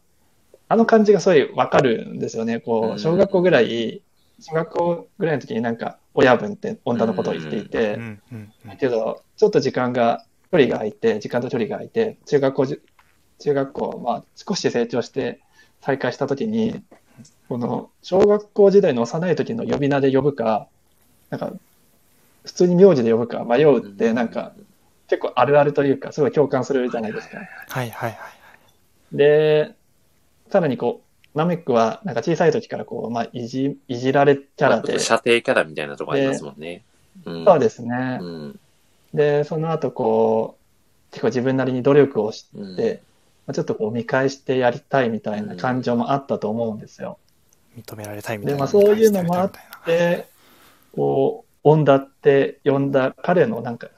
[0.69, 2.59] あの感じがすごいわかるんですよね。
[2.59, 4.01] こうんう、小学校ぐらい、
[4.41, 7.99] 小学校ぐらいの時になんか、親分って女のことを言っていて、
[8.65, 12.67] だけど、ちょっと時間が、距離が空いて、時間と距離が空いて、中学校
[13.41, 15.39] 中学校、まあ、少し成長して
[15.81, 16.83] 再開した時に、
[17.49, 20.67] この、小学校時代の幼い時の呼び名で呼ぶか、
[21.29, 21.51] なんか、
[22.45, 24.53] 普通に名字で呼ぶか迷うって、なんか、
[25.07, 27.37] 結構あるあるというか、すごい共感するじゃないですか。
[27.69, 28.29] はいはいは
[29.13, 29.17] い。
[29.17, 29.75] で、
[30.49, 36.83] さらにこう、ナメックは、なんか小さい時からこう、まあ、いじ、いじられキャラで、射程キャラみたいなとこありますもんね。
[37.25, 37.45] うん。
[37.45, 38.19] そうですね。
[38.21, 38.59] うん。
[39.13, 42.75] で、その後こう、結構自分なりに努力をしうん。
[42.75, 43.01] て、
[43.47, 47.17] まあちょっとこう見返してやりたいみたいな感情もあったと思うんですよ。
[47.75, 48.57] 認められたいみたいな。
[48.57, 49.51] でまあそういうのもあっ
[49.85, 50.27] で、
[50.93, 53.89] こう、オンダって呼んだ彼のなんか、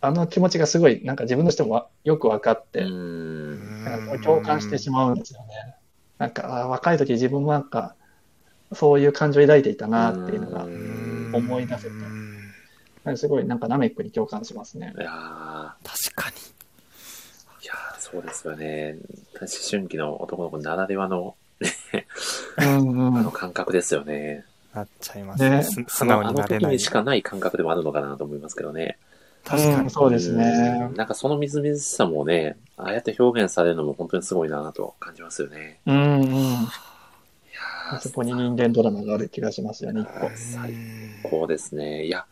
[0.00, 3.58] あの気持ちがすごい、なんか自分としてもわよく分かって、うん。
[3.84, 5.77] なんか共感してしまうんですよね。
[6.18, 7.94] なんか、若い時自分もなんか、
[8.72, 10.64] そういう感情を抱いていたなっていうのが、
[11.36, 12.38] 思い出せたうん
[13.04, 14.92] なんかすごいなんかナメックに共感しますね。
[14.98, 16.36] いやー確かに。
[17.64, 18.96] いやーそうですよね。
[19.40, 21.34] 思春期の男の子ならではの、
[22.58, 24.44] うんあの感覚ですよね。
[24.74, 25.50] なっちゃいますね。
[25.50, 26.78] ねす素直あのになれない時に。
[26.80, 28.98] しかない感覚でもあるのかなと思いますけどね。
[29.48, 29.74] 確かに。
[29.82, 30.94] うんそうですねうん。
[30.94, 35.80] なんかそのみずみずしさもね、ああやって表現されるのも本当にすごいなと感じますよね。
[35.86, 36.22] うんうん。
[36.22, 40.30] いやーそこに人間ドラマがある気がしますよね、一個。
[40.36, 42.04] 最うん高ですね。
[42.04, 42.26] いや、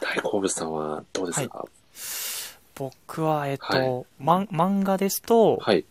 [0.00, 1.66] 大好物さんはどうですか？
[2.74, 5.84] 僕は、えっと、はいまん漫画ですと、はい。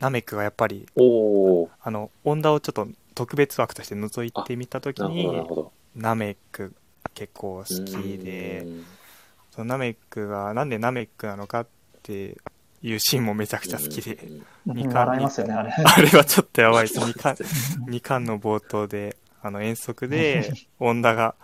[0.00, 5.72] ナメックがやっぱり、おー、あの、オンダをちょっと特別枠として覗いてみたときなるほど、なるにほ、ど。
[5.94, 6.74] ナメック
[7.14, 8.84] 結構好きでう、ん
[9.56, 11.66] そのナメックがなんでナメックなのかっ
[12.02, 12.36] て
[12.82, 15.70] いうシーンもめちゃくちゃ好きで、うん二巻笑いますよね、あれ。
[15.72, 16.94] あれはちょっとやばいです。
[16.94, 17.36] そう2巻、
[17.88, 21.36] 二巻の冒頭で、 あの遠足で、オンダが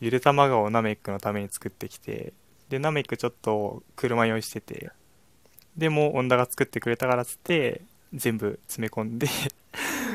[0.00, 2.32] ゆで卵をナメックのために作ってきて、
[2.68, 4.90] で、ナメックちょっと車用意してて、
[5.76, 9.28] でも、オンダが作ってくれたからっつって、全部詰め込んで、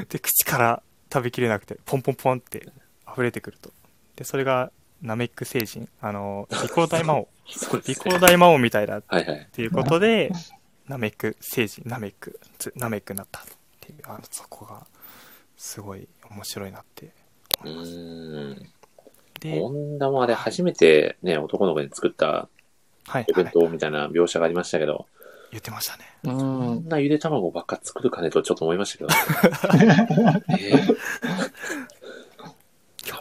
[0.09, 2.67] で、口から食べきれなくて、ポンポンポンって
[3.11, 3.71] 溢れてくると。
[4.17, 4.71] で、それが、
[5.01, 5.89] ナメック星人。
[6.01, 7.17] あの、 リコー大魔王。
[7.17, 7.27] ね
[7.87, 9.49] リコー大魔王みたいだっはいはい。
[9.51, 10.31] ていうことで、
[10.87, 13.43] ナメック星人、ナメック、つナメックになったっ
[13.79, 14.85] ていう、あの、そこが、
[15.57, 17.11] すごい面白いなってう
[17.65, 17.91] 思います。
[17.91, 18.69] ーん。
[19.39, 22.49] で、女もあれ初めてね、男の子に作った
[23.07, 25.07] はい、お弁はい、当みたいな描写がありましたけど、
[25.51, 26.03] 言ってましたね。
[26.23, 26.43] うんこ
[26.75, 29.09] んなゆで卵ばっか作るかねとちょっと思いましたけど、
[30.59, 30.95] えー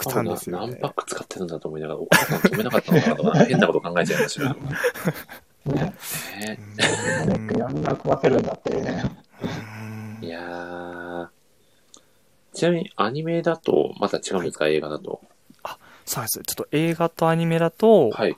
[0.01, 0.79] 極端ですよ何ね。
[0.81, 5.75] パック使ってるんだと思いながら、お母さん止めなかったのかなとか、変なこと考えちゃいましたけど。
[5.75, 5.95] ね、
[6.41, 6.59] ね
[7.53, 9.05] うんあんな食わせるんだっていうね。
[9.43, 11.29] うんいやー。
[12.55, 15.21] ちなみにアニメだと、また違うんですか、映画だと。
[16.09, 16.43] そうです。
[16.43, 18.37] ちょっと映画とアニメだと、はい。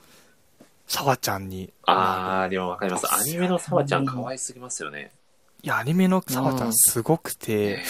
[0.89, 1.73] サワちゃんに。
[1.87, 3.07] あー、でもわかります。
[3.15, 5.13] アニメのサワちゃん可愛すぎますよね。
[5.63, 7.85] いや、アニメのサワちゃんすごくて、ね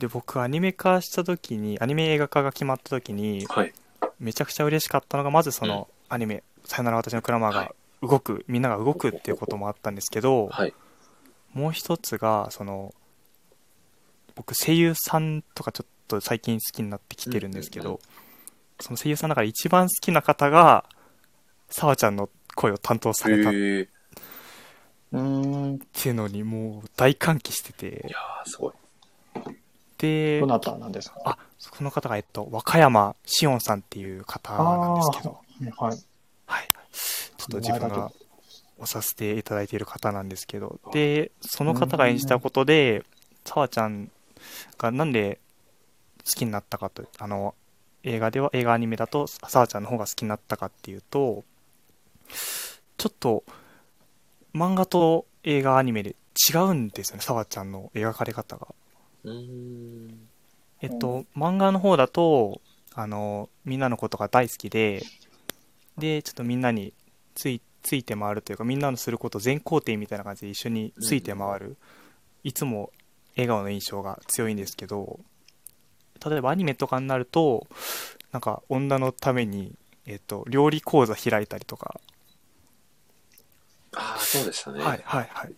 [0.00, 3.72] で、僕アニメ化した時に、アニメ映画化が決まった時に、はい。
[4.18, 7.74] めちゃくちゃ嬉しかったのが、まずその、アニメ、さよなら私のクラマーはが
[8.08, 10.72] 動く、みんなが動くっていうこともあったんですけど、はい。
[11.52, 12.94] もう一つが、その、
[14.34, 18.00] 僕声優さんとかちょっと最近好きになってきてるんですけど、
[18.80, 20.86] その声優さんの中で一番好きな方が、
[21.68, 23.52] サワちゃんの声を担当されたっ。
[23.52, 23.58] て
[26.08, 28.72] いうのにもう大歓喜していて、やー、すごい。
[30.00, 31.38] でど、なたなんですか？
[31.70, 35.38] この方が、えっと、和歌山しおんさんっていう方なんですけど、
[35.76, 35.98] はい。
[36.46, 36.70] はい。
[37.36, 38.10] ちょっと自分が
[38.78, 43.04] 押させていただいている方なんですけど、で、その方が演じたことで、
[43.44, 44.10] さわちゃん
[44.78, 45.38] がなんで
[46.24, 47.54] 好きになったかと、あの、
[48.02, 51.44] 映画では、映画アニメだと、さわちゃんの方が好きになったかっていうと、
[52.96, 53.44] ちょっと、
[54.54, 56.16] 漫画と映画アニメで
[56.50, 58.68] 違うんですよね、さわちゃんの描かれ方が。
[60.80, 62.60] えっと、漫画の方だと、
[62.94, 65.02] あの、みんなのことが大好きで、
[65.98, 66.94] で、ちょっとみんなに
[67.34, 71.76] ついついて回るというか、みんなのすること全肯定みたいな感じで一緒について回る、
[72.44, 72.90] いつも
[73.36, 75.20] 笑顔の印象が強いんですけど、
[76.24, 77.66] 例えばアニメとかになると、
[78.32, 79.74] なんか女のために、
[80.06, 82.00] えっと、料理講座開いたりとか、
[83.96, 84.80] ああ、そうでしたね。
[84.80, 85.52] はいはいはい。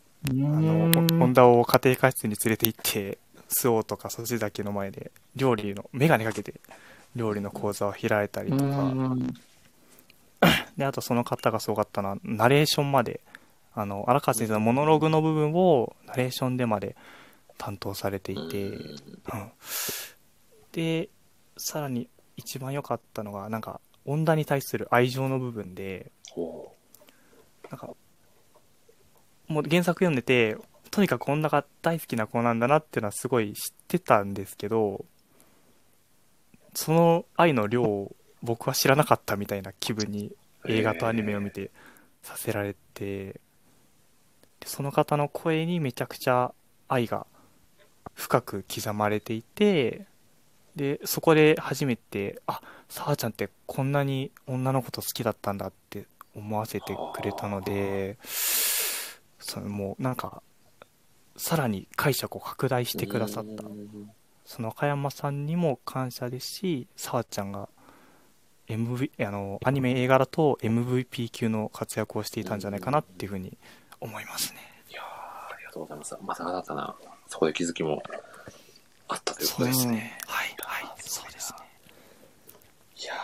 [0.52, 3.18] ああの、ホンダを家庭科室に連れて行って、
[3.52, 6.60] スオとかそちだけの前で、料理の、メガネかけて、
[7.14, 8.92] 料理の講座を開いたりとか、
[10.76, 13.20] で、あとその方がすごかったのは、ナレーションまで、
[13.74, 16.96] あの、荒川先生のモノログの部分を、ナレーションでまで
[17.58, 18.76] 担当されていて、うん。
[19.32, 19.52] うん。
[20.72, 21.08] で、
[21.56, 26.74] さらに一番良かったのが、なんか、恩田に対する愛情の部分で、ほ
[27.70, 27.94] なんか、
[29.48, 30.56] もう原作読んでて、
[30.92, 35.04] とにかく女が大好きな子なんだなっていうのはすごい知ってたんですけど、
[36.74, 40.32] その愛の量を僕は知らなかったみたいな気分に
[40.68, 41.70] 映画とアニメを見て
[42.22, 43.40] させられて、で
[44.66, 46.52] その方の声にめちゃくちゃ
[46.88, 47.26] 愛が
[48.14, 50.04] 深く刻まれていて、
[50.76, 52.60] で、そこで初めて、あ、
[52.90, 56.04] さあちゃんってこんなに女の子と好きだったんだって
[56.36, 58.18] 思わせてくれたので、
[59.38, 60.42] そのもうなんか、
[61.36, 63.64] さらに解釈を拡大してくださった。
[63.64, 64.10] うん
[64.44, 67.68] その赤山さんにも感謝ですし、さわちゃんが
[68.68, 73.56] MV、あの、アニメ映画だと MVP 級の活躍をしていたんじゃないかなっていうふうに
[74.00, 74.58] 思いますね。
[74.90, 76.16] いやーありがとうございます。
[76.22, 76.94] また新たな、
[77.28, 78.02] そこで気づきも
[79.08, 79.92] あったということですね。
[79.92, 80.18] ね。
[80.26, 81.58] はい、はい、そうですね。
[83.00, 83.22] いやー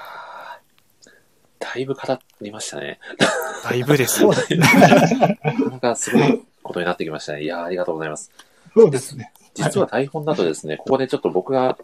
[1.58, 2.00] だいぶ語
[2.40, 3.00] りましたね。
[3.64, 4.24] だいぶです。
[4.24, 7.42] なかなかすごいことになってきましたね。
[7.42, 8.30] いやーありがとうございます。
[8.74, 9.32] そうですね。
[9.54, 11.76] 実は台本だとですね、ここでちょっと僕が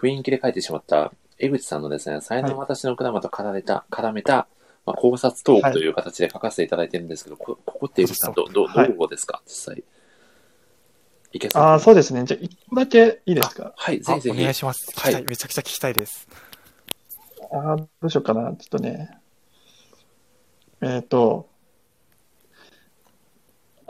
[0.00, 4.46] 雰囲気で書いてしまった、江口さんのですね、才能私の果物と絡めた、絡めた、
[4.86, 9.84] まあ、考察トークという形で書かせていただいてるんですけど、こここって江口さん、ど、ど、どはいこですか、実際。
[11.32, 12.24] いけそうああ、そうですね。
[12.24, 13.72] じゃあ、一個だけいいですか？
[13.76, 14.54] はい、ぜひぜあお願いひ。
[14.54, 14.90] します。
[14.90, 15.26] 聞きたはいい。
[15.26, 16.26] めちゃくちゃ聞きたいです。
[17.52, 18.42] ああ、どうしようかな。
[18.42, 19.16] ちょっとね。
[20.80, 21.48] えっ、と、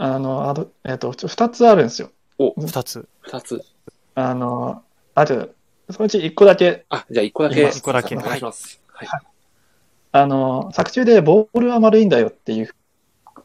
[0.02, 2.10] あの、あのえっ、と、ちょ二つあるんですよ。
[2.38, 3.06] 二つ。
[3.20, 3.62] 二つ。
[4.14, 4.82] あの、
[5.14, 5.54] ある、
[5.90, 7.68] そのうち一個だけ、あ、じゃあ一個だけ。
[7.68, 8.80] 一個だけお願いします。
[8.86, 9.08] はい。
[10.12, 12.74] あの、作中でボールは丸いんだよっていう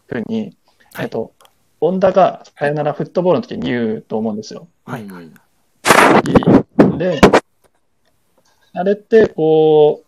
[0.08, 0.56] ふうに、
[0.94, 1.34] はいえっと、
[1.82, 4.70] 恩田がさよならフットボールの時に言うと思うんですよ。
[4.86, 5.34] はいうん
[6.98, 7.20] で、
[8.72, 10.06] あれって、こ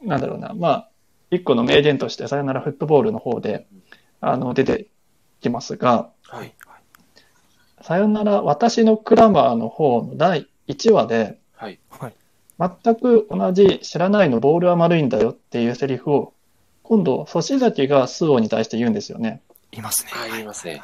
[0.00, 0.90] う、なんだろうな、まあ、
[1.32, 3.66] 一個の名言として、さよならフットボールの方で、
[4.20, 4.86] あの、出て
[5.40, 6.54] きますが、はい。
[7.80, 11.78] さよなら私のクラマーの方の第1話で、はい。
[11.90, 12.14] はい。
[12.58, 16.32] 全く同じ知らないのボールは丸いんだよっていうセリフを、
[16.82, 19.42] 今度、粗志崎が周防に対して言うんですよね。
[19.72, 20.12] いますね。
[20.14, 20.82] あ、言いますね。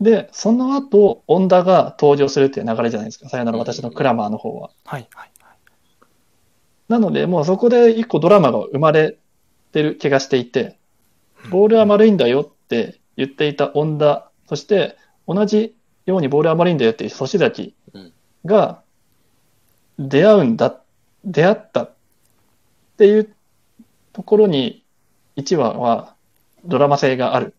[0.00, 3.28] で、その後、恩田が登場するっていう流れじゃないですか。
[3.28, 4.70] さよなら私のクラマーの方は。
[4.84, 5.08] はい。
[5.12, 5.30] はい。
[6.88, 9.18] なので、もうそこで一個ドラマが生まれ
[9.72, 10.77] てる気がしていて、
[11.50, 14.96] ボールは丸いんだよって言っていた恩田、そして
[15.26, 15.74] 同じ
[16.06, 18.12] ようにボールは丸いんだよっていう粗志崎うん
[18.44, 18.80] が
[19.98, 20.80] 出会うんだ、
[21.24, 21.92] 出会ったっ
[22.96, 23.34] ていう
[24.12, 24.84] ところに
[25.36, 26.14] 1話は
[26.64, 27.54] ドラマ性がある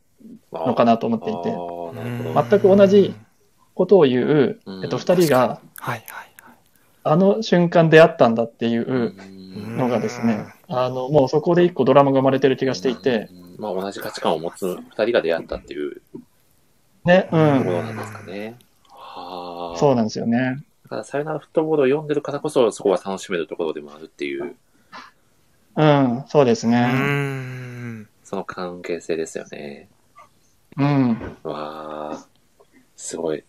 [0.52, 1.80] のかなと思っていて。
[2.50, 3.16] 全く同じ
[3.74, 5.62] ことを言う、うんえっと、二人が。
[7.04, 16.02] あの瞬間出会ったんだっていううんのがですね、あの、もうそこで一個ドラマが生まれてる気がしていて、うんまあ同じ価値観を持つ二人が出会ったっていう
[17.06, 18.58] ね、うところん、なんですかね。
[18.88, 19.80] はあ。
[19.80, 20.64] そうなんですよね。
[20.84, 24.56] だから、さよならフットボールを読んでるからこそ、そこは楽しめるところでもあるっていう、
[25.76, 26.82] うん、そうですね。
[26.88, 28.08] ん。
[28.24, 29.88] その関係性ですよね。
[30.78, 32.26] うん、わあ、
[32.96, 33.44] すごい。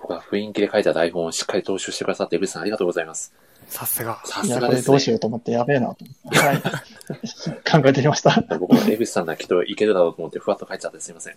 [0.00, 3.32] 僕は雰囲気で書いた台本をしっかり踏襲してくださって、エブリさんありがとうございます。
[3.68, 4.20] さすが。
[4.24, 5.16] いや、さすがですこれどうしよね。
[5.16, 6.38] うと思ってやべえなと思って。
[6.38, 6.62] はい。
[6.62, 8.40] 考えてきました。
[8.58, 11.36] 僕もエブリさんならきっといけるだろうと思って、ふわっと書いちゃってすいません。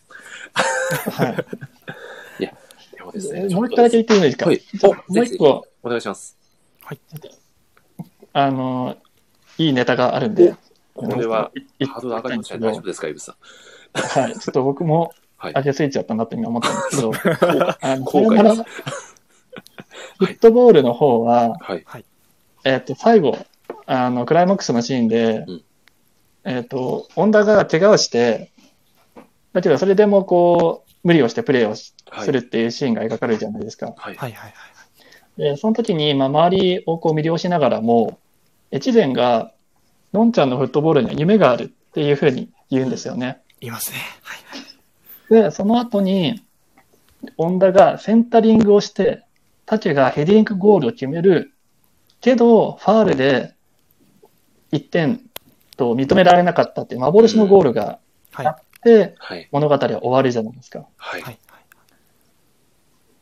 [1.11, 1.35] はい。
[2.39, 3.47] でもそうですね。
[3.49, 4.61] えもう一個だけ言ってもいいですか、はい。
[5.07, 6.37] もう一個、お願いします。
[8.33, 8.97] あの、
[9.57, 10.55] いいネタがあるんで。
[10.93, 12.67] これは、いハードル上がりましたね。
[12.67, 13.31] 大丈夫ですか、イブさ
[13.95, 13.99] ん？
[14.21, 14.33] はい。
[14.33, 15.53] ちょっと僕もはい。
[15.53, 19.15] 上げすぎちゃったなって今思ったんですけど、 あの、後悔です
[20.17, 22.05] フットボールの方は、はい。
[22.63, 23.37] えっと、最後、
[23.85, 25.63] あの、クライマックスのシーンで、うん
[26.45, 28.51] えっと、恩田が怪我をして、
[29.53, 31.93] だけどそれでもこう、無理をしてプレーをす
[32.31, 33.87] るっていうシーンが描かれるじゃないですか。
[33.87, 33.95] はい。
[33.97, 34.53] はいはいはい。
[35.37, 38.19] で、その時に、まあ、周りをこう魅了しながらも、
[38.71, 39.53] 越前が、
[40.11, 43.41] のんちゃんのフットボールには夢があるっていうふうに言うんですよね。
[43.61, 43.97] いますね。
[44.23, 44.35] は
[45.37, 45.43] い。
[45.43, 46.43] で、その後に、
[47.37, 49.23] 恩田がセンタリングをして、
[49.65, 51.53] 竹がヘディングゴールを決める
[52.21, 53.53] けど、ファールで
[54.71, 55.21] 1点
[55.77, 57.99] と認められなかったっていう幻のゴールが
[58.31, 58.47] はい。
[58.47, 59.47] あって、はい。
[59.51, 60.85] 物語は終わるじゃないですか。
[60.97, 61.21] はい。
[61.21, 61.39] はい。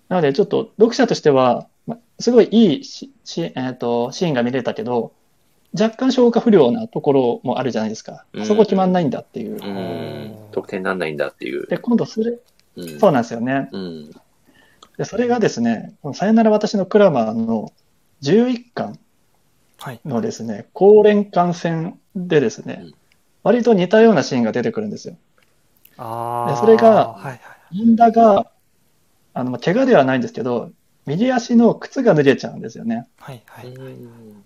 [0.09, 5.13] なので、ちょっと読者としては、ますごいいいしし、えー、とシーンが見れたけど、
[5.77, 8.25] 若干消化不良なところもあるじゃないですか。
[8.33, 9.63] うんそこ決まんないんだっていう。
[9.63, 10.35] うん。
[10.51, 11.67] 得点になんないんだっていう。
[11.67, 12.37] で、今度それ、
[12.75, 12.99] うん。
[12.99, 13.69] そうなんですよね。
[13.71, 14.11] うん。
[14.97, 17.71] で、それがですね、このさよなら私のクラマーの
[18.21, 18.99] 11巻
[19.79, 19.99] はい。
[20.05, 22.93] のですね、高連艦戦でですね、うん
[23.43, 25.15] 割と似たようなシーンが出てくるんですよ。
[25.97, 26.51] ああ。
[26.51, 27.39] でそれがはいはい。
[27.77, 28.51] 本田が、
[29.33, 30.71] あの、まあ怪我ではないんですけど、
[31.05, 33.07] 右足の靴が脱げちゃうんですよね。
[33.17, 33.67] はいはい。
[33.67, 34.43] うん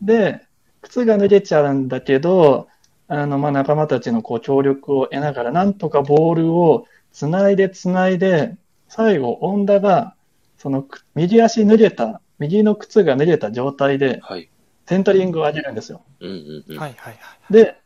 [0.00, 0.46] で、
[0.80, 2.68] 靴が脱げちゃうんだけど、
[3.08, 8.56] あの、まあ、仲間たちのこう協力を得ながら、なんとかボールをつないでつないで、
[8.88, 10.14] 最後、恩田が、
[10.56, 14.48] そのく右足脱げた、右の靴が脱げた状態で、はい。
[14.86, 16.02] センタリングを上げるんですよ。
[17.50, 17.76] で、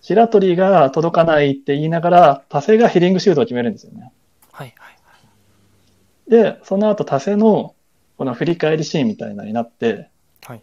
[0.00, 4.12] 白鳥が届かないって言いながら、タセがヘディングシュートを決めるんですよね。
[4.52, 4.90] はいは
[6.28, 6.30] い。
[6.30, 7.74] で、その後タセの、
[8.16, 10.10] この振り返りシーンみたいなのになって、
[10.44, 10.62] はい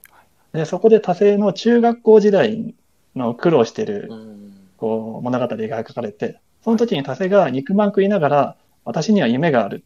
[0.53, 2.75] で、そこでタセの中学校時代
[3.15, 4.41] の苦労してるうん。
[4.77, 9.83] こう物語が描かれて、その時にタセが肉まん食いながら、私には夢がある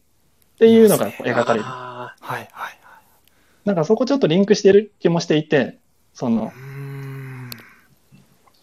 [0.54, 1.64] っていうのが描かれる。
[1.66, 2.78] あはいはい。
[3.66, 5.78] なんかそこちょっとリンクしてる気もしていて、
[6.14, 6.52] その。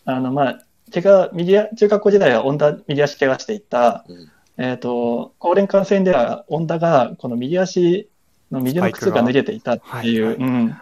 [0.05, 0.59] あの、まあ、
[0.91, 8.09] 怪我、右足中学校時代は恩田右足怪我していた、ーうんえっ、と、高連艦戦では恩田がこの右足
[8.51, 10.77] の右の靴が脱げていたっていう、はいはいうん。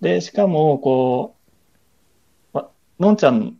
[0.00, 1.36] で、しかも、こ
[2.54, 3.56] う、まのんちゃん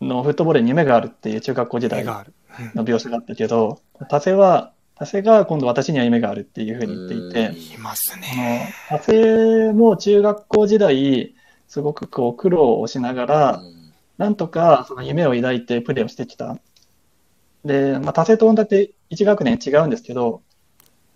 [0.00, 3.80] のフットボールに夢があるっていう中学校時代の描写があったけど、
[4.10, 8.72] タセは、タセが今度私には夢があるっていうふうに言っていて、いますあね。
[8.90, 11.34] のタセも中学校時代、
[11.66, 13.62] すごくこう苦労をしながら、
[14.18, 16.58] なんとかその夢を抱いてプレーをしてきた。
[17.64, 20.42] で、まあ、タセと恩田って1学年違うんですけど、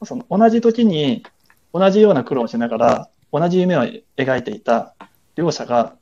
[0.03, 1.25] その同じ時に
[1.73, 3.83] 同じような苦労をしながら、同じ夢を
[4.17, 4.95] 描いていた
[5.37, 5.95] 両者が、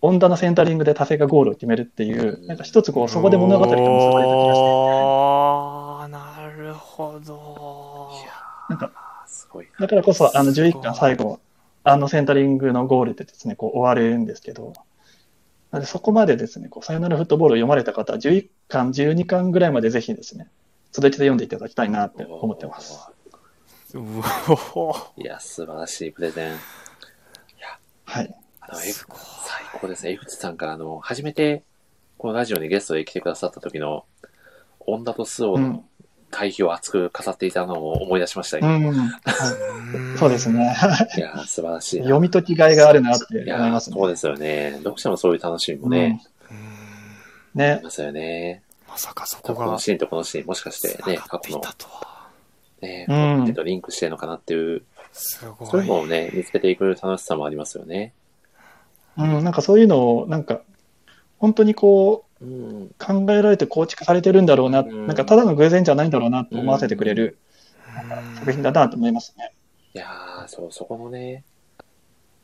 [0.00, 5.73] 恩田のセンタリングでタセがゴールを決めるっていう、なんか一つこう、そこで物語が結ばれた気がして、
[6.94, 8.12] ほど。
[8.68, 8.92] なんか、
[9.26, 9.72] すごいな。
[9.80, 11.40] だからこそ、あの、11すごい巻最後、
[11.82, 14.72] あのセンタリングのゴールでですね、こう終わるんですけど、
[15.70, 20.48] なのでそこまでですね、こう、さよならフットボールを読まれた方は、11巻、12巻ぐらいまでぜひですね、
[20.92, 23.10] 続けて読んでいただきたいなって思ってます。
[23.94, 24.00] う
[24.74, 26.56] おいや、素晴らしいプレゼン。
[28.04, 28.34] はい。
[28.60, 28.94] あの、最
[29.80, 30.12] 高ですね。
[30.12, 31.64] 江口さんから、あの、初めて、
[32.18, 34.04] このラジオにゲストで来てくださった時の、
[34.86, 35.84] 恩田とスオの
[36.34, 36.38] うん。
[36.38, 38.84] 対比を熱く語っていたのを思い出しました、う今ん。
[38.84, 38.98] はい
[39.96, 40.74] うんそうですね。
[41.16, 42.04] いや、素晴らしいな。
[42.04, 43.96] 読み解きがいがあるなってい思いやますね。
[43.96, 44.74] そうですよね。
[44.78, 46.20] 読者もそういう楽しみもね、
[46.50, 46.64] うんうん
[47.54, 47.82] ねあり。
[47.84, 48.62] ますよね。
[48.88, 51.62] まさかそここがのシーンとこのシーン、もしかしてね、過去の。
[52.80, 54.82] ね、うんちょっとリンクしてるのかなっていう、
[55.12, 55.68] すごい。
[55.68, 58.12] そういうのをね、見つけていく楽しさもありますよね。
[59.16, 60.60] うん、なんかそういうのを、なんか、
[61.38, 62.88] 本当にこう、うん。
[62.98, 67.38] 考えられて構築されてるんだろうな、うんなんかただの偶然じゃないんだろうなと思わせてくれる
[67.88, 69.52] うん作品だなと思いますね。
[69.94, 71.44] いやー、そう、そこのね、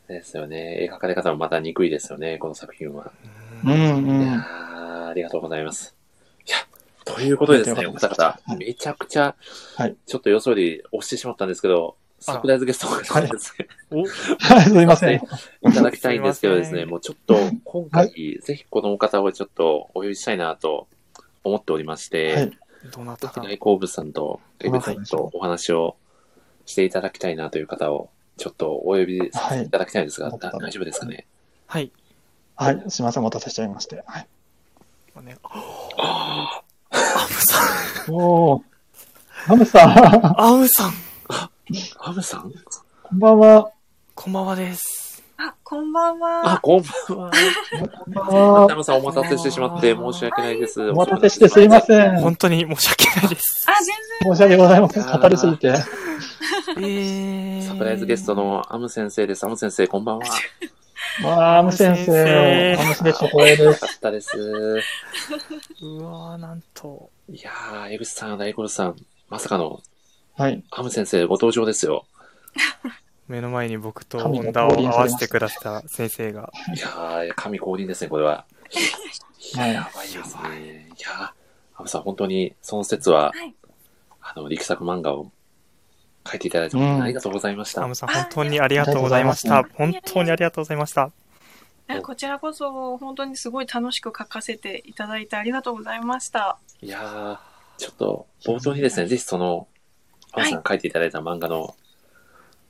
[0.08, 0.88] ですよね。
[0.90, 3.12] 描かれ方もまた憎いですよね、この作品は。
[3.64, 5.94] うんういやありがとうございます。
[6.46, 6.56] いや、
[7.04, 9.34] ということでですね、お二方、めちゃくちゃ、
[9.76, 13.04] はいちょっと予想より押してしまったんですけど、サプライズゲストがで
[13.38, 14.06] すね、おはい、
[14.64, 15.16] すみません。
[15.16, 17.34] いただきたいんですけどですね、もうちょっと、
[17.64, 20.86] 今回、ぜひこのお方をちょっとお呼びしたいなと
[21.42, 22.58] 思っておりまして、はい。
[22.92, 23.40] どなたか。
[23.40, 25.96] 大好物さんとエグさんとお話を
[26.66, 31.26] していただきたいなという方を、ちょっとお呼びさせていただきたいんですが、はいだ大丈夫ですかね？
[31.66, 31.90] はい。
[32.56, 34.02] はい、すみません、お待たせしちゃいまして。
[34.06, 34.26] はい。
[35.22, 35.36] ね、
[35.98, 38.14] アブさん。
[38.14, 38.62] おー、
[39.30, 40.92] ハムさん、アウさん、
[42.00, 42.52] アムさん？
[43.04, 43.70] こんばんは。
[44.16, 45.22] こんばんはです。
[45.36, 46.60] あ、こんばんあ、は。
[46.60, 47.30] こんばんは。
[48.04, 48.74] こんばんはア。
[48.74, 50.90] ムさんお待たせしてしまって申し訳ないです。
[50.90, 52.18] お待たせしてすいません。
[52.20, 53.66] 本当に申し訳ないです。
[53.68, 53.72] あ、
[54.24, 55.20] 全申し訳ございません。
[55.20, 55.68] 語りすぎて。
[55.68, 59.46] えーサプライズゲストのアム先生です。
[59.46, 60.26] アム先生、こんばんは。
[61.24, 62.24] わあ、アム先先生。
[62.24, 63.86] 生アム先生、光栄ですよか。
[63.86, 64.36] ったです。
[65.82, 67.10] うわー、なんと。
[67.30, 68.96] いやー、江口さん、大五郎さん、
[69.28, 69.80] まさかの
[70.40, 70.64] はい。
[70.70, 72.06] アム先生ご登場ですよ。
[73.28, 76.50] 目の前に僕と神がホンダを合わせてくださった先生が。
[76.74, 78.46] いやー、神降臨ですね、これは。
[79.54, 80.88] いや、はいやばいですね。
[80.98, 81.30] いやー、
[81.76, 83.54] アムさん、本当に、その説は、はい
[84.22, 85.30] あの、力作漫画を
[86.26, 87.84] 書いていただいて、うんありがとうございました。
[87.84, 89.58] アムさん、本当にありがとうございました。
[89.58, 91.10] あ本当にありがとうございました。
[91.86, 96.58] 然こちらこそ本当にすごい楽しく書かせていただいてありがとうございました。
[96.80, 97.38] いやー、
[97.76, 99.68] ちょっと、冒頭にですね、ぜひその、
[100.32, 101.74] アムさんが書いていただいた漫画の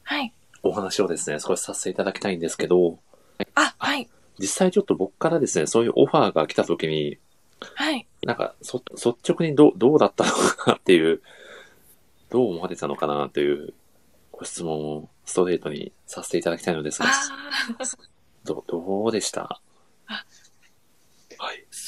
[0.03, 0.33] はい。
[0.63, 2.99] お話をですね、少しさせていただきたいんですけど、
[3.55, 4.09] あ、はい。
[4.39, 7.19] 実際ちょっと僕からですね、そういうオファーが来た時に、
[7.75, 8.07] はい。
[8.25, 11.23] なんか、そ、率直にどう、どうだったのかなっていう、
[12.31, 13.75] どう思われたのかなという
[14.33, 17.99] ご質問をストレートにさせていただきたいのですあが、ー
[18.45, 19.43] どどうでした？
[19.43, 19.61] あ
[20.07, 20.25] はい。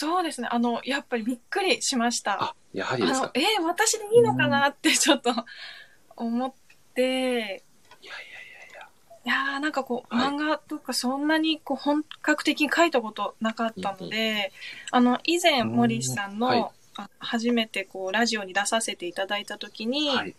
[0.02, 0.48] そうですね。
[0.50, 2.42] あの、やっぱりびっくりしました。
[2.42, 5.30] あ、やはりですか、あのえー私でいいのかなってちょっと
[6.16, 6.52] 思っ
[6.92, 8.88] て、いやいやいやいや。
[9.24, 14.52] いやーなんかこう、はい漫画とかそんなにこう本格的に書いたことなかったので、
[14.90, 20.34] あの、以前森さんの、はいあ初めてこう、ラジオに出させていただいたときに、はい。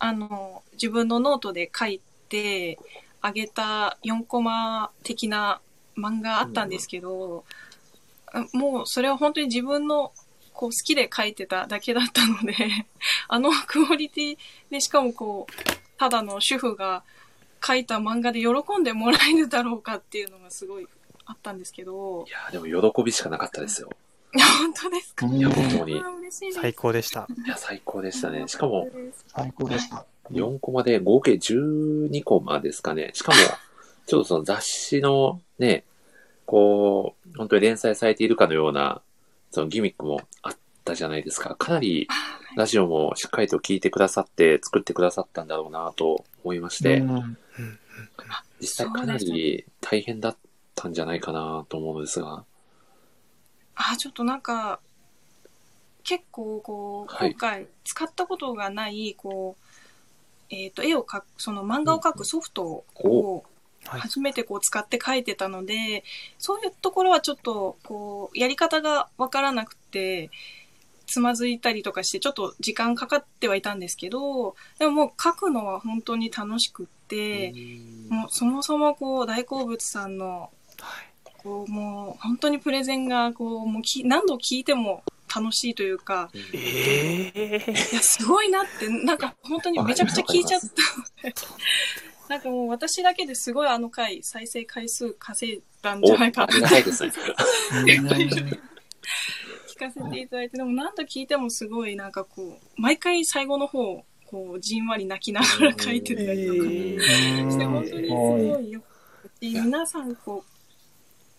[0.00, 2.78] あの、自分のノートで書いて
[3.20, 5.60] あげた4コマ的な
[5.96, 7.52] 漫画あったんですけど、あ
[8.52, 10.12] もうそれは本当に自分の
[10.52, 12.54] こう好きで書いてただけだったので、
[13.28, 14.38] あのクオリティ
[14.70, 17.02] でしかもこう、ただの主婦が
[17.64, 20.88] 書いた漫画で喜んでもらえるだろうかっていうのがすごい
[21.26, 23.90] あったんですけどい、や、でも喜びしかなかったですよ。
[24.34, 25.26] いや、本当ですか？
[25.26, 26.02] いや、本当に。
[26.52, 27.26] 最高でした。
[27.46, 28.46] や、最高でしたね。
[28.48, 28.88] しかも、
[29.28, 30.04] 最高でした。
[30.30, 33.10] 4コマで合計12コマですかね。
[33.14, 33.38] しかも、
[34.06, 35.84] ちょっとその雑誌のね、
[36.46, 39.02] こう、本当に連載されているかのような、
[39.50, 41.54] そのギミックもあったじゃないですか。
[41.56, 42.08] かなり
[42.56, 47.38] ラジオもしっかりと聞いてくださって作ってくださったんだろうなと思いまして、うん。
[48.60, 50.36] 実際かなり大変だっ
[50.74, 52.44] たんじゃないかなと思うのですが、
[53.74, 54.80] あ、ちょっとなんか、
[56.02, 57.32] 結構こう、はい。
[57.32, 59.64] 今回使ったことがない、こう、
[60.48, 63.55] えっ、と、絵を描く、その漫画を描くソフトをはい
[63.86, 66.04] 初めてこう使って描いてたので、
[66.38, 70.30] そういうところはちょっと、こう、やり方がわからなくて、
[71.06, 77.54] つまずいたりとかして、ちょっと時間かかってはいたんですけど、でももう描くのは本当に楽しくって、
[78.08, 80.50] もうそもそもこう、大好物さんの
[81.46, 91.28] こうもう本当にプレゼンがこうもうき何度聞いても楽しいというか、ええいや、すごいなって、なんか本当にめちゃくちゃ聞いちゃった
[92.28, 97.12] なんかもう私だけですごいあの回、再生回数稼いだんじお、ゃないかなありがたいですね。
[99.68, 108.82] 聞かせていただいて、 でも何度聞いてもすごいなんかこう、毎回最後の方、こう、じんわり泣きながら書いてたりとかして、本当にすごいよ
[109.40, 110.44] 皆さんこ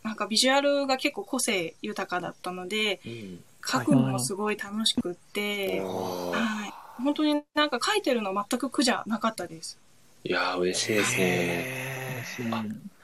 [0.03, 7.03] う、なんかビジュアルが結構個性豊かだったので、うん書くのもすごい楽しくって、はい。
[7.03, 9.77] 本当になんか書いてるのは全く苦じゃなかったです。
[10.27, 11.65] いやー、嬉しいですね。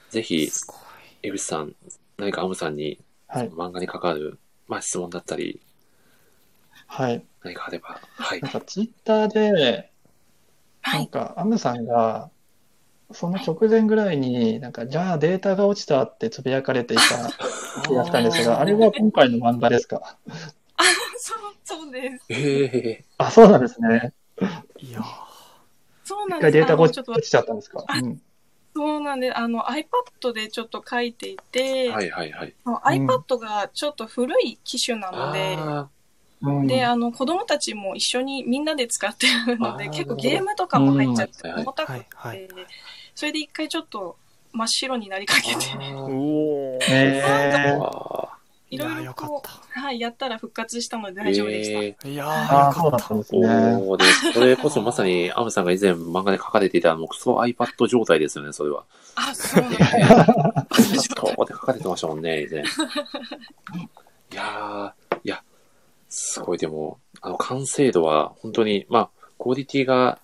[0.10, 0.50] ぜひ。
[1.22, 1.74] 江口さん、
[2.18, 3.50] 何かアムさんに、はい。
[3.50, 5.62] 漫画に関わる、まあ、質問だったり、
[6.86, 7.24] はい。
[7.42, 8.52] 何かあれば、はいなん。
[8.52, 9.90] かツイッターで、
[10.82, 11.00] はい。
[11.00, 12.30] なんか、アムさんが、
[13.14, 17.04] その直前ぐらいに、なんか、じゃあデータが落ちたってつぶやかれていた
[17.88, 20.18] 気がしたんですが、あれは今回の漫画ですか？
[21.16, 22.26] そう、そうです。
[22.28, 24.12] ええあ、そうなんですね。
[24.80, 25.33] いやー
[26.04, 26.50] そうなんです。
[26.50, 27.86] 一回データがあのちょっと落ち落ちちゃったんですか？
[27.88, 28.22] うん。
[28.76, 32.56] そうなんで、あの iPad でちょっと書いていて、はいはいはい。
[32.66, 35.90] iPad がちょっと古い機種なので、あ
[36.42, 36.68] うん。
[36.68, 41.60] で、あの子供たちも一緒にみんなで使ってるので、結構ゲームとかも入っちゃってうん。
[41.62, 42.50] 重たくて、はいはい。
[43.16, 44.18] それで一回ちょっと
[44.52, 45.56] 真っ白になりかけて、
[45.94, 46.80] おー。
[46.90, 48.38] えー、あ
[48.74, 51.80] いろいろこう、はい、やったら復活したので大丈夫でした。
[51.80, 54.06] ええいやああ、ーよかったそうだったんですおね。
[54.34, 58.84] それこそまさに、アムさんが以前漫画で書かれていた、もうクソ iPad 状態ですよね、それは。
[59.16, 59.84] あ、そうなんです。
[61.14, 62.62] iPad で書かれてましたもんね、以前。
[62.62, 62.66] い
[64.36, 65.44] やー、いや、
[66.10, 70.20] すごい、でも、あの、完成度は、本当に、まあ、クオリティが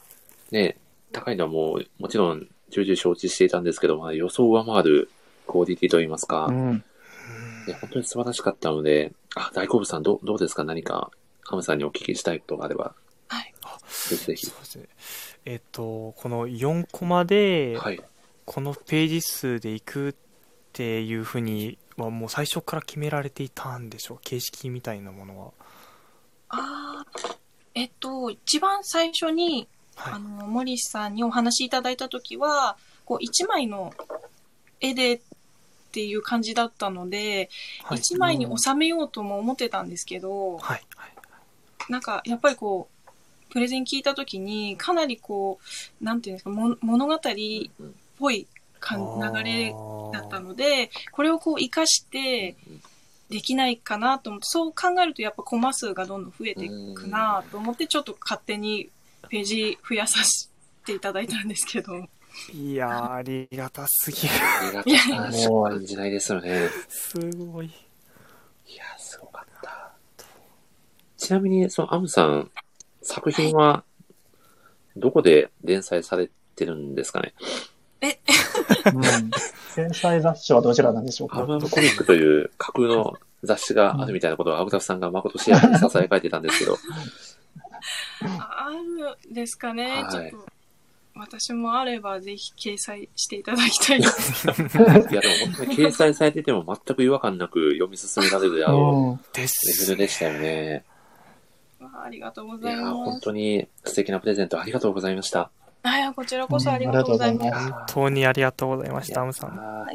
[0.52, 0.78] ね、
[1.12, 5.10] 高いのはもう、もちろん重々承知していたんですけど、まあ、予想を上回る
[5.48, 6.84] クオリティといいますか、うん。
[7.70, 10.64] いや本当に素晴らしかったので、あ、大好物さんどうどうですか？
[10.64, 11.12] 何か、
[11.44, 12.96] ハムさんにお聞きしたいことがあれば、
[13.28, 13.54] はい。
[14.10, 14.60] ぜひぜひそう。
[14.60, 14.86] ですね
[15.46, 18.02] えっ、とこの4コマではい。
[18.46, 20.16] このページ数でいくっ
[20.74, 24.20] ていうふうにはもう最初から決められていたんでしょう？
[24.24, 25.52] 形式みたいなものは
[26.50, 27.38] あー
[27.76, 32.76] えっと、一番最初に、はいあの、森さんにお話しいただいたときは、
[33.06, 33.94] こう、一枚の
[34.82, 35.22] 絵で
[35.90, 37.50] っていう感じだったので、
[37.84, 37.98] はい。
[37.98, 41.92] 一枚に収めようとも思ってたんですけど、はいはい。
[41.92, 45.60] なんか、やっぱりこう、プレゼン聞いたときに、かなりこ
[46.00, 48.48] う、なんていうんですか、も物語っうんぽい
[48.80, 49.74] 感流れ
[50.14, 52.56] だったので、これをこう活かして
[53.30, 58.90] できないかなと思って、そう考えるとやっぱコマ数がどんどん増えていくなと思って、ちょっと勝手に
[59.30, 60.50] ページ増やさせ
[60.86, 62.08] ていただいたんですけど。
[62.54, 64.34] いやーありがたすぎる。
[64.34, 66.12] ありがたしく感じない。
[66.12, 66.70] ですよね。
[66.88, 67.66] すごい。
[67.66, 67.70] い
[68.76, 69.92] や、すごかった。
[71.18, 72.50] ちなみに、そのアムさん、
[73.02, 73.84] 作品は、
[74.96, 77.34] どこで連載されてるんですかね？
[78.02, 79.02] うん。
[79.76, 81.40] 掲載雑誌はどちらなんでしょうか？
[81.40, 86.78] アムアムコミックという架空の雑誌があるみたいなことをアブタフさんが誠しやかに囁かれてたんですけど、
[88.22, 90.12] あるんですかね、はい。
[90.12, 90.59] ちょっと。
[91.20, 94.48] 私もあればぜひ掲載していただきたいです。
[94.48, 99.14] いやでも本当に掲載されてても全く違和感なく読み進められるであろうん。
[99.14, 100.86] うレですベルでしたよね。
[101.82, 102.94] あありがとうごいざいや、ます。
[102.94, 105.52] 本当に素敵なプレゼントありがとうございました。
[105.84, 107.48] はい、こちらこそありがとうございます。
[107.48, 109.88] うんありがとうござい本当にありがとうございましたアムさん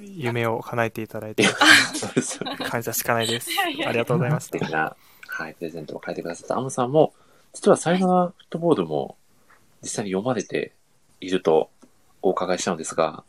[0.00, 1.44] 夢を叶えていただいて
[1.94, 2.56] そうですよね。
[2.56, 4.96] 感謝しかないですいやいやありがとうございました素敵な、
[5.28, 7.12] はい、プレゼントを書いてくださったアムさんも、
[7.52, 9.16] 実はサイナーフットボールも
[9.82, 10.72] 実際に読まれて
[11.20, 11.70] いると
[12.22, 13.24] お伺いしたのですが、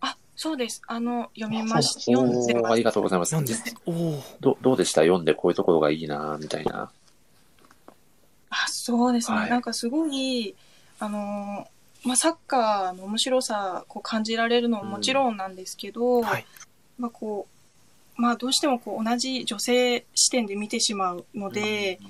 [0.00, 0.82] あ、そうです。
[0.86, 3.30] あの、読みましあ読んでまおーありがとうございます。
[3.30, 5.00] 読んで実おおどどうでした？
[5.00, 6.90] 読んでこういうところがいいなみたいな。
[8.50, 9.36] あ、そうですね。
[9.38, 9.50] はい。
[9.50, 10.54] なんかすごい、
[10.98, 16.46] あのー、まあ、サッカーの面白さ、こう感じられるのももちろんなんですけど、はい。
[16.98, 17.46] まあこ
[18.18, 22.08] う、まあどうしてもこう同じ女性視点で見てしまうので、そ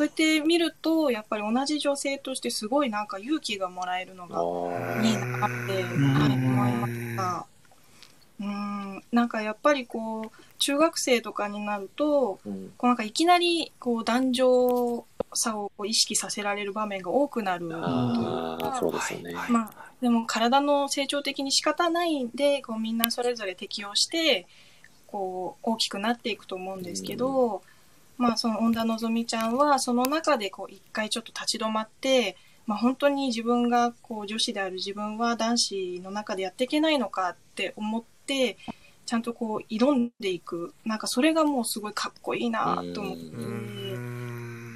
[0.00, 4.42] うやって見ると、やっぱり同じ女性としてすごいなんか勇気がもらえるのが
[5.02, 7.46] いいなって、思いました。
[8.40, 19.34] うん、なんかやっぱりこう、中学生とかになると、うんこうなんかいきなりこう男女差を意識させられる場面が多くなるというあ、そうですよね。
[19.48, 24.46] まあ、でも体の成長的に仕方ないんで、こうみんなそれぞれ適応して、
[25.06, 27.62] こう大きくなっていくと思うんですけど、
[28.22, 32.36] まあその恩田のぞみちゃんはその中でこう一回ちょっと立ち止まって、
[32.66, 38.56] まあ本当に自分がこう女子である自分は男子の中でやっていけないのかって思って、
[39.06, 40.72] ちゃんとこう挑んでいく。
[40.84, 43.24] なんかそれがもうすごいかっこいいなと思って。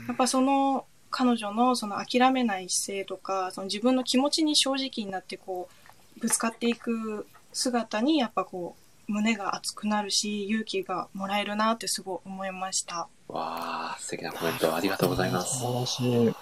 [0.09, 5.68] やっぱその彼女のその諦めない姿勢とか、その自分の気持ちに正直になってこ
[6.16, 8.74] う、ぶつかっていく姿にやっぱこ
[9.09, 13.06] う、胸が熱くなるし、勇気がもらえるなってすごい思いました。
[13.28, 15.59] わあ、素敵なコメントありがとうございます。
[15.59, 16.27] 素晴らしい。
[16.27, 16.32] うん。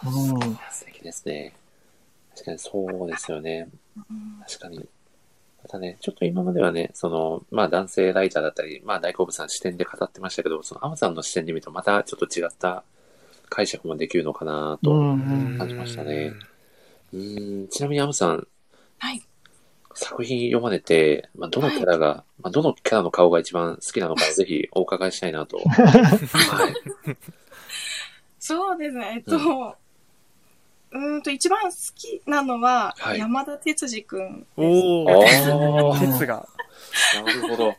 [0.70, 1.54] 素敵ですね。
[2.34, 3.68] 確かにそうですよね。
[3.96, 4.04] うん
[4.46, 4.86] 確かに。
[5.62, 12.84] またね、ちょっと今まではね、その、まあ男性ライターだったり、まあ大好物さん視点で語ってましたけど、そのアマさんの視点で見るとまたちょっと違った
[13.48, 16.34] 解釈もできるのかなとうん感じましたね。
[17.14, 18.46] うーん、ちなみにアムさん、
[18.98, 19.22] はい。
[19.94, 25.58] 作品読まれて、まあ、どのキャラが、まあ、どのキャラの顔が一番好きなのかぜひお伺いしたいなと。
[25.64, 27.16] はい。
[28.38, 29.14] そうですね。
[29.16, 29.76] えっと、
[30.90, 34.46] うーんと一番好きなのは、はい山田哲司くん。
[34.56, 36.46] おあおあ、 鉄が
[37.24, 37.76] なるほど。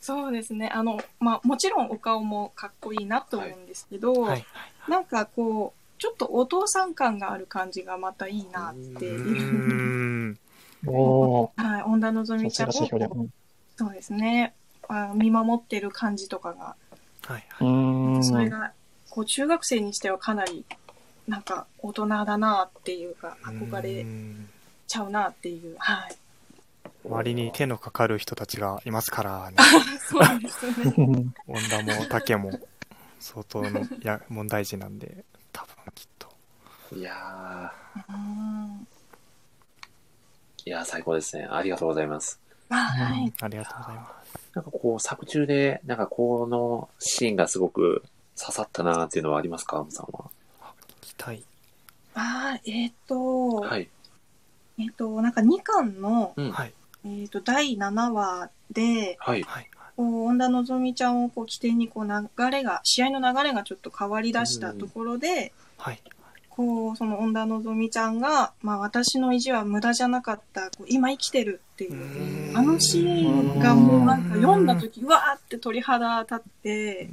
[0.00, 0.70] そうですね。
[0.72, 4.46] あの、まあもちろんお顔もかっこいいなと思うんですけど、はい
[4.88, 10.38] なんかこう、ちょっとお父さん感がある感じがまたいいなってういう。
[10.92, 12.68] はい、恩田のぞみちゃん。
[12.70, 12.72] を、
[13.76, 14.54] そうですね、
[14.88, 16.76] あ見守ってる感じとかが、
[17.22, 18.24] はいうん。
[18.24, 18.72] それが、
[19.10, 20.64] こう、中学生にしてはかなり、
[21.26, 24.48] なんか、大人だなっていうか、憧うれん
[24.86, 26.16] ちゃうなっていう、はい。
[27.04, 29.56] 周りに手のかかる人たちがいますからね。
[30.08, 30.94] そうですね。
[30.98, 32.60] うん温田も竹も
[33.20, 36.28] 相当のや問題児なんで多分きっと。
[36.96, 37.72] いや
[38.08, 38.14] うん。
[38.14, 38.78] ー、
[40.68, 41.46] いやー最高ですね。
[41.48, 42.40] ありがとうございます。
[42.70, 43.32] はい。
[43.40, 48.02] ありがとうございますなんかこう、作中で、なんかこのシーンがすごく
[48.36, 50.24] 刺さったなーっていうのはありますかアムさんは？
[51.02, 51.44] 期待。
[52.14, 53.88] ああ、えっ、と、はい。
[54.80, 56.50] えっ、と、なんか2巻の、うん。
[56.50, 56.74] はい。
[57.04, 59.44] えっ、と、第7話で、はい。
[59.44, 59.70] はい。
[59.96, 66.02] こう、恩田のぞみちゃんをこう起点に、こう、流れが、試合の流れがちょっと変わり出したところで、はい。
[66.56, 77.10] こう、その恩田のぞみちゃんが、まあ、私の意地は無駄じゃなかった、こう今生きてるっていう、あのシーンがもうなんか読んだ時、うわーって鳥肌立って、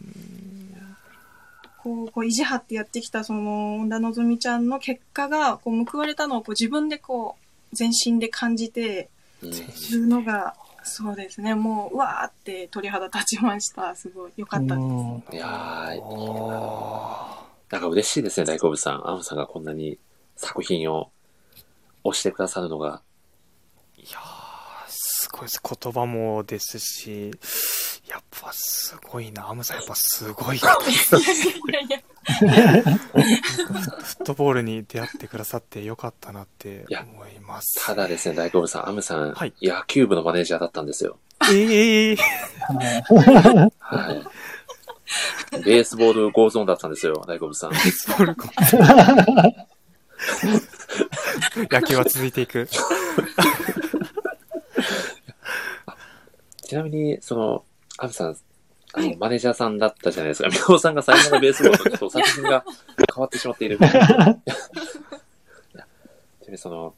[1.83, 7.35] こう、こう意地張ってやってきたその、恩田のぞみちゃんの結果が、こう、報われたのをこう自分でこ
[7.71, 9.09] う、全身で感じて、
[9.41, 9.53] うんい
[9.91, 13.93] るのが、そうですね、もう、うわーって鳥肌立ちました。
[13.95, 14.75] すごい、よかったです。
[14.75, 15.23] うん。
[15.33, 17.42] いやー、お
[17.73, 19.09] なんか嬉しいですね、大好物さん。
[19.09, 19.97] アムさんがこんなに
[20.35, 21.09] 作品を
[22.03, 23.01] 押してくださるのが。
[23.97, 24.23] ーいやー、
[24.89, 25.59] すごいです。
[25.81, 27.31] 言葉もですし、
[28.07, 29.49] やっぱすごいな。
[29.49, 31.15] アムさんやっぱすごい方です。
[31.15, 31.19] い
[31.73, 31.99] やいやい
[32.75, 33.17] や、フ
[34.17, 37.83] ットボールに出会ってくださってよかったなって思います。
[37.83, 41.17] ただですね、大好物さん、アムさん、はい野球部のマネージャーだったんですよ。
[41.51, 42.17] ええー、
[43.79, 44.23] はい。
[45.63, 47.75] ベースボールゴーゾーンだったんですよ、大好物さん。
[47.75, 48.47] ソルコ
[51.55, 52.67] 野球は続いていく。
[56.65, 57.65] ちなみに、その、
[57.99, 58.37] アムさん、
[58.93, 60.49] あの、はいマネージャーさんだったじゃないですか。
[60.49, 62.63] みおさんが最後のベースボールとちょっと作品が
[63.13, 63.77] 変わってしまっている。
[63.81, 63.93] ちな
[66.45, 66.93] みにその、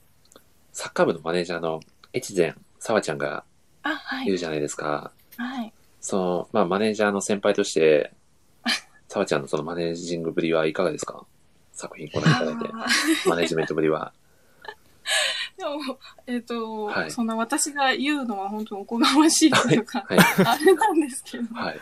[0.73, 1.79] サッカー部のマネージャーの
[2.13, 3.45] 越前沢ちゃんが
[4.23, 5.11] いい、るじゃないですか。
[5.37, 5.73] はい。
[6.05, 8.13] その、まあ、マネージャーの先輩として、
[9.09, 11.25] 沢ちゃんのそのマネージングぶりはいかがですか？
[11.73, 12.69] 作品ご覧いただいて。
[12.71, 12.85] あ
[13.27, 14.13] マネージメントぶりは。
[15.57, 20.19] ー でも、えっ、と、はいそんな私が言うのは本当おこがましいというか、はい。
[20.45, 21.55] あれなんですけど。
[21.55, 21.79] はい。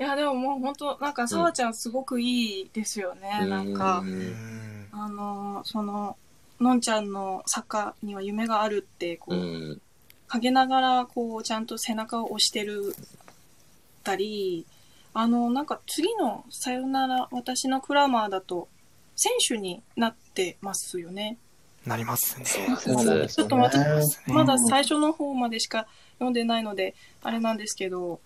[0.00, 3.46] いや、でももう本当、なんか、さわちゃんすごくいいですよね。
[3.46, 6.16] なんかう、うんんあの、その、
[6.58, 9.80] のんちゃんのサッカーには夢があるって、こうう、ん。
[10.28, 12.94] 陰ながら、こう、ちゃんと背中を押してる
[14.02, 14.66] たり、
[15.12, 18.68] あの、なんか次のさよなら私のクラマーだと、
[19.16, 21.36] 選手になってますよね。
[21.86, 22.44] なりますね。
[22.44, 24.02] そうちょっと待ってね。
[24.28, 28.20] まだ最初の方までしか読んでないので、あれなんですけど、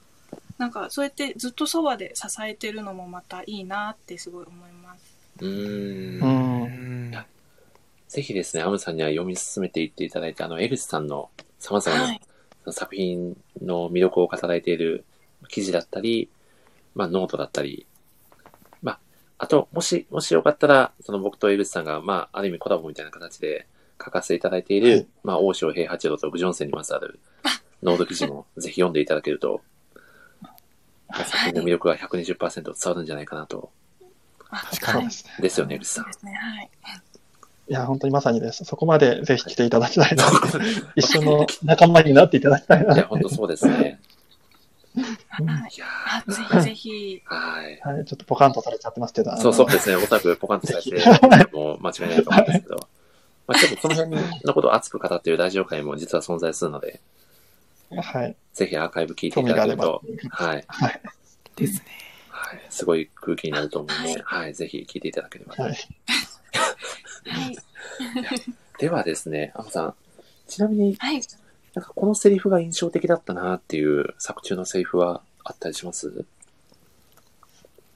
[0.59, 5.17] なんかそうやってずっとそばで支えてるのもまたいいなってすごい思います。
[5.41, 5.49] うん。
[5.49, 7.25] うんん
[8.09, 12.21] ぜひですね、アムさんには読み進めていっていただいて、あの、エルスさんの様々は。
[12.65, 15.05] な作品の魅力を語られている
[15.49, 16.29] 記事だったり、
[16.95, 17.87] まあ、ノートだったり、
[18.83, 18.99] まあ、
[19.39, 23.67] あと、もし、もしよかったら、その僕とエルスさんが、まあ、ある意味コラボみたいな形で
[24.03, 27.19] 書かせていただいている、はいまあ、王将平八郎とグジョンセンにまつわる
[27.83, 29.61] ノート記事もぜひ読んでいただけると、
[30.43, 33.71] まあ作品の魅力が120%伝わるんじゃないかなと。
[34.51, 36.19] あ確かにはいですよね、エルスさんそうで。
[36.19, 36.33] すね。
[36.33, 36.71] はい。
[37.67, 38.65] いや、本当にまさにです。
[38.65, 40.25] そこまでぜひ来ていただきたいな。
[40.97, 42.95] 一緒の仲間になっていただきたいな。
[42.95, 44.01] いや、本当そうですね。
[44.97, 45.05] うん
[45.47, 45.69] は
[46.27, 46.33] い。
[46.33, 47.23] ぜひぜひ。
[47.29, 47.81] ーはい。
[47.81, 49.37] はい、ちょっとポカンとされちゃってますけど。
[49.37, 49.97] そうそうですね。
[49.97, 50.91] おそらくポカンとされて、
[51.53, 52.89] もう間違いないと思うんですけど。
[53.47, 57.01] まあちょっとその辺のことを熱く語っているラジオ会も実は存在するので、
[57.91, 58.37] はい。
[58.53, 60.03] ぜひアーカイブ聞いていただけると、。
[60.31, 60.65] はい。
[60.67, 61.01] はい。
[61.57, 61.85] ですね。
[62.31, 62.61] はい。
[62.71, 64.55] すごい空気になると思うんで、はい。
[64.55, 65.63] ぜひ聞いていただければと。
[65.63, 65.73] はい。
[65.73, 67.57] はい。
[68.79, 69.95] ではですね、アムさん。
[70.49, 71.21] ちなみにはい。
[71.75, 76.25] なんかこのセリフが印象的だったなっていう作中のセリフはあったりします？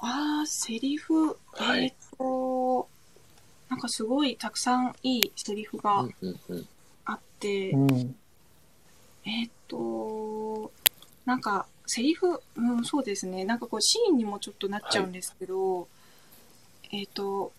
[0.00, 1.36] あー、セリフ。
[1.52, 2.88] はいえーっと、
[3.68, 6.68] なんかすごいたくさんいいセリフがうんうんうん。
[7.04, 8.16] あって、うん。
[9.24, 10.70] えーっと、
[11.24, 13.44] なんか、セリフ、うん、そうですね。
[13.44, 15.88] なんかこう、シーンにもちょっとなっちゃうんですけど、
[16.92, 17.52] えーっと、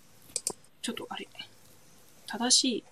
[0.82, 1.28] ちょっとあれ、
[2.26, 2.84] 正しい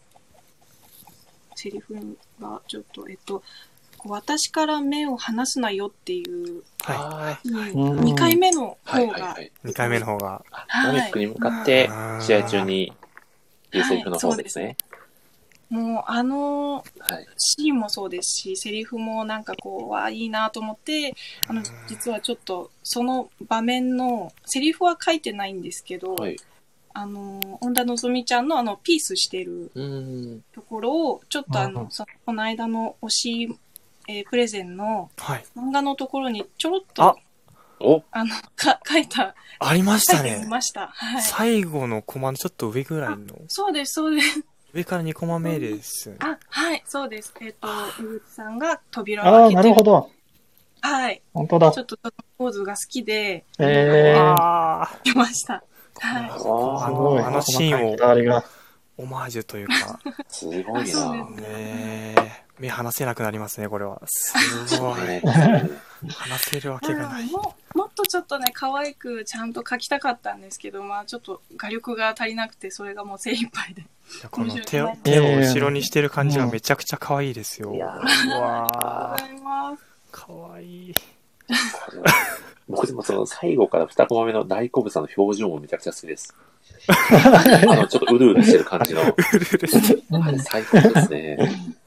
[1.55, 3.43] セリフが、ちょっと、えっと、
[3.97, 8.89] こう私から目を離すなよっていう、ははうん2回目のい。
[8.89, 9.51] はい方が、はいはい。
[9.65, 9.67] い。
[9.67, 10.45] 2回目の方が。
[10.51, 12.93] あはいノミックに向かってうん試合中に
[13.71, 14.77] 言うセリフの方ですね。
[15.69, 17.27] もうあのはい。
[17.37, 21.13] シーンもそうですし、セリフもなんかこう、わあ、いいなと思って、
[21.47, 26.37] あの、実はちょっと、その場面の、セリフは書いてないんですけど、はい。
[26.99, 29.71] あの、恩田のぞみちゃんのあの、ピースしてる。
[30.51, 31.89] ところを、ちょっとあの、の
[32.25, 33.57] この間の推し、
[34.07, 35.45] えープレゼンのはい。
[35.55, 37.19] 漫画のところにちょろっあと、
[37.81, 40.39] おあの、か書いた、ありましたね。
[40.43, 40.87] みました。
[40.87, 41.21] はい。
[41.21, 44.43] 最後のコマのちょっと上ぐらいの、そうです、そうです。
[44.73, 46.15] 上から2コマ目です。
[46.17, 47.31] あ、はい、そうです。
[47.41, 47.67] えっ、と、
[47.99, 50.09] 江口さんが扉をああ、開けてなるほど。
[50.81, 51.21] はい。
[51.31, 51.83] 本当だちょ。
[51.83, 55.63] っとそのポーズが好きで、えー、あました。
[55.99, 56.29] はい。
[56.29, 57.21] あすごい。
[57.21, 58.43] のあのシーンを。
[58.99, 61.13] オマージュというかすごいな。
[61.25, 62.15] ねえ
[62.57, 65.21] 目離せなくなりますねこれはすごいね
[66.09, 73.81] 話せるわけがないももっとちょっとね、可愛くちゃんと描きたかったんですけど、まあちょっと画力が足りなくて、それがもう精一杯で。
[73.81, 73.85] い
[74.23, 77.73] やこの手を手を後ろにしてる感じがめちゃくちゃ可愛いですよ。
[77.73, 79.83] いうやわありがとうーございます。
[80.11, 80.95] 可愛い。
[82.69, 86.35] 僕でもその最後から2コマ目の大好物さんの表情もめちゃくちゃ好きです。
[86.89, 89.01] あの、ちょっとうるうるしてる感じの。
[89.01, 91.37] あれ最高ですね。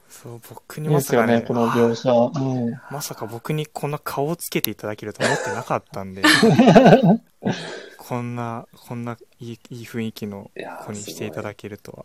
[0.08, 2.12] そう僕にまさかねこの描写。
[2.12, 2.72] うん。
[2.90, 6.22] まさか僕にこんな顔をつけていただけると思ってなかったんで
[7.96, 10.50] こんなこんないいいい雰囲気の
[10.84, 12.04] 子にしていただけるとは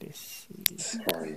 [0.00, 0.78] 嬉しい。
[0.78, 1.36] すごい。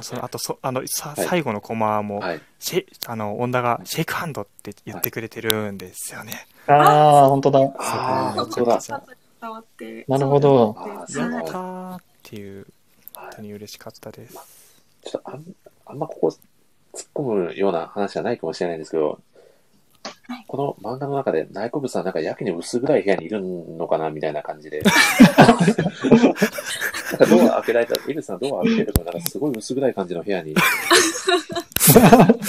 [0.00, 2.40] そのあとそあのさ、はい最後のコマも、はい。
[2.58, 6.46] シェイあの恩田がシェイクハンドって言ってくれてるんですよね。
[6.66, 7.60] ああ、本当だ。
[7.78, 9.04] ああ、そう本当だ。
[10.08, 12.66] なるほどやそうったーっていう
[13.14, 14.38] 本当に嬉しかったです。
[15.04, 15.44] ちょっとあん
[15.86, 16.28] あんまここ
[16.94, 19.20] 突っ込むような話はないかもしれないんですけど、
[20.46, 24.82] この漫画の中で大好物さんなんかやけに薄暗い部屋にいるのかなみたいな感じで。
[25.36, 25.56] なん
[27.18, 30.54] かドア開けられた、井口さんドア開けてるとなんかすごい薄暗い感じの部屋に。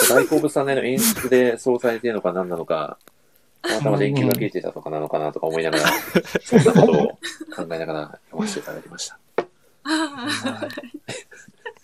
[0.09, 2.97] 大好物さんの演出でそうされてるのか何なのか、
[3.61, 5.83] たまたま電球が消えてたとかなのかなとか思いながら、
[6.43, 7.17] そんなことを考
[7.71, 9.19] えながら読ませていただきました。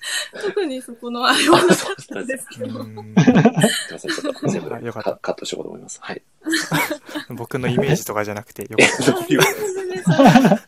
[0.42, 2.80] 特にそこのあれはなかったですけど。
[2.80, 5.12] うんすいません、ちょっと全部あよかった。
[5.12, 6.00] カカットしようと思います。
[6.02, 6.22] はい。
[7.30, 8.84] 僕のイメージとかじゃなくてよか
[10.56, 10.60] っ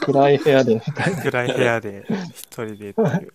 [0.00, 0.80] 暗い部屋で。
[0.80, 2.04] た暗い部屋で
[2.34, 3.32] 一人でっていう。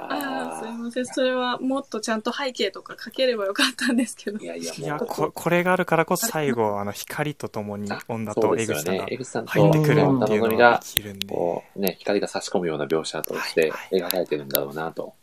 [0.00, 1.06] ああ、すいません。
[1.06, 4.44] それはもっとちゃんと背景とか書ければよかったんですけどい。
[4.46, 9.06] やいや、いやここれがあるからこそ最後 あの光とともに女と江口さんが。
[9.08, 11.36] 江口さんと入ってくる女っていうのがるんで。
[11.76, 15.14] ね、光が差し込むような描写としてはい描かれてるんだろうなと。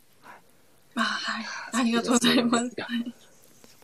[0.96, 1.46] あはい。
[1.74, 2.76] ありがとうございます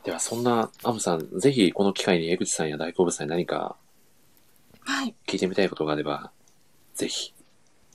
[0.04, 3.76] では、そんなアムさん、ぜひこの機会に江口さんや大好物さんに何か
[4.84, 5.16] はい。
[5.28, 6.32] 聞いてみたいことがあれば、
[6.96, 7.34] ぜひ。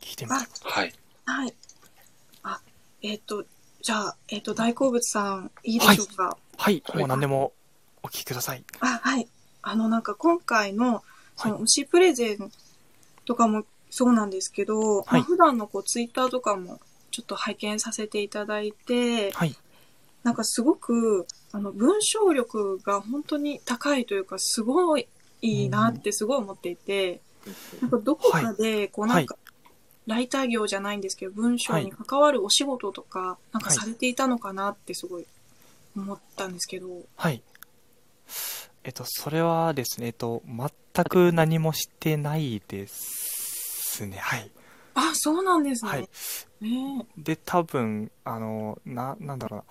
[0.00, 0.46] 聞いてみたい。
[0.62, 0.94] はい。
[1.24, 1.54] はい。
[2.42, 2.60] あ、
[3.02, 3.44] えっ、と、
[3.82, 6.36] じゃあ、えっ、と、大好物さん、いいでしょうか？
[6.56, 7.52] はい、はいもう何でも
[8.02, 8.64] お聞きください。
[8.80, 9.28] あ、はい。
[9.62, 11.02] あの、なんか今回の、
[11.36, 12.50] その、はい推しプレゼン
[13.24, 19.56] とかもそうなんですけど、はいまあ普段のこう、ツイッターとかもちょっと拝見させていただいて、はい。
[20.22, 25.06] なんかすごく、あの、文章力が本当に高いというか、すごい
[25.40, 27.20] いいなってすごい思っていて、
[27.80, 29.36] なんかどこかで、こうなんか、
[30.06, 35.26] ライター業じゃないんですけど、文章に関わるお仕事とか、なんかされていたのかなってすごい
[35.96, 37.42] 思ったんですけど、はい。
[38.84, 44.16] えっと、それはですね、えっと、全く何もしてないですね。
[44.18, 44.50] はい。
[44.94, 45.90] あ、そうなんですね。
[45.90, 46.08] はい。
[46.60, 49.64] ねで、多分、あの、な、なんだろうな。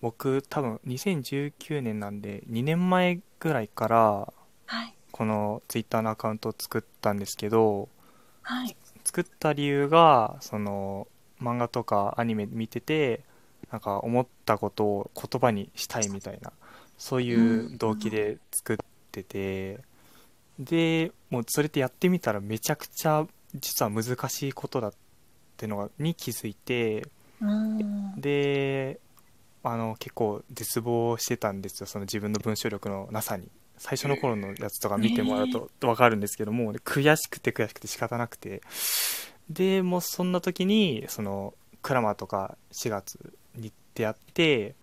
[0.00, 4.32] 僕、多分、2019年なんで、2年前ぐらいから、
[4.66, 4.94] はい。
[5.20, 7.90] このツイッターのアカウントを作ったんですけど、
[8.40, 8.74] はい。
[9.04, 11.08] 作った理由がその
[11.42, 13.20] 漫画とかアニメ見てて
[13.70, 16.52] なんか思ったことを言葉にしたいみたいな
[16.96, 18.76] そういう動機で作っ
[19.12, 19.80] てて
[20.58, 24.92] でもうそれってやってみたらめちゃくちゃ実は難しいことだっ
[25.58, 27.06] てのがに気づいて
[27.42, 28.18] うん。
[28.18, 28.98] で
[29.62, 33.50] あの結構絶望してたんですよその自分の文章力のなさに
[33.80, 38.62] 最初の頃のやつとか見てもらうと分かるんですけども、悔しくて悔しくて仕方なくて。
[39.48, 43.18] でもうそんな時にそのクラマとか4月
[43.56, 44.76] に出会って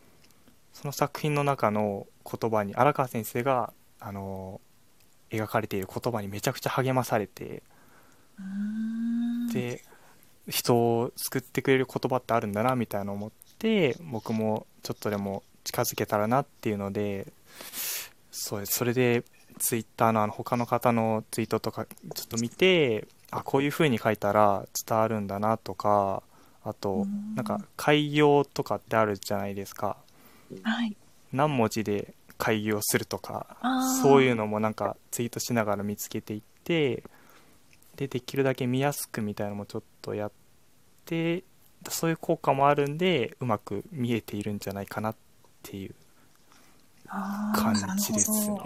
[0.73, 3.71] その作品の中の言葉に荒川先生が
[4.01, 4.59] あの
[5.29, 7.63] 描かれている言葉にめちゃくちゃ励まされて
[9.53, 9.83] で
[10.49, 17.31] 人を救ってくれる言葉ってあるんだなみたいなのを思って僕もちょっとでも近づけたらなっていうので
[18.37, 18.73] そうです。
[18.73, 19.23] それで
[19.57, 26.21] ツイッターのあの他の方のツイートとかちょっと見てあこういう風に書いたら伝わるんだなとか
[26.63, 29.97] あとなんか開業とかってあるじゃないですか。
[30.61, 30.95] はい。
[31.33, 33.57] 何文字で開業するとか
[34.01, 37.03] そういうのもなんかツイートしながら見つけていって
[37.95, 40.31] でできるだけ見やすくみたいなのもちょっとやっ
[41.05, 41.43] て
[41.89, 45.15] そういう効果もあるんでうまく見えているんじゃないかなっ
[45.63, 45.95] ていう
[47.07, 48.57] 感じですね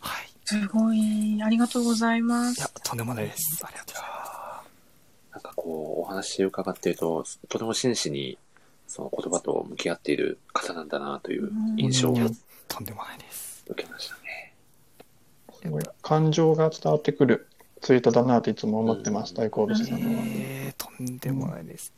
[0.00, 1.42] はいすごい。
[1.42, 2.60] ありがとうございまいす。
[2.60, 4.16] やとんでもないですありがとうございま
[5.32, 8.38] なんかこう、お話伺っていると、とても真摯に、
[8.86, 12.16] その言葉と向き合っている方なんだなという印象を
[12.68, 13.64] とんでもないです。
[13.68, 14.54] 受けましたね。
[15.60, 17.48] すごい感情が伝わってくる
[17.80, 20.22] ツイートだなといつも思ってます、うん大好物さんのは。
[20.24, 21.92] えー、とんでもないです。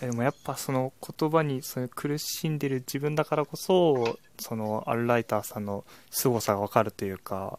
[0.00, 7.58] でもやっぱその言葉にその苦しんでる自分だからこそ、そのアルライターさんの凄さがわかるというか、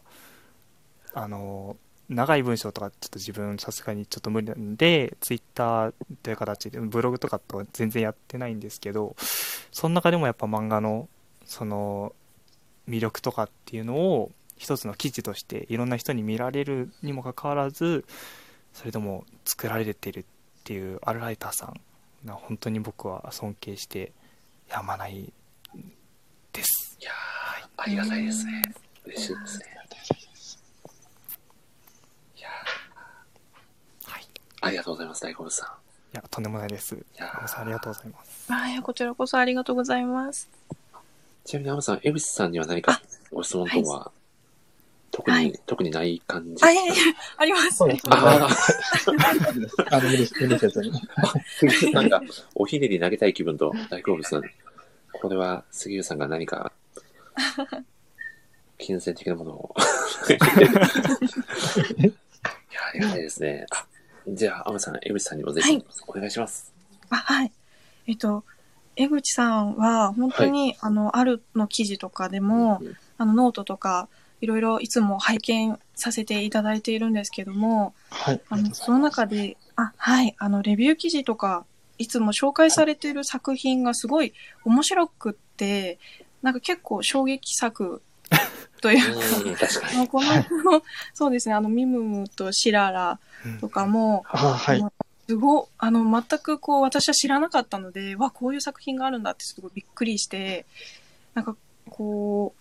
[1.12, 1.76] あの、
[2.08, 9.14] 長い文章とかちょっと自分さすがにちょっと無理なんで、ツイッターという形で、ブログとかとは全然やってないんですけど、
[9.70, 11.08] その中でもやっぱ漫画の
[11.44, 12.14] その
[12.88, 18.04] 魅力とかっていうのを一つの記事としていろんな人に見られるにもかかわらず、
[18.72, 20.24] それでも作られてるっ
[20.64, 21.80] ていうアルライターさん
[22.26, 24.12] 本当に僕は尊敬して
[24.68, 25.32] やまない
[26.52, 26.98] です。
[27.00, 27.14] いやー、
[27.76, 28.62] ありがたいですね。
[29.06, 29.66] 嬉しいですね。
[32.36, 32.48] いや
[34.04, 34.22] はい。
[34.22, 34.28] いー
[34.60, 35.80] ありがとうございます、大好物さん。
[36.12, 36.94] や、とんでもないです。
[36.94, 38.52] いやーアムさんありがとうございます。
[38.52, 40.48] あいやこちらこそありがとうございます。
[41.44, 43.00] ちなみに、アムさん、江口さんには何か
[43.32, 44.12] ご質問等は、
[45.10, 46.94] 特に、はい特にない感じあ、いやいや、
[47.36, 47.76] あります。
[47.76, 48.48] そうですねあ
[49.90, 50.92] あの無理無理せずに。
[51.16, 51.34] あ、
[51.92, 52.22] なんか、
[52.54, 54.42] おひねり投げたい気分と大好物さん。
[55.12, 56.72] これは、杉浦さんが何か、
[58.78, 59.74] 金銭的なものを。
[61.98, 62.10] いや、
[62.88, 63.66] ありがたいですね。
[63.70, 63.86] あ、
[64.28, 66.72] じゃあ、アムさん、江口さんにもぜひはい、お願いします。
[67.10, 67.52] あ、はい。
[68.06, 68.44] えっと、
[68.96, 74.08] 江口さんは、本当に、あの、あるの記事とかでも、うんあの、ノートとか、
[74.40, 78.40] いろいろいつも拝見させていただいているんですけども、はい。
[78.48, 81.64] あの、その中で、あ、はい、あの、レビュー記事とか、
[81.98, 84.32] いつも紹介されている作品がすごい
[84.64, 85.98] 面白くって、
[86.42, 88.02] なんか結構衝撃作
[88.80, 89.66] というか
[90.08, 93.18] この、 そうですね、あの、ミムムとシララ
[93.60, 94.84] とかも、あはい。
[95.28, 100.66] すごあの、全くこう、私は知らなかったので、わ、こういう作品があるんだってすごいびっくりして、
[101.34, 101.54] なんか、
[101.88, 102.60] こう、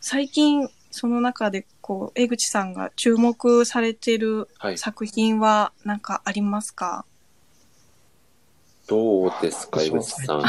[0.00, 4.78] 最近、その中で、こう、江口さんが注目されてるはい。
[4.78, 7.06] 作品は、なんかありますか？
[8.88, 10.42] どうですか、江口さん？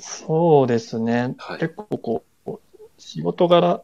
[0.00, 1.34] そうですね。
[1.38, 2.58] はい結構こう、
[2.98, 3.82] 仕事柄、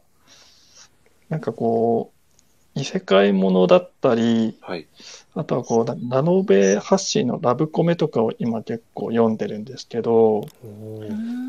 [1.29, 2.11] なんかこ
[2.75, 4.87] う、異世界ものだったり、はい。
[5.33, 10.47] あとはこう、ララノベ発信のラブコメとかを今結構読んでるんですけど、お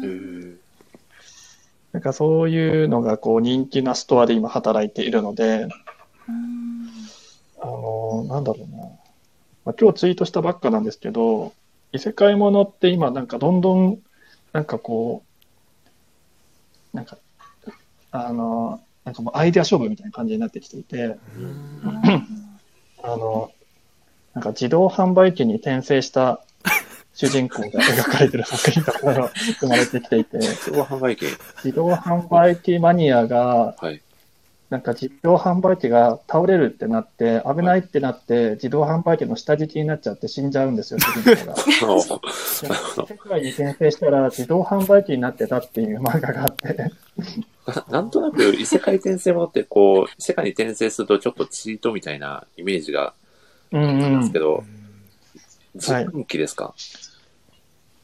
[0.02, 0.58] うん。
[1.96, 5.66] なんかそういうのがこう人気なストアで今働いているので、
[6.28, 6.90] うん
[7.58, 8.82] あの、なんだろうな。
[9.64, 11.54] まあ、今日ツイートしたばっかなんですけど、
[11.92, 13.98] 異世界ものって今なんかどんどん、
[14.52, 15.24] なんかこ
[16.92, 17.16] う、なんか、
[18.10, 21.16] あの、なんかもうアイデア勝負みたいな感じになってきていて、
[23.02, 23.50] あの、
[24.34, 26.44] なんか自動販売機に転生した
[27.16, 31.24] 主人公が描かれてる作品が生まれてきていて、自動販売機。
[31.64, 34.02] 自動販売機マニアが、はい。
[34.68, 41.56] なんか自動販売機が倒れるってなって、危ないってなって、自動販売機の下敷きになっちゃって死んじゃうんですよ、 主人公が。
[43.06, 46.74] 世界に転生したら自動販売機になってたっていう漫画があって、
[47.66, 53.14] ななんとなく異世界転生ものってこう、異世界に転生するとちょっとチートみたいなイメージが
[53.72, 54.64] うんあるんですけうど、
[55.74, 56.74] 自販機ですか、どう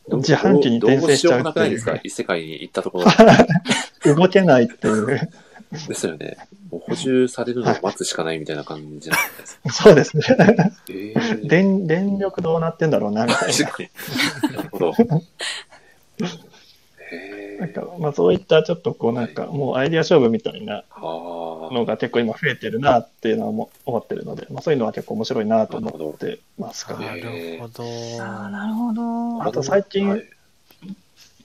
[0.08, 1.98] 自販機に転生しちゃうどうしようもなくないですか？
[2.02, 4.12] 異世界に行ったところ。
[4.12, 4.16] ん。
[4.16, 5.30] 動けないっていう。
[5.88, 6.36] ですよね。
[6.70, 9.60] もう補充されるのを待つしかないみたいな感じなんです。
[9.72, 10.24] そうですね。
[10.90, 13.68] えー、電、電力どうなってんだろうな、みたいな。
[14.56, 14.92] なるほど。
[17.10, 17.72] へなんえ。
[17.72, 21.74] か、まあそういったちょっとこうなんか、もうアイデア勝負みたいなはあ。
[21.74, 27.06] のが結構今増えてるなっていうのは思思ってるので、まあそういうのは結構面白いなと思ってますかね。
[27.06, 27.84] なるほど。
[28.22, 29.42] ああ、なるほど。
[29.42, 30.24] あと最近はい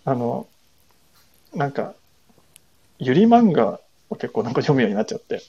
[0.07, 0.47] あの、
[1.53, 1.93] なんか、
[2.97, 5.41] ゆり漫画を結構なんか読むようになっちゃって、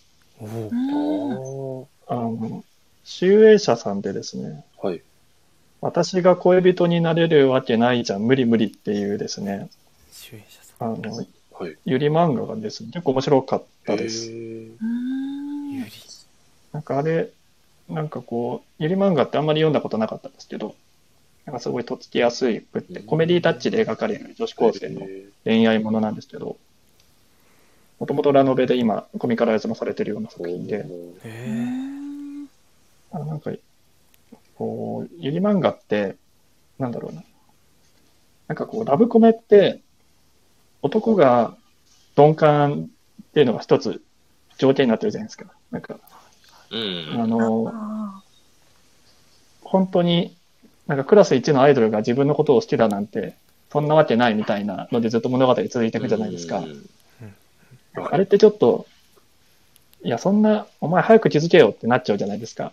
[2.09, 2.65] あの、
[3.05, 5.01] 集英社さんでですね、はい。
[5.81, 9.69] 私が恋人になれるわけないじゃん、無理無理っていうですね、
[10.29, 10.93] 集英社さん。
[10.93, 11.77] あの、はい。
[11.87, 14.31] ゆり漫画がですね、結構面白かったです。
[14.31, 15.91] ゆり。
[16.73, 17.31] なんかあれ、
[17.89, 20.75] なんかこう、ゆり漫画ってあんまり読んだことなかったんですけど、
[21.47, 25.07] なんかすごいとっつきやすいくって、コメディタッチで描かれる女子高生の
[25.45, 26.59] 恋愛ものなんですけど、
[27.99, 30.85] もともとラノベで今コミカライズもされてるような作品で、
[33.13, 33.51] あなんか、
[34.57, 36.17] こう、ゆり漫画って、
[36.79, 37.25] なんだろうな。
[38.49, 39.81] なんかこう、ラブコメって、
[40.83, 41.57] 男が
[42.17, 42.91] 鈍感
[43.23, 44.03] っていうのが一つ
[44.59, 45.47] 条件になってるじゃないですか。
[45.71, 45.99] なんか、
[46.71, 47.21] うん。
[47.21, 48.23] あの、あ
[49.63, 50.37] 本当に、
[50.87, 53.37] なんかクラス1のアイドルが自分のことを好きだなんて
[53.71, 56.63] そんなわけないみたいなのでずっと物語続いていくじゃないですかう。
[56.63, 56.89] ん
[57.95, 58.87] あれってちょっと、
[60.05, 62.73] いや、そんな、お前早く気づけよってなっちゃうじゃないですか。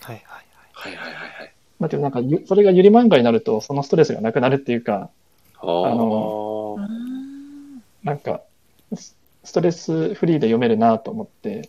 [0.00, 1.52] はいはいはいはいはいはい。
[1.80, 5.10] だけどなんかゆ、それがゆり漫画になると、そのストレスがなくなるっていうか、
[5.60, 6.53] ああの
[8.04, 8.42] なんか、
[8.94, 11.68] スストレスフリーで読めるなと思って、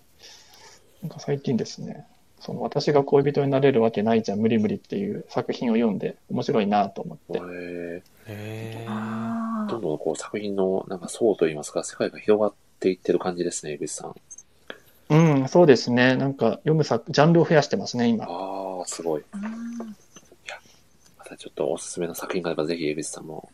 [1.02, 2.06] なんか最近ですね、
[2.40, 7.42] その私が恋人になれるわけないじゃん、無理無理っていう作品を読んで、面白いなと思って。
[8.28, 8.86] へ
[9.70, 14.16] どんどんこう作品のなんか層といいますか、世界が広がっていってる感じですね、江口さん。
[15.08, 16.16] うん、そうですね。
[16.16, 18.26] なんか読む作、ジャンルを増やしてますね、今。
[18.26, 19.22] ああ、すごい。
[19.22, 19.96] ーうん
[21.18, 23.50] またちょっとおすすめの作品があれば、ぜひ江口さんも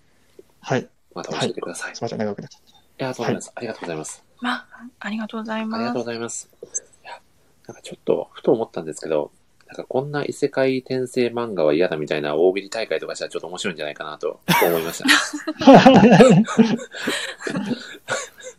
[0.59, 0.87] はい。
[1.13, 1.93] また教えてください。
[1.93, 2.70] い、すみません、長くなっちゃっ
[3.03, 4.23] や、とんでもないです、ありがとうございます。
[4.41, 4.67] まあ、
[4.99, 5.97] ありがとうございありがとうます。
[5.97, 6.49] ございます。
[7.03, 7.19] いや、
[7.67, 9.31] なんかちょっと、ふと思ったんですけど、
[9.67, 15.05] なんかこんな異世界転生漫画は嫌だみたいな大喜利大会とかしたらちょっと面白いんじゃないかなと思いました。
[15.65, 16.01] た。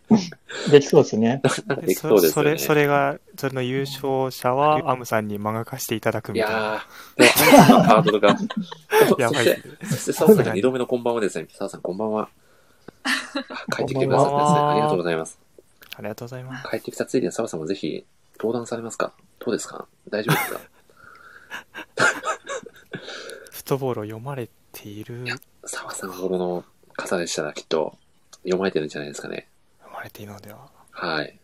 [0.71, 1.43] できそうですね。
[1.83, 2.59] できそうですよね。
[2.59, 6.57] それ、それが、それの優勝者は、アムさんに漫画化していただくいみたいな。
[6.57, 8.37] やー、んのハードルが。
[9.19, 11.47] やばいそして、澤さんが二度目のこんばんはですね。
[11.51, 12.29] 澤さん、こんばんは。
[13.05, 13.11] あ
[13.77, 14.59] 帰ってきてくださったんですね。
[14.61, 15.39] ありがとうございます。
[15.97, 16.71] ありがとうございます。
[16.71, 18.05] 帰ってきたついでに澤さんもぜひ、
[18.39, 19.13] 登壇されますか？
[19.39, 19.87] どうですか？
[20.09, 20.61] 大丈夫ですか？
[23.51, 26.65] フットボールを読まれている、や澤さんほどの
[26.97, 27.97] 方でしたらきっと
[28.43, 29.49] 読まれてるんじゃないですかね。
[29.79, 30.71] 読まれているのでは。
[30.91, 31.39] はい。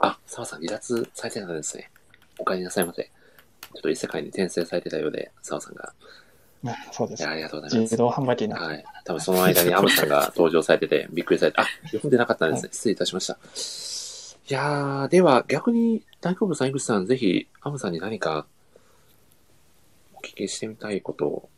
[0.00, 1.90] あ、澤さん離脱されてたんですね。
[2.38, 3.02] お帰りなさいませ。
[3.02, 5.92] ちょっと異世界に転生されてたようで、澤さんが。
[6.66, 7.30] あそうですいや、。
[7.30, 7.96] ありがとうございます自。
[7.96, 8.84] 動販売機になはい。
[9.04, 12.70] 多分その間にアムさんが登場されてて、びっくりされて、あ、読んでなかったんですね。
[12.72, 13.34] 失礼いたしました。
[13.34, 18.46] いやー、では逆に大好物さん、井口さん、ぜひ、アムさんに何か
[20.14, 21.48] お聞きしてみたいこと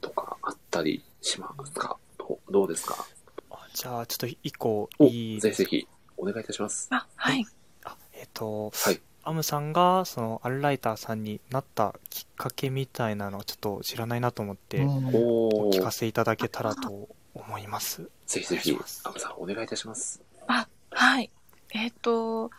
[0.00, 1.96] とかあったりしますか？
[2.18, 3.06] どうどうですか？
[3.50, 5.86] あじゃあ、ちょっと一個お、いいぜひぜひ、
[6.16, 6.88] お願いいたします。
[6.90, 7.46] あ、はい。
[7.84, 9.00] あえっ、と、はい。
[9.28, 18.08] アムさんが、その、アルライターさんになったきっかけみたいなのをちょっと知らないなと思って、うんお聞か、せいただけたらと思います。
[18.26, 20.22] ぜひぜひお願いします、アムさん、お願いいたします。
[20.46, 21.30] あ、はい。
[21.74, 22.50] えっ、と、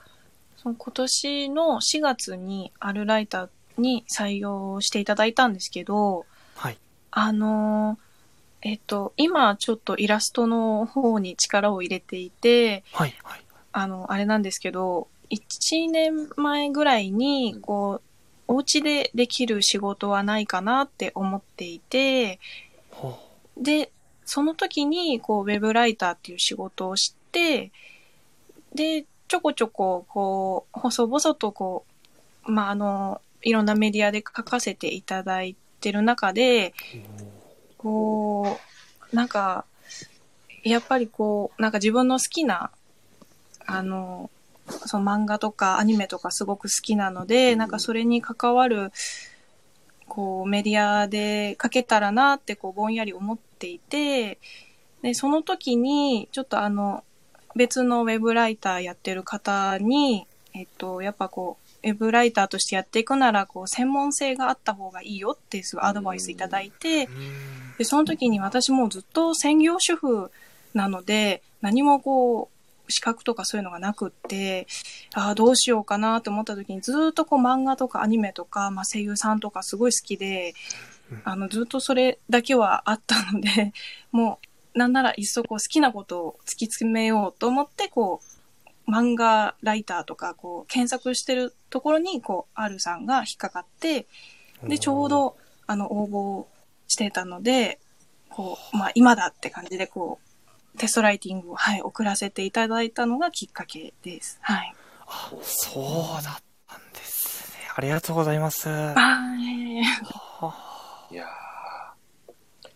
[0.58, 3.50] その今年の4月にアルライター
[3.82, 6.78] に採用していただいたんですけど、はい。
[7.10, 7.98] あの、
[8.62, 13.44] えっ、と、今ちょっとイラストの方に力を入れていて、はい、はい。
[13.72, 18.02] あの、あれなんですけど、1年前ぐらいに、こ
[18.48, 22.40] う、お家でできる仕事はないかなって思っていて、
[23.58, 23.92] で、
[24.26, 27.72] その時に、こう、ウェブライターっていう仕事をして、
[28.74, 31.86] で、ちょこちょこ、こう、細々とこ
[32.48, 36.74] う、まあ、あの、いろんなメディアで書かせていただいてる中で、
[37.78, 38.60] こ
[39.14, 39.66] う、なんか、
[40.64, 42.72] やっぱりこう、なんか自分の好きな、
[43.66, 44.30] あの、
[44.86, 48.92] その漫画とかアニメとかすごく好きなので、なんかそれに関わる、
[50.08, 54.40] こうメディアで書けたらなってこうぼんやり思っていて、
[55.02, 57.04] で、その時にちょっとあの、
[57.56, 67.08] 別のウェブライターやってる方に、えっと、やっぱこう、ウェブライターとしてやっていくなら、こう、専門性があった方がいいよっていアドバイスいただいて、
[67.78, 70.32] で、その時に私もずっと専業主婦
[70.74, 72.59] なので、何もこう、
[72.90, 74.68] 資格とかそういうのがなくって、
[75.14, 80.54] ああ、どうしようかなと思った時にずっとこう漫画とかアニメとか、まあ、声優さんとかすごい好きで
[81.12, 83.74] うん、あの、ずっとそれだけはあったので、
[84.12, 84.40] も
[84.76, 88.22] う、なんならいっそこう好きなことを突き詰めようと思って、こ
[88.88, 94.08] う、漫画ライターとか、こう、検索してるところに、こう、R さんが引っかかって、
[94.64, 95.38] で、ちょう、ど、
[95.68, 96.46] あの、応募
[96.88, 97.80] してたので、
[98.30, 100.29] こう、まあ、今だって感じで、こう、
[100.78, 104.40] テストライティングを、はい、送らせていただいたのがきっかけです。
[104.42, 104.74] はい。
[105.08, 105.82] あそ
[106.20, 107.60] うだったんですね。
[107.76, 108.70] ありがとうございます。
[108.70, 109.84] ああ、いえいえいえ
[110.40, 112.70] はいやー。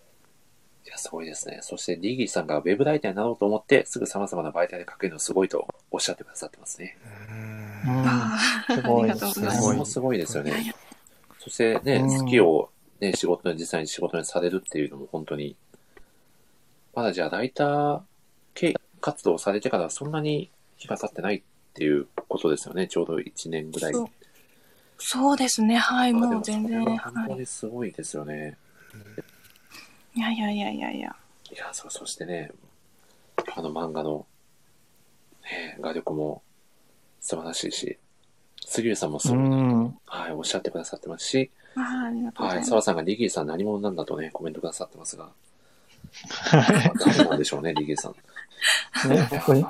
[0.86, 1.60] いや、すごいですね。
[1.61, 6.98] そして、リギーさんがウェブライターになろうと思って、すぐ様々な媒体で書けるのすごいとおっしゃってくださってますね。
[7.86, 8.38] ううんんあ
[8.68, 9.61] あ、すごいありがとうございますす。
[9.64, 10.76] そこもすごいですよねいやいや。
[11.40, 15.56] そしてね、うん好きをね、仕事に、実際に仕事にされるっていうのも本当に、
[16.94, 18.02] まだじゃあライター
[18.53, 21.41] 系活動をされてからそんなに日が経ってないっ
[21.74, 22.88] ていうことですよね。
[22.88, 23.94] ちょうど1年ぐらい。
[23.94, 24.07] そう
[25.06, 28.57] そうですね、はい、もう全然、本当はにすごいですよね。
[30.15, 30.20] い。
[30.20, 31.15] いやいやいやいやいや。
[31.52, 32.52] いや、そう、そしてね、
[33.56, 34.26] あの漫画の、
[35.44, 36.41] ね、画力も
[37.20, 37.98] 素晴らしいし、
[38.65, 39.98] 杉浦さんもそう、うん。
[40.06, 42.64] はい、おっしゃってくださってますし、はい。
[42.64, 45.30] 澤さんがリギーさん何者なんだとね、コメントくださってますが、
[46.52, 49.10] 誰なんでしょうね、リゲさん。
[49.10, 49.65] ね、本当に。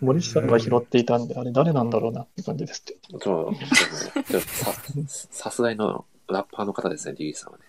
[0.00, 2.94] 森下さんが拾っていたんで、あれ誰なんだろうなって感じですって。
[2.94, 7.64] ちょちょちょささすがにのラッパーの方ですね、リゲさんはね。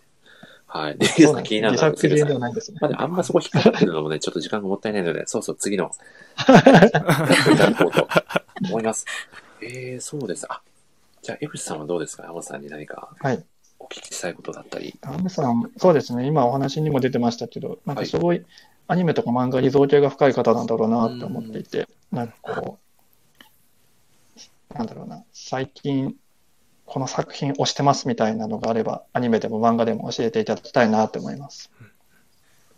[0.65, 0.97] はい。
[0.99, 2.79] リゲさん気になる自ではないですね。
[2.81, 5.91] まあ、でもあんまそこ引っかかってるのもね、ちょっと時間がもったいないので、そうそう、次の、
[6.47, 6.89] やって
[7.53, 8.07] いただこうと
[8.65, 9.05] 思います。
[9.61, 10.45] えー、そうです。
[10.49, 10.61] あ、
[11.21, 12.23] じゃあ、エフシさんはどうですか？
[12.23, 13.43] 山さんに何かはい。
[13.89, 14.99] お聞きしたいことだったり。
[15.01, 18.45] アムさん、そうですね、今お話にも出てましたけど、なんかすごい
[18.87, 22.77] アニメとか漫画に造形が深い方なんだろうなって思っていて、なんかこ
[24.73, 26.15] う、なんだろうな、最近、
[26.85, 31.69] この作品推してますみたいなのがあれば、アニメでも漫画でも教えていただきたいなって思います。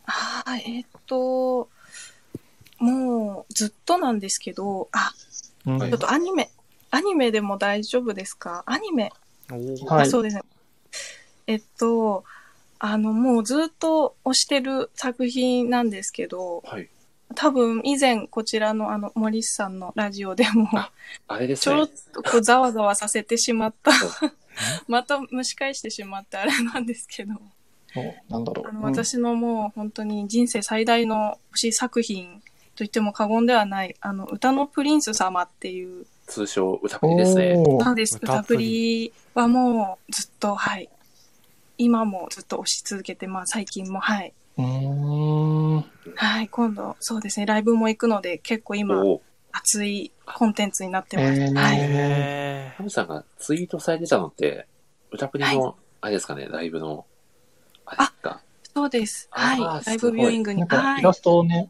[0.06, 1.70] ああ、えっと、
[2.80, 5.12] もうずっとなんですけど、あ、
[5.66, 5.78] うん。
[5.80, 5.90] はい。
[5.92, 6.50] ちょっとアニメ、
[6.92, 8.64] アニメでも大丈夫ですか？
[8.66, 9.12] アニメ、
[9.50, 10.42] はいあそうですね。
[11.50, 12.24] えっと、
[12.78, 16.88] あの、もうずっと推してる作品なんですけど、はい。
[17.36, 20.92] 多分以前こちらのあの森さんのラジオでもあ
[21.28, 21.88] あれですちょねっ。
[22.12, 23.92] とこうざわざわさせてしまった
[24.90, 27.36] また蒸し返してしまってあれなんですけど
[27.96, 28.68] おなんだろう。
[28.68, 37.64] あのうん私のもう本当に人生最大の推し作品と言っても過言ではないあの歌のプリンス様っていう通称、歌プリですね。
[37.64, 40.90] そうです歌歌プリはもうずっとはい
[41.80, 44.34] 今もずっと推し続けてまあ最近もはい。
[46.16, 54.68] はい今度そうですねライブも行くので結構今お熱いコンテンツになってます、えーはいへハムさんがツイートされてたのって、
[55.12, 57.06] 歌プリの、あれですかね、ライブの、
[57.86, 58.42] あれですか？
[58.76, 59.28] そうです。
[59.32, 59.86] はい。
[59.86, 60.62] ライブビューイングに。
[60.62, 61.14] はいなんかイラ。
[61.14, 61.70] ストをね、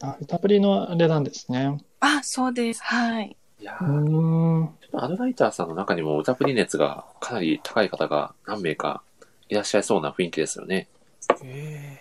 [0.00, 1.78] あ、歌プリのあれなんですね。
[2.00, 2.82] あ、そうです。
[2.82, 3.36] はい。
[3.60, 4.68] ういやーーん。
[4.80, 9.02] ちょっとアドライターさんの中にも歌プリ熱がかなり高い方が何名か
[9.48, 10.88] いらっしゃいそうな雰囲気ですよね。
[11.28, 12.00] ーへ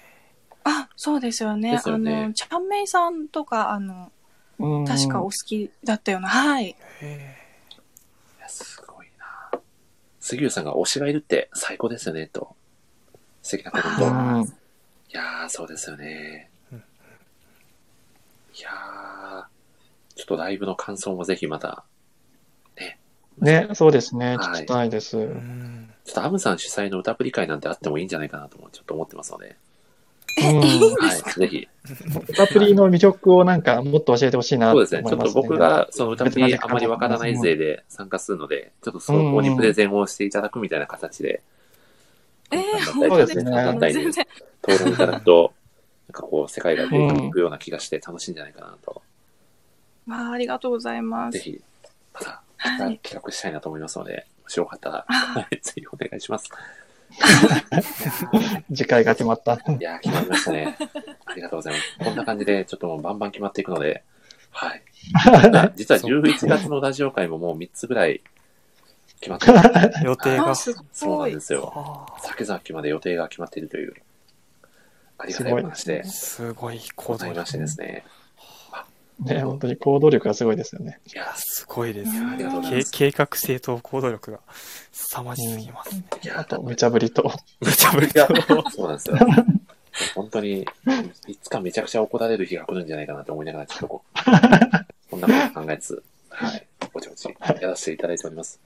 [0.64, 1.80] あ、そうですよね。
[1.86, 4.12] よねあの、ちゃんめいさんとか、あの、
[4.60, 6.30] うん確かお好きだったような。
[6.30, 6.76] はい。
[7.02, 7.38] ーへ
[8.40, 9.60] いや、すごいな
[10.20, 12.56] 杉浦さんが推しがいるって最高ですよね、と。
[13.44, 14.04] 素敵なコメント。
[14.04, 14.10] いう
[14.44, 14.54] ん
[15.12, 16.78] やー、そうですよねうん。
[16.80, 16.82] い
[18.62, 19.46] やー、
[20.16, 21.86] ちょっとライブの感想もぜひまた、
[23.40, 24.36] ね、そうですね。
[24.38, 25.18] はい聞きたいです。
[25.18, 29.58] ーうんちょっとアムさん主催の歌プリ会なんてあってもいいんじゃないかなともちょっと思ってますので、
[30.38, 31.68] うんはい、ぜひ。
[32.30, 35.04] 歌プリの魅力をなんかもっと教えてほしいなそうですね。
[35.04, 35.42] ちょっとと思いますね。
[35.50, 41.42] 僕がその歌プリあまりわからない勢で参加するので、ちょっとそこにプレゼンをしていただくみたいな形で、
[42.52, 44.28] えー、そう本当ですねか団体に全然。
[44.64, 45.54] 討論いただくと、
[46.08, 49.02] なんかこう、世界が出ていくような気がして楽しいんじゃないかなと、
[50.06, 51.34] まあ、ありがとうございます。
[51.34, 51.62] ぜひ、
[52.14, 52.98] また、はい。
[53.00, 55.14] 企画したいなと思いますので、もしよかったら、あ
[55.44, 56.50] はいぜひお願いします。
[58.74, 59.56] 次回が決まった。
[59.56, 60.78] いやー、決まりましたね。
[61.26, 61.98] ありがとうございます。
[62.00, 64.04] こんな感じで、ちょっともうバンバン決まっていくので、
[64.52, 64.82] はい。
[65.76, 68.22] 実は11月のラジオ会ももう3つぐらい
[69.20, 70.06] 決まってる。
[70.06, 71.20] 予定がそう。
[71.24, 71.74] なんですよ。
[71.76, 73.96] あ先々まで予定が決まっているという、
[75.18, 78.06] ありがたい話でー、すごい行ございましてですね。
[79.20, 81.00] ね、本当に行動力がすごいですよね。
[81.12, 82.92] いや、すごいですうんありがとうございます。
[82.92, 84.40] け計画性と行動力が
[84.92, 86.04] 凄まじすぎますね。
[86.24, 87.32] いやあと、無茶ぶりと。
[87.60, 88.28] めちゃめいやちゃ。
[88.72, 89.18] そうなんですよ。
[90.14, 90.68] 本当に、
[91.28, 94.18] いつかめちゃくちゃ怒られる日が来るんじゃないかなと思いながら、ちょっとこう、
[95.10, 98.60] こんなこと考えつつ、はい、ぼちぼちやらせていただいております。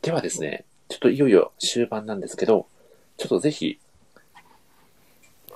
[0.00, 2.66] ではですね、ちょっといよいよ終盤なんですけど、
[3.18, 3.78] ちょっとぜひ、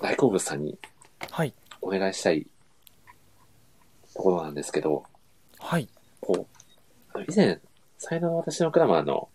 [0.03, 0.79] 大好物さんに
[1.31, 1.55] はい。
[1.81, 2.47] お願いしたい
[4.15, 5.05] ところなんですけど、
[5.59, 5.89] はい。
[6.21, 6.47] こ
[7.15, 7.61] う、以前、
[7.99, 9.29] 才能の私のクラマーの、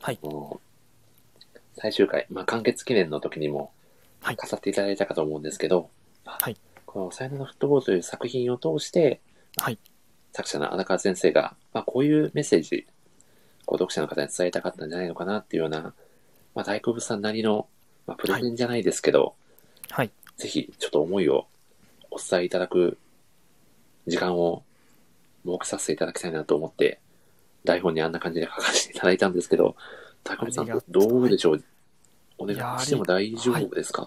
[0.00, 0.18] はい
[1.74, 3.72] 最終回、まあ、完結記念の時にも
[4.20, 5.90] はい飾っていただいたかと思うんですけど、
[6.24, 6.56] はい
[6.92, 9.20] この才能のフットボールという作品を通して、
[9.56, 9.78] はい。
[10.32, 12.86] 作者の荒川先生が、まあ、こういうメッセージ、
[13.64, 15.94] こう読者の方に伝えたかったんじゃないのかなっていうような、
[16.54, 17.66] まあ、大好物さんなりの、
[18.06, 19.34] まあ、プレゼンじゃないですけど、
[19.90, 20.10] はい。
[20.36, 21.46] ぜひちょっと思いを
[22.10, 22.98] お伝えいただく
[24.06, 24.62] 時間を
[25.44, 27.00] 設けさせていただきたいなと思って、
[27.64, 29.76] 台本にあんな感じで書かせていただいたんですけど、
[30.24, 31.64] 高見さんどうでしょう？
[32.38, 34.06] お願いしても大丈夫ですか？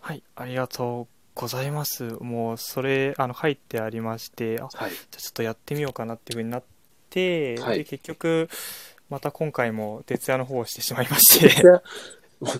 [0.00, 0.22] はい。
[0.36, 2.04] ありがとうございます。
[2.20, 4.90] もう、それ、あの、書いてありまして、あ、はい。
[4.90, 6.62] じゃあちょっとやってみようかなっていうふうになっ
[7.10, 7.78] て、はい。
[7.78, 8.48] で、結局、
[9.10, 11.62] また今回も徹夜の方をしてしまいまして、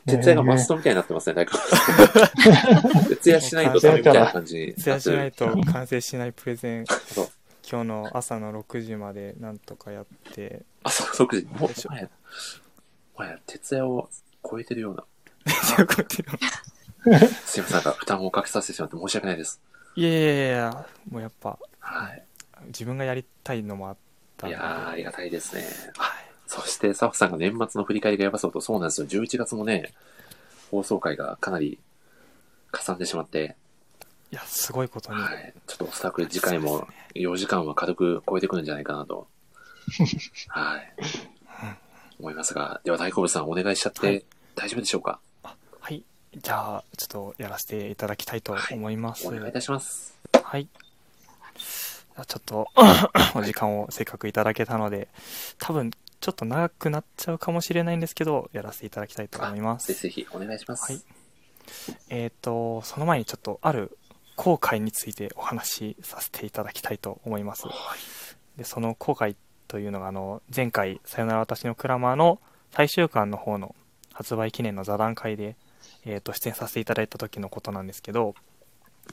[0.07, 1.59] 徹夜がマストみたいになってますね、大根さ
[3.01, 3.05] ん。
[3.07, 6.85] 徹夜しないとダメみたいな感じに徹夜しないと完成しないプレゼン、
[7.69, 11.47] 今日の朝の6時までなんとかやって、朝6時。
[11.47, 12.09] もうでし、ょもはや、
[13.17, 14.09] もはや徹夜を
[14.49, 15.05] 超えてるような。
[15.47, 15.83] す
[17.59, 19.61] いません、なんか負担をかけさせてしまって申し訳ないです。
[19.97, 22.25] いやいやいやもうやっぱはい。
[22.67, 23.97] 自分がやりたいのもあっ
[24.37, 25.63] たいや、ありがたいですね。
[25.97, 26.25] はい
[26.55, 29.09] そして、サフさんが年末の振り返りがやばそうと、そうなんですよ。
[29.09, 29.93] 11月もね、
[30.71, 31.81] 放送回がかなり、
[32.71, 33.57] かさんでしまって、
[34.31, 35.55] いやすごいことに、はい。
[35.67, 39.27] ちょっとおそらく次回も4時間は軽く超えてくるんじゃないかなと。
[40.49, 40.95] はい。
[42.21, 44.25] 思いますが、では大好物さんお願いしちゃって、はい
[44.57, 45.19] 大丈夫でしょうか？
[45.81, 46.05] はい
[46.37, 50.17] じゃあちょっとやらせていただきたいと思います、お願いいたします。
[50.41, 50.69] はい。
[51.57, 52.69] ちょっと
[53.35, 55.09] お時間をせっかくいただけたので、
[55.59, 55.91] 多分
[56.25, 59.93] ちょっと長くなっちゃうかもしれないんですけど、やらせていただきたいと思います。
[59.93, 60.91] ぜひお願いします。
[60.91, 61.03] はい
[62.09, 63.99] えっ、と、その前にちょっとある
[64.35, 67.65] 後悔についてお話しさせていただきたいと思います。
[68.57, 69.37] で、その後悔
[69.69, 72.41] というのが、あの、前回、さよなら私のクラマーの
[72.71, 73.75] 最終巻の方の
[74.15, 75.57] 発売記念の座談会で、
[76.07, 78.35] えっ、と、出演させていただいた時のことなんですけど、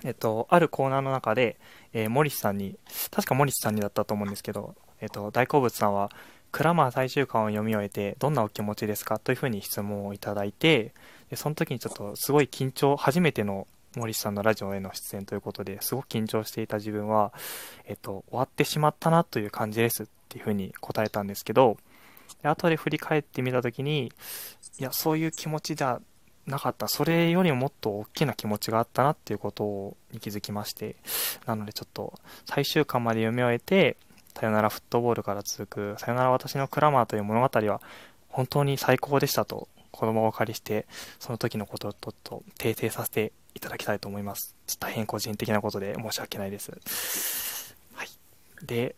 [0.06, 1.60] えっと、あるコーナーの中で、
[1.92, 2.78] えー、森氏さんに、
[3.12, 6.10] 確か森氏さんにだったと思うんですけど、えっと、大好物さんは、
[6.52, 10.94] クラマー最終巻を読み終えて、どんなお気持ちですかというふうに質問をいただいて、
[11.30, 17.34] でその時にちょっとすごい緊張、初めての森さんのラジオへの出演ということですごく緊張していた自分は、
[17.86, 21.78] えっと、終わってしまったなという感じですっていうふうに答えたんですけど、
[22.42, 24.12] で後で振り返ってみた時に、
[24.80, 26.00] いや、そういう気持ちじゃ
[26.48, 26.88] なかった。
[26.88, 30.96] それよりももっと大きな気持ちがあったなっていうことに気づきまして、
[31.46, 32.14] なのでちょっと
[32.46, 33.98] 最終巻まで読み終えて、
[34.34, 37.82] さよならフットボールから続く、さよなら私のクラマーという物語は
[38.30, 40.88] 本当に最高でしたと、子供をお借りして、
[41.20, 44.56] その時のことをちょっと訂正させていただきたいと思います。
[44.80, 47.76] 大変個人的なことで申し訳ないです。
[47.94, 48.08] はい。
[48.64, 48.96] で、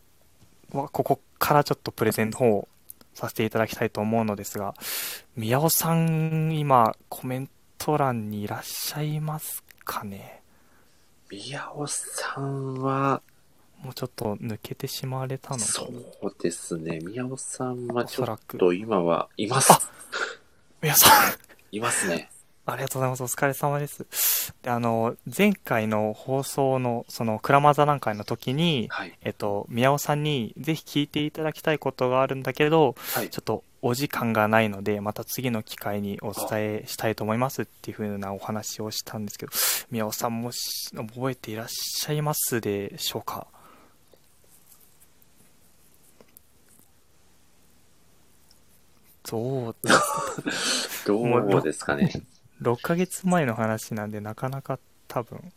[0.72, 2.68] ここからちょっとプレゼンの方を
[3.16, 4.76] させていただきたいと思うのですが、
[5.36, 10.42] 宮尾さん、今、コメント欄にいらっしゃいますかね？
[11.30, 13.22] 宮尾さんは、
[13.84, 17.00] もうちょっと抜けてしまわれたのかそうですね。
[17.02, 18.40] 宮尾さんはおちょっ。
[18.58, 19.74] と今はいます。
[20.82, 21.34] 宮尾さん、
[21.76, 22.30] いますね。
[22.66, 23.24] ありがとうございます。
[23.24, 24.06] お疲れ様です。
[24.62, 29.18] で、あの、前回の放送の、その、クラマ座談会の時に、はい。
[29.22, 39.52] えっと、宮尾さんにぜひ聞いていただきたいことがあるんだけれど、はいちょっとお時間がないので、また次の機会にお伝えしたいと思いますっていう風なお話をしたんですけど、
[39.92, 43.46] 宮尾さんもし覚えていらっしゃいますでしょうか？
[49.30, 49.76] ど う
[51.06, 52.12] どうですかね。
[52.62, 55.52] 6ヶ月前の話なんでなかなか多分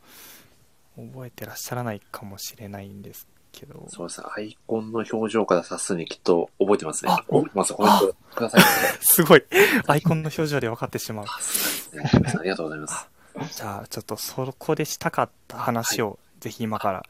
[0.97, 4.27] 覚えてらっしゃらないかもしれないんですけどそうですね。
[4.37, 7.11] アイコンの表情から察するにきっと覚えてますね。
[7.11, 7.75] あ覚えてます。
[7.75, 8.63] コメントください。
[9.01, 9.45] すごい
[9.87, 13.09] アイコンの表情で分かってしまうありがとうございます。
[13.57, 17.03] じゃあちょっとそこでしたかった話をぜひ今から。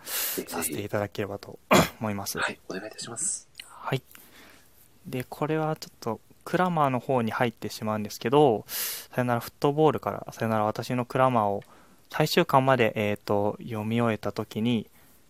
[0.48, 1.58] させていただければと
[2.00, 2.58] 思いますはい。
[2.68, 3.48] お願いいたします。
[3.64, 4.02] はい。
[5.06, 11.64] で、これはちょっと、クラマーの方に入ってしまうんですけど、さよならフットボールから、さよなら私のクラマーを
[12.08, 14.86] 最終巻まで、えー、と読み終えた時に、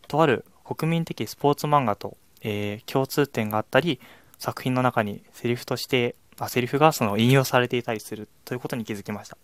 [0.08, 3.98] とある国民的スポーツ漫画と、えー共通点があったり、
[4.38, 9.38] 作品の中にセリフとして、あセリフがその引用されていたりするということに気づきました。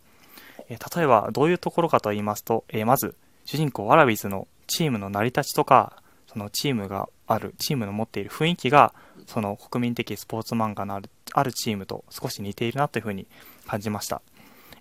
[0.68, 3.14] えー例えば、どういうところかと言いますと、えーまず、
[3.46, 8.94] 主人公ワラビズのチームの成り立ちとか、そのチームがある、チームの持っている雰囲気が、
[9.26, 13.26] その国民的スポーツ漫画のあるあるチームと少し似ているなというふうに
[13.66, 14.22] 感じました。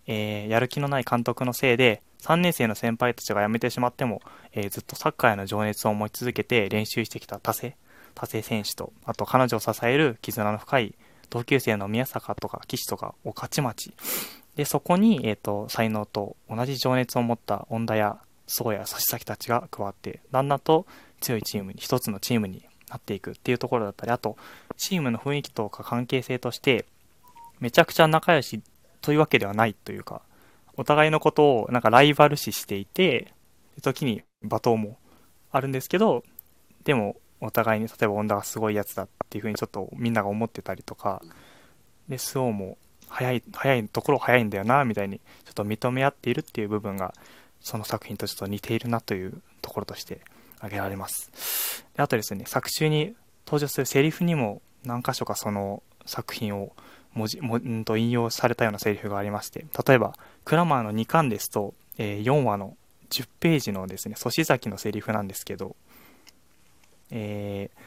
[0.07, 4.21] えーやる気のない監督のせいで、3年生の先輩たちが辞めてしまっても、
[4.53, 7.75] えーずっとサッカーへの情熱を持ち続けて練習してきた田瀬、
[8.15, 10.95] 田瀬選手と、あと彼女を支える絆の深い
[11.29, 13.93] 同級生の宮坂とか岸とか御徒町。
[14.55, 20.85] で、そこに、えっ、と、才能と同じ情熱を持った恩田や宗や差崎たちが加わって、だんだんと
[21.21, 24.35] 強いチームに、一つのチームになっていくっていうところだったり、あと、
[24.75, 26.85] チームの雰囲気とか関係性として、
[27.59, 28.61] めちゃくちゃ仲良し
[29.01, 30.21] というわけではないというか、
[30.75, 33.33] お互いのことをなんかライバル視していて、
[33.81, 34.97] 時に罵倒も
[35.51, 36.23] あるんですけど、
[36.83, 41.21] でもお互いに例えば恩田がすごいやつだっていうふうにちょっとみんなが思ってたりとか、
[42.09, 42.77] で、スオも
[43.07, 47.13] 早い、早いところ早いんだよな、みたいにちょっと認め合っているっていう部分が、
[47.59, 50.21] その作品とちょっと似ているなというところとして
[50.61, 51.85] 挙げられます。
[51.95, 53.15] であとですね、作中に
[53.45, 56.73] 登場するセリフにも何箇所かその作品を
[57.13, 60.15] 文字もんと引用されたようなセリフがありまして、例えば、
[60.45, 62.77] クラマーの2巻ですと、えー4話の
[63.09, 65.75] 10ページのですね、粗志崎のセリフなんですけど、
[67.09, 67.79] えー、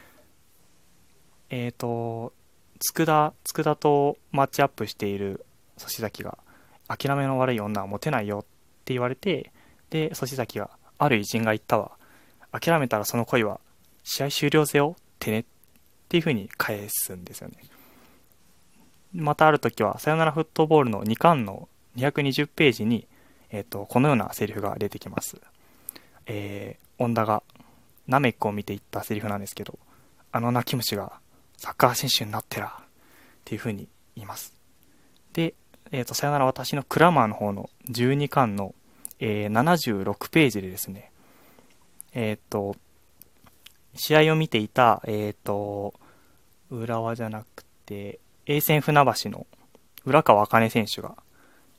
[1.49, 2.33] えーと、
[2.79, 5.45] 佃、佃とマッチアップしている
[5.77, 6.37] 粗志崎が、
[6.87, 8.41] 諦めの悪い女はモテないよっ
[8.85, 9.51] て言われて、
[9.89, 11.97] で、粗崎が、ある偉人が言ったわ。
[12.59, 13.59] 諦めたらその恋は、
[14.03, 15.39] 試合終了ぜよってね。
[15.39, 15.45] っ
[16.07, 17.55] ていう風に返すんですよね。
[19.13, 21.67] またある時は、さよならフットボールの2巻の
[21.97, 23.07] 220ページに、
[23.49, 25.37] えっ、と、このようなセリフが出てきます。
[26.25, 27.43] えー、恩田が、
[28.07, 29.79] ナメックを見て言ったセリフなんですけど、
[30.31, 31.13] あの泣き虫が
[31.57, 32.83] サッカー選手になってら、っ
[33.45, 34.53] ていう風に言います。
[35.33, 35.55] で、
[35.91, 38.75] えっ、ー、と、さよなら私のクラマーの方の12巻の、
[39.19, 41.11] えー、76ページでですね、
[42.15, 42.75] えっ、と、
[43.93, 45.93] 試合を見ていた、えっ、と、
[46.71, 49.45] 浦和じゃなくて、栄戦船橋の
[50.05, 51.15] 浦川茜選手が、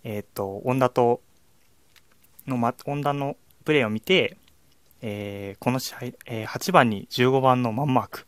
[0.05, 1.23] えっ、と、恩田と、
[2.47, 4.37] の、ま、恩田のプレーを見て、
[5.01, 8.27] えー、この試合、えー、8番に15番のマンマーク。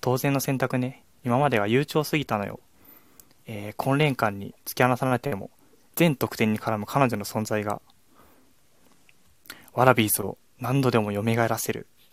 [0.00, 1.04] 当然の選択ね。
[1.22, 2.60] 今までは悠長すぎたのよ。
[3.46, 5.50] えー、混連感に突き放されても、
[5.96, 7.82] 全得点に絡む彼女の存在が、
[9.74, 12.06] ワラビーズを何度でも蘇らせるっ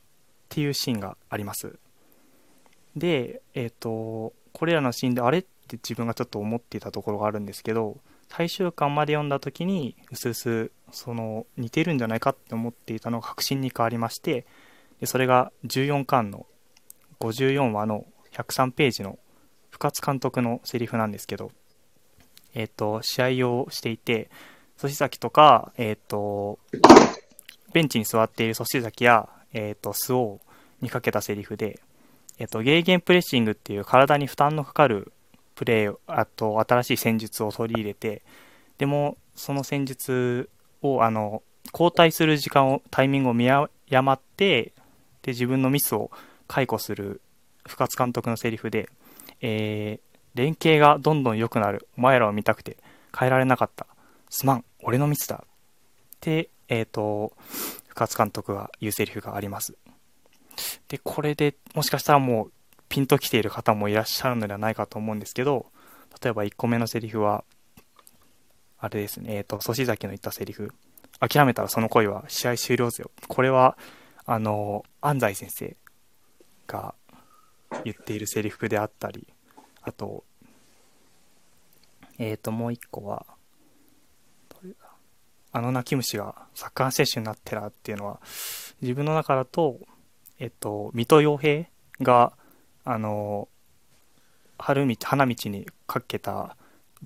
[0.50, 1.78] ていうシーンがあります。
[2.96, 7.98] で、えっ、ー、と、これらのシーンであれって自分がちょっと思っていたところがあるんですけど、
[8.28, 14.48] 最終巻まで読んだ時に、うすうす、その、似てるんじゃないかって思っていたのが確信に変わりまして、
[15.00, 16.48] でそれが14巻の
[17.20, 19.20] 54話の103ページの
[19.70, 21.52] 深津監督のセリフなんですけど、
[22.56, 24.32] えっ、ー、と、試合をしていて、
[24.82, 26.58] 粗崎とか、えっ、ー、と、
[27.74, 31.80] ベンチに座っている粗崎や、えっ、ー、と、スオーにかけたセリフで、
[32.38, 35.12] えっ、と、ゲーゲンプレッシングっていう体に負担のかかる
[35.56, 38.22] プレー、あと、新しい戦術を取り入れて、
[38.78, 40.50] でも、その戦術
[40.82, 41.44] を、あの、
[41.74, 44.74] 交代する時間を、タイミングを見誤って、
[45.22, 46.12] で、自分のミスを
[46.48, 47.22] 解雇する
[47.68, 48.90] 深津監督のセリフで、
[49.42, 51.88] えー、連携がどんどん良くなる。
[51.98, 52.78] お前らを見たくて
[53.18, 53.86] 変えられなかった。
[54.30, 55.44] すまん、俺のミスだ。
[55.44, 55.48] っ
[56.20, 57.34] て、えっ、ー、と、
[57.88, 59.76] 深津監督が言うセリフがあります。
[60.88, 62.52] で、これでもしかしたらもう
[62.88, 65.68] ピンときている方もいらっしゃるのではないかと思うんですけど、
[66.24, 67.44] 例えば1個目のセリフは、
[68.80, 70.74] あれですね、えっ、ー、と、粗志崎の言ったセリフ。
[71.20, 73.12] 諦めたらその恋は試合終了ぜよ。
[73.28, 73.78] これは、
[74.26, 75.78] あの、安西先生
[76.68, 76.96] が
[77.84, 79.28] 言っているセリフであったり、
[79.82, 80.24] あと、
[82.18, 83.26] えっ、ー、と、もう一個は、
[85.52, 88.20] あの泣き虫がサッカー選手になってらっていうのは、
[88.82, 89.80] 自分の中だと、
[90.40, 91.66] えっと、水戸洋平
[92.02, 92.34] が、
[92.86, 93.50] あの、
[94.58, 96.56] 春道、花道にかけた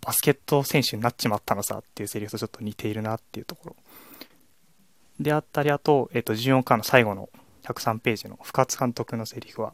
[0.01, 3.75] バスケット選手になっちまったのさっていうセリフとちょっと似ているなっていうところ。
[5.19, 7.29] であったり、あと、えっと、14巻の最後の
[7.63, 9.73] 103ページの深津監督のセリフは、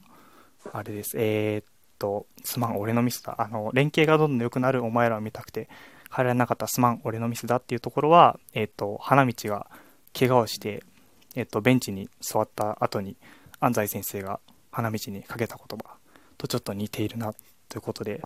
[0.74, 1.18] あれです。
[1.18, 1.66] えー、っ
[1.98, 3.36] と、すまん、俺のミスだ。
[3.40, 5.70] あの、連携がどんどん良くなるお前らを見たくて、
[6.10, 9.68] 入られなかったすまん、俺のミスだっていうところは、えー、と、花道が
[10.18, 10.84] 怪我をして、
[11.36, 13.16] えー、と、ベンチに座った後に、
[13.60, 14.40] 安西先生が
[14.72, 15.96] 花道にかけた言葉
[16.38, 17.34] とちょっと似ているな
[17.68, 18.22] ということで、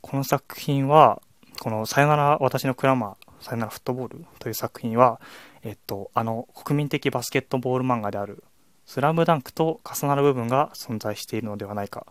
[0.00, 1.20] この作品は、
[1.60, 5.20] このさよなら私のクラマー、さよならフットボールという作品は、
[5.62, 8.44] えっと、あの国民的バスケットボール漫画である
[8.86, 12.06] スラムダンクと重なる部分が存在しているのではないか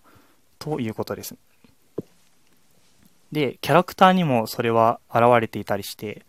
[0.59, 1.35] ということです。
[3.31, 6.25] で、キャラクターにもそれは現れていたりして、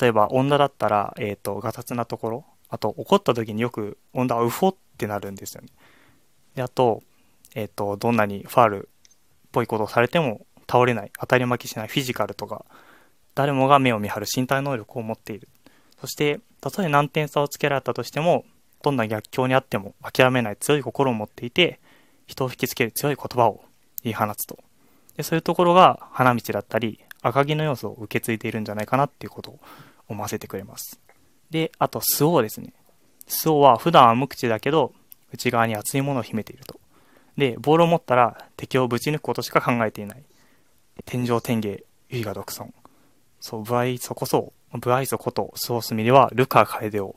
[0.00, 5.68] 例えば、女だったら、えっ、ー、と、ガタツなところ、あと、怒った時によく、女はウフォってなるんですよね。
[6.54, 7.02] で、あと、
[7.54, 12.64] えっ、ー、と、どんなにファールっぽいことをされても倒れない、当たり負けしないフィジカルとか、
[13.34, 15.48] 誰もが目を見張る身体能力を持っている。
[16.00, 18.44] そして、たとえ何点差をつけられたとしても、
[18.82, 21.80] どんな逆境にあっても諦めない強い心を持っていて、
[22.26, 23.62] 人を引きつける強い言葉を
[24.02, 24.58] 言い放つと。
[25.16, 29.60] でそういうところが花道だったり、赤木の要素を受け継いでいるんじゃないかなっていうことを
[30.08, 31.00] 思わせてくれます。
[31.50, 32.72] で、あと、スオーですね。
[33.26, 34.92] スオーは普段は無口だけど、
[35.32, 36.80] 内側に熱いものを秘めていると。
[37.36, 40.22] で、ボールを持ったら敵をぶち抜くことしか考えていない。
[41.04, 42.72] 天上天芸、唯我独尊。
[43.40, 47.16] そう、不愛想こそ、不愛想こと、スオースミではルカ楓を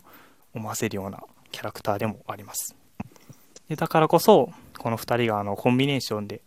[0.54, 2.76] 思わせるようなキャラクターでもあります。
[3.70, 6.42] でだからこそ、この2人があのコンビネーションで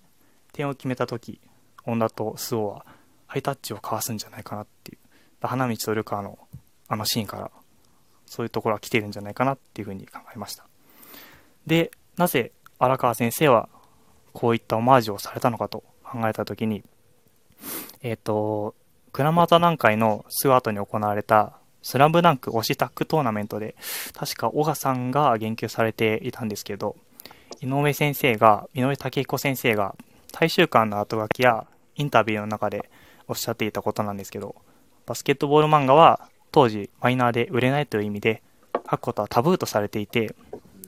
[0.57, 1.41] 点を決めた時、
[1.85, 2.87] 女とスオは
[3.27, 4.99] ハイタッチを交わすんじゃないかなっていう。
[5.41, 6.39] 花道とルカの
[6.89, 7.51] あのシーンから、
[8.27, 10.66] そういうところは来てるんじゃないかなっていうふうに考えました。
[11.66, 13.69] で、なぜ荒川先生は
[14.33, 16.83] こういったオマージュをされたのかと考えた時に、
[18.03, 18.74] えっ、ー、と、
[19.12, 23.77] クラマ座談会のすぐ後に行われたスラムダンク推しタックトーナメントで、
[24.12, 26.97] 確か小賀さんが言及されていたんですけど、
[27.61, 29.95] 井上先生が、井上武彦先生が、
[30.39, 32.91] 大衆館の後書きやインタビューの中で
[33.27, 34.55] おっしゃっていたことなんですけど、
[35.07, 38.43] バスケットボール漫画は当時マイナーで売れないという意味で
[38.75, 40.35] 書くことはタブーとされていて、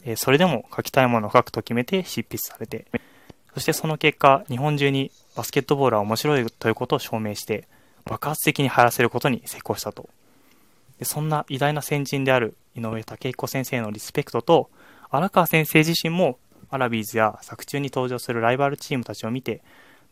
[0.04, 2.86] えそれでも書きたいものを書くと決めて執筆されて
[3.54, 7.66] そしてその結果日本中にバスケットボールは面白いということを証明して
[8.04, 10.10] 爆発的に流行らせることに成功したと。
[10.98, 14.68] でそんな偉大な先人である井上武彦先生のリスペクトと
[15.10, 16.38] 荒川先生自身も
[16.70, 19.62] アラビーズや作中に登場するライバルチームたちを見て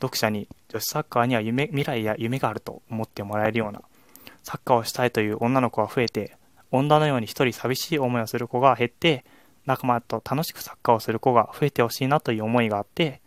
[0.01, 3.83] 読者に女子サッカーには夢未来や夢があると思ってもらえるような
[4.43, 6.37] サッカーをしたいという女の子が増えて
[6.71, 9.25] 女のように一人寂しい思いをする子が減って
[9.65, 13.21] 仲間と楽しくサッカーをする子が増えてほしいなという思いがあって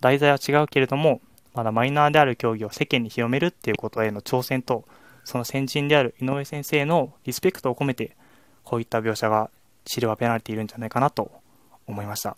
[0.00, 1.20] 題材は違うけれども
[1.54, 4.84] まだマイナーである競技を世間に広めるっていうことへの挑戦と
[5.24, 8.14] その先人である井上先生のリスペクトを込めて
[8.62, 9.50] こういった描写が
[9.84, 11.30] 散りばめられているんじゃないかなと
[11.86, 12.36] 思いました、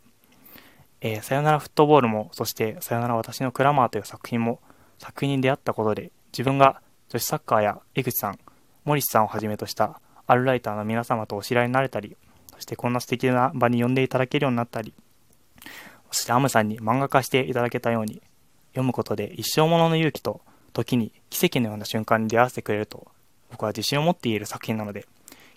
[1.00, 4.60] えーさよならフットボールもそしてさよなら私のクラマーという作品も
[4.98, 8.38] 作品に出会ったことで自分が女子サッカーや江口さん
[8.84, 12.16] 森氏さんをはじめとしたアルライターの皆様とお知り合いになれたり
[12.54, 14.92] そしてこんな素敵な場に呼んでいただけるようになったり
[16.10, 18.20] そしてアムさんに漫画化していただけたように
[18.70, 20.40] 読むことで一生ものの勇気と
[20.72, 23.06] 時に奇跡のような瞬間に出会わせてくれると
[23.50, 25.06] 僕は自信を持っている作品なので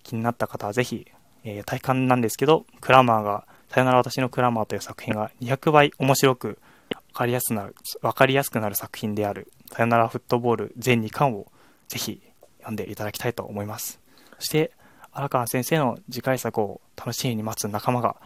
[0.03, 1.07] 気になった方はぜひ、
[1.43, 11.49] えー体感なんですけどクラマーが「さよなら私のクラマー」という作品が200倍面白く分かりやすくなる分かりやすくなる作品である「さよならフットボール」全2巻を
[11.88, 12.22] ぜひ
[12.57, 14.02] 読んでいただきたいと思います
[14.39, 14.72] そして
[15.14, 18.18] 荒川先生の次回作を楽しみに待つ仲間が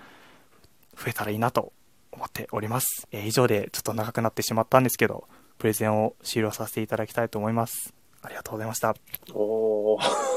[0.97, 1.73] 増えたらいいなと
[2.11, 5.27] 思っております、えー以上でちょっと長くなってしまったんですけど
[5.59, 7.93] プレゼンを終了させていただきたいと思います
[8.23, 8.95] ありがとうございました
[9.33, 10.35] おー。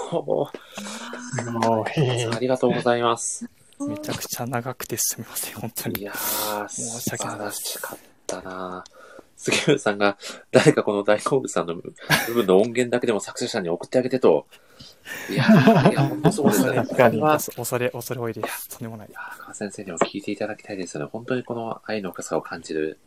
[1.53, 3.49] もうへえありがとうございます。
[3.87, 8.85] めちゃくちゃ長くてすみません本当にいやー、申素し訳ない晴らしかったな
[9.37, 10.19] 杉浦さんが、
[10.51, 11.95] 誰かこの大好物さんの部
[12.35, 14.47] 分の音源だけでも作者さんに送ってあげてと。
[15.31, 16.79] いやー、いや、本当そうですよね。
[16.79, 21.11] 確か恐れ恐れ多いですとんでもない荒川先生にも聞いていただきたいですよね。
[21.13, 22.99] 本当にこの愛の深さを感じる、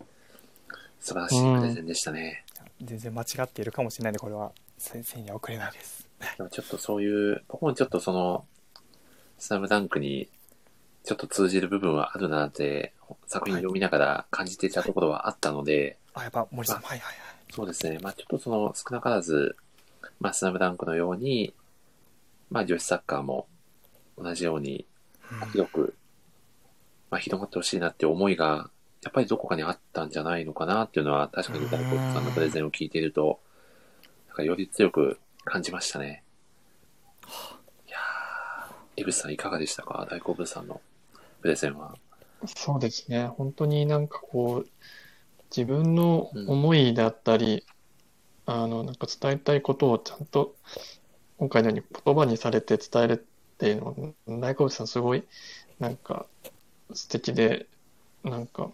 [1.01, 2.45] 素晴らしいプレゼンでしたね。
[2.81, 6.07] 全然間違っているかもしれないんでこれは先生には送れないです
[6.37, 8.45] でもちょっとそういう、僕もちょっとその、
[9.37, 10.29] スラムダンクに
[11.03, 12.93] ちょっと通じる部分はあるなって、
[13.27, 16.81] 作品読みながら感じていたところはあったので、あやっぱ森さん。
[16.81, 17.15] はいはいはい。
[17.53, 17.97] そうですね。
[18.01, 19.55] まあちょっとその少なからず、
[20.19, 21.53] まあスラムダンクのように、
[22.49, 23.47] まあ女子サッカーも
[24.17, 24.85] 同じように
[25.51, 25.95] 広く、
[27.09, 28.69] まあ広まってほしいなっていう思いが、
[29.01, 33.39] やっぱりどこかにあったんじゃないのかなっていうのは、確かに大コさんのプレゼンを聞いていると、
[34.27, 36.23] なんかより強く感じましたね。
[37.87, 40.07] いやー、エブスさんいかがでしたか？
[40.09, 40.79] 大好物さんの
[41.41, 41.95] プレゼンは。
[42.45, 43.27] そうですね。
[43.27, 44.69] 本当になんかこう、
[45.55, 47.65] 自分の思いだったり、
[48.45, 50.55] あの、なんか伝えたいことをちゃんと、
[51.37, 55.23] 今回のように言葉にされて伝えるっていうの、大好物さんすごい、
[55.79, 56.25] なんか
[56.93, 57.67] 素敵で、
[58.23, 58.71] なんか、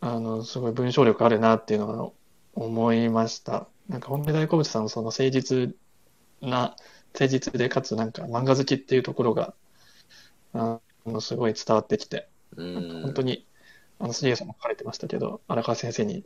[0.00, 2.12] あの、すごい文章力あるなっていうのは
[2.54, 3.68] 思いました。
[3.88, 5.74] なんか本当に大好物さんのその誠実
[6.40, 6.76] な、
[7.14, 9.54] 誠実でかつなんか漫画好きっていうところが、
[10.54, 10.80] あ
[11.12, 13.02] の、すごい伝わってきて、うーん。
[13.02, 13.46] 本当に、
[13.98, 16.24] あの、杉江さんも書かれてましたけど、荒川先生に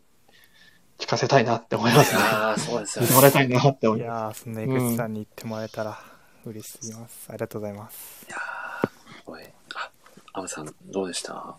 [0.99, 2.23] 聞かせたいなって思いますね。
[2.23, 3.15] ああ、そうですよねて。
[3.15, 5.99] もらいたいなって思いいまやーそんな江口さんに言ってもらえたら
[6.45, 9.45] 嬉しすぎます、ありがとうございますいやー、すごい。
[9.75, 9.91] あ、
[10.35, 11.57] アムさん、どうでした？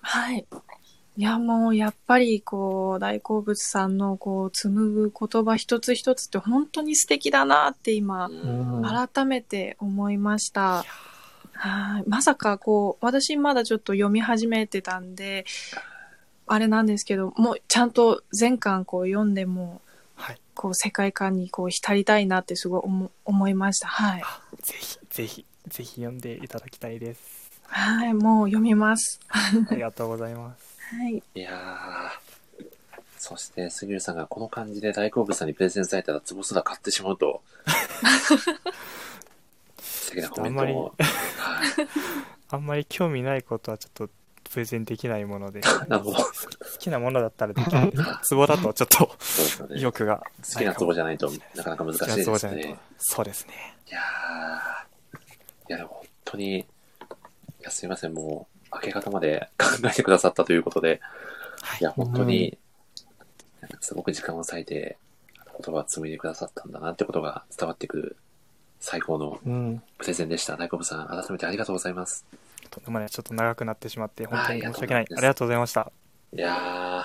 [0.00, 0.46] はい。
[1.16, 8.28] いや、もう、やっぱり、こう、大好物さんの、こう、紡ぐ言葉一つ一つって本当に素敵だなって今。
[8.82, 10.84] 改めて思いました。
[11.54, 12.04] はい。
[12.06, 15.44] まさか、こう、私まだちょっと読み始めてたんで、
[16.46, 19.80] あれなんですけど、もうちゃんと全巻こう読んでも、
[20.16, 23.88] はいこう世界観にこう浸りたいなってすごい思思いました。
[23.88, 24.22] はい。
[24.24, 28.14] あぜひぜひぜひ読んでいただきたいですはい。
[28.14, 29.20] もう読みます。
[29.28, 31.22] ありがとうございますはい。
[31.34, 32.24] いやー。
[33.18, 37.40] そして、杉浦さんがこの感じで大好物さんにプレゼンされたら、ツボすら買ってしまうと。
[39.80, 40.94] 素敵なコメントを。
[41.64, 41.88] はい。
[42.50, 44.10] あんまり興味ないことはちょっと
[44.50, 46.18] プレゼンできないものでなるほど。
[46.18, 46.24] 好
[46.78, 49.78] きなものだったらできるんですけどツボだとちょっとそうですよね。
[49.78, 50.22] 意欲が
[50.52, 52.78] 好きなツボじゃないとなかなか難しい好きなツですボじゃないとね。
[52.98, 53.54] そうですね
[53.88, 54.84] いやー。
[55.66, 56.64] いや、でも本当に、い
[57.60, 61.00] や、すいません、もう、明け方まで考えてくださったということで、
[61.62, 62.58] はいいや、本当に、
[63.80, 64.98] すごく時間を割いて、
[65.64, 68.16] 言葉を紡いでくださったんだなってことが伝わってくる
[68.84, 69.82] 最高のうん。
[69.98, 70.56] プレゼンでした。
[70.58, 72.26] 大好物さん、改めてありがとうございます。
[72.70, 75.92] とんでもないちょっと長くなってしまって本当に申し訳ないはいありがとうございました
[76.34, 77.04] いやー、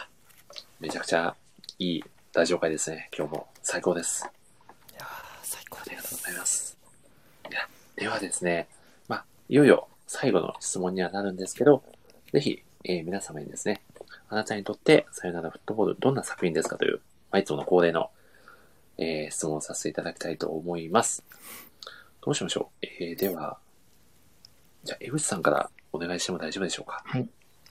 [0.80, 1.36] めちゃくちゃ
[1.78, 2.04] いい
[2.34, 3.10] 大丈会ですね。
[3.18, 4.28] 今日も最高です。
[4.92, 5.06] いやー
[5.44, 6.78] 最高ありがとうごですざいます。
[7.96, 8.68] ではですね、
[9.08, 11.84] まあ、いよいよ最後の質問にはなるんですけど、
[12.34, 13.82] ぜひ、えー皆様にですね、
[14.30, 17.02] あなたにとってさよならフットボールどんな作品ですかという、
[17.32, 18.10] まあ、いつもの恒例の、
[18.98, 21.24] えー質問をさせていただきたいと思います。
[22.22, 22.86] どうしましょう？
[22.86, 23.58] えーでは、
[24.84, 27.02] じゃあ、江口さんからお願いしても大丈夫でしょうか？
[27.06, 27.28] はい。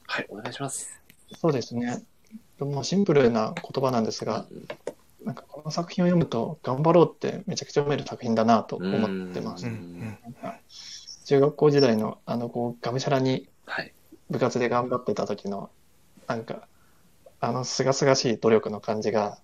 [0.07, 0.99] はい、お願いします。
[1.37, 2.03] そうですね。
[2.59, 4.47] もうシンプルな言葉なんですが、
[5.25, 9.67] なんかこの作品を読むと頑張ろうってめちゃくちゃ読める作品だなと思ってます。
[9.67, 10.19] うんうん
[11.27, 13.93] 中学校時代のあのこうがむしゃらにはい。
[14.31, 15.71] 部活で頑張ってた時の
[16.27, 16.67] なんか
[17.41, 19.39] あの清々しい努力の感じが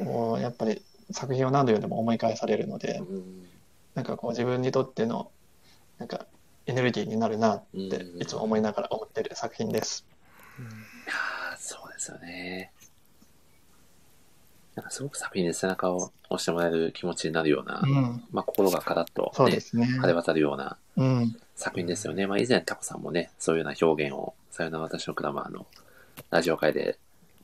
[0.00, 3.46] もうやっぱり作品を何度読んでも思い返されるのでうん
[3.94, 5.30] なんかこう自分にとっての
[5.98, 6.26] なんか
[6.66, 10.06] エネルギーになるなってうんいつも思いながら思ってる作品です。
[10.58, 12.72] いやーそうですよね。
[14.74, 19.86] なんかすごく作品で背中を押してもらえる気持ちになるような、うん、まあ心がカラッと、ねそうで、すね。
[19.86, 22.26] 晴れ渡るようなうん、作品ですよね。
[22.26, 25.66] まあ以前タコさんもね、そういうような表現を、さよなら私のクラマーの
[26.30, 26.98] ラジオ会で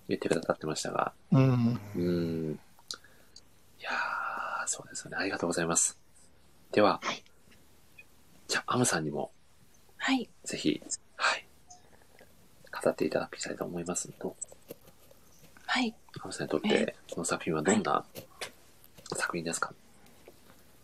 [0.09, 2.53] 言ってくださってましたが、うん、うーん。
[2.53, 5.17] いやー、そうですよね。
[5.21, 6.00] ありがとうございます。
[6.73, 7.25] では、はい
[8.49, 9.31] じゃあ、アムさんにも
[9.97, 10.29] はい。
[10.43, 10.83] ぜひ、
[11.15, 11.47] はい、
[12.83, 14.35] 語っていただきたいと思いますと、
[15.67, 15.95] はい。
[16.21, 18.05] アムさんにとって、この作品はどんな
[19.15, 19.73] 作品ですか？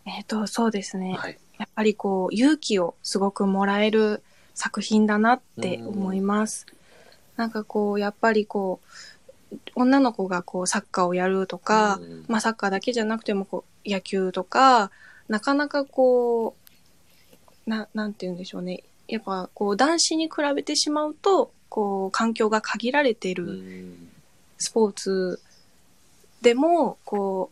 [0.05, 1.15] えっ、と、そうですね。
[1.19, 1.37] はい。
[1.57, 4.23] やっぱりこう、勇気をすごくもらえる
[4.53, 6.67] 作品だなって思います。
[7.35, 8.79] なんかこう、やっぱりこ
[9.51, 14.89] う、女の子がこう、サッカーをやるとか、うんまあサッカーだけじゃなくてもこう、野球とか、
[15.27, 16.55] なかなかこ
[17.65, 18.83] う、な、なんて言うんでしょうね。
[19.07, 24.09] やっぱこう、男子に比べてしまうと、こう、環境が限られてるん
[24.57, 25.41] スポーツ
[26.41, 27.51] でも、こ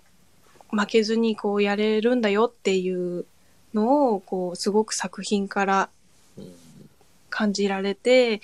[0.72, 3.26] う、負けずにこうやれるんだよっていう
[3.74, 5.90] のを、こう、すごく作品から
[6.38, 6.54] うん
[7.36, 8.40] 感じられて、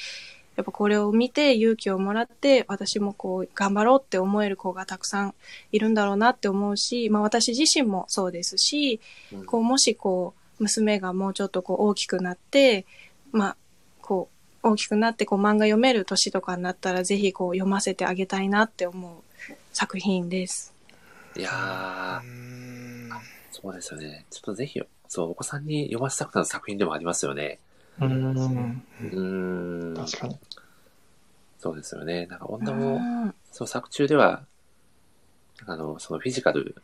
[0.61, 5.33] やっぱこれを見て勇気をもらって、私もこう、頑張ろうって思える子がたくさん
[5.71, 9.01] いるんだろうなって思うし、まあ私自身もそうですし、
[9.33, 12.85] うんこう、もしこう、娘がもうちょっとこう大きくなって、
[13.31, 13.57] まあ、
[14.01, 14.29] こ
[14.63, 20.75] う、大きくなってこう漫画読める年とかになったら、ぜひこう読ませてあげたいなって思う作品です。
[21.35, 23.19] いやー、
[23.51, 24.25] そうですよね。
[24.29, 27.57] ちょっとぜひ、そう、お子さんに読ませたくなる作品でもありますよね。
[27.99, 29.95] うん、うーん。
[29.95, 30.39] 確かに。
[31.59, 32.25] そうですよね。
[32.25, 34.45] なんか女うも、んそう、作中では、
[35.65, 36.75] あの、そのフィジカル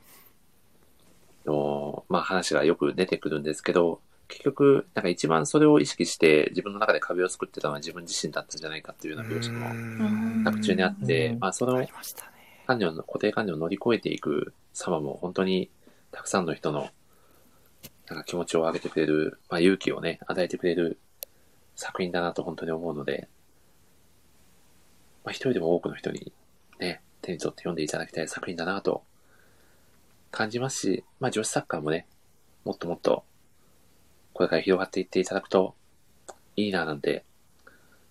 [1.45, 12.31] の、まあ話がよく出てくるんですけど、結局、なんか一番それを意識して自分の中で壁を作ってたのは自分自身だったんじゃないかっていうような描写もん作中にあって、うんまあそのありましたね。
[12.67, 15.69] 管理の、固定管理を乗り越えていく様も本当に
[16.11, 16.89] たくさんの人の
[18.09, 20.97] なんか気持ちを上げてくれる、まあ勇気をね、与えてくれる
[21.75, 23.27] 作品だなと本当に思うので、
[25.23, 26.31] まあ一人でも多くの人に
[26.79, 29.03] ね、手に取って読んでいただきたい作品だなと
[30.31, 32.07] 感じますし、まあ女子サッカーもね、
[32.63, 33.23] もっともっと
[34.33, 35.75] これから広がっていっていただくと
[36.55, 37.25] いいななんて、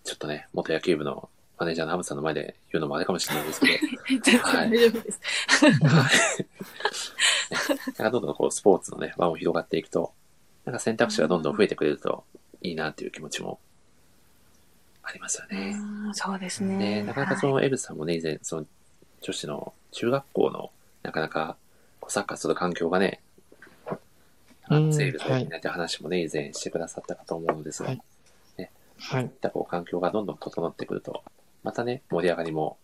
[0.04, 3.72] ちょっとね、元野球部のマネージャーのハムさんの前で言うのもあれかもしれないですけど、
[4.08, 5.20] 全然はい大丈夫です。
[7.86, 10.12] なんかどんどんこうスポーツのね、輪も広がっていくと、
[10.64, 12.24] なんか選択肢がどんどん増えてくれると
[12.62, 13.58] いいなっていう気持ちも
[15.02, 15.76] ありますよね。
[15.78, 16.76] うんそうですね。
[16.76, 18.66] ねなかなかそのエブスさんもね、以前、その
[19.22, 20.70] 女子の中学校の
[21.02, 21.56] なかなか
[22.00, 23.20] こうサッカーする環境がね、
[24.68, 28.02] うんセールとみんなって話もね、以前してくださったかと思うのですが、はい
[28.58, 29.28] ね、はいいっ。
[29.28, 31.22] たこう環境がどんどん整ってくると、
[31.66, 32.78] またね、盛り上がりも、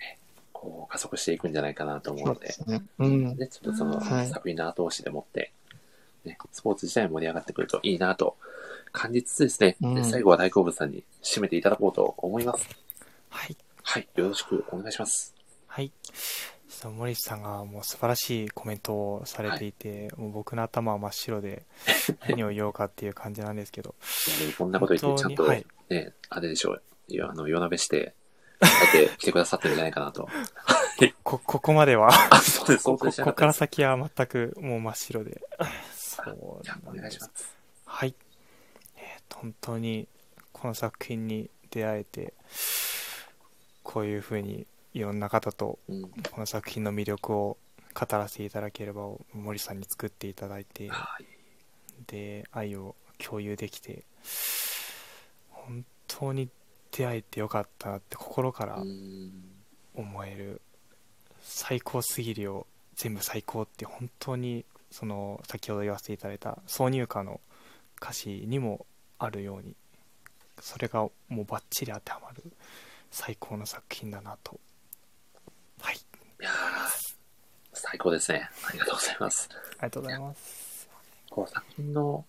[0.00, 0.18] ね
[0.54, 2.82] こう加速していくんじゃないかなと思うので、ですね。
[2.98, 3.36] うん。
[3.36, 5.52] で、ちょっとそのはい作品の後押しでもって、
[6.24, 8.38] ね、スポーツ自体も盛り上がってくるといいなと
[8.90, 12.66] 感じつつですね、うんで最後は大好物さんに締めていただこうと思います。
[13.28, 13.56] はい。
[13.82, 15.34] はい、よろしくお願いします。
[15.66, 15.92] はい。
[16.88, 21.64] 森さんがもう素晴らしいコメントをされていて、もう僕の頭は真っ白で
[22.28, 23.94] 何を言おうかっていう感じなんですけど、
[24.28, 25.44] いやでもこんなこと言って、ちゃんと
[25.90, 28.14] ね、はいあれでしょう、いやあの、夜鍋して、
[28.60, 30.28] あえて来てくださってるんじゃないかなと。
[31.24, 33.52] こ、ここまでは、あ、そうです、ここここから。
[33.52, 35.40] 先は全くもう真っ白で。
[35.92, 36.22] そ
[36.60, 37.56] うじゃあ、お願いします。
[37.84, 38.14] はい。
[38.96, 40.06] えー本当に
[40.52, 42.34] この作品に出会えて、
[43.82, 46.02] こういうふうにいろんな方とうん。
[46.02, 47.56] この作品の魅力を
[47.94, 51.26] 語らせていただければを森さんに作っていただいて、はい。
[52.06, 54.69] で、愛を共有できて、本
[56.18, 56.48] 当に
[56.90, 59.32] 出会えてよかったなって心からうん。
[59.94, 60.60] 思える、
[61.40, 67.40] 最高すぎるよ、全部最高って本当にその先ほど言わせていただいた挿入歌の
[68.00, 68.86] 歌詞にも
[69.18, 69.74] あるように
[70.60, 72.42] それがもうバッチリ当てはまる
[73.10, 74.58] 最高の作品だなと
[75.80, 75.98] はいい
[76.42, 77.14] やー
[77.72, 78.48] 最高ですね。
[78.68, 79.48] ありがとうございます。
[79.52, 80.88] ありがとうございます
[81.30, 82.24] こう作品の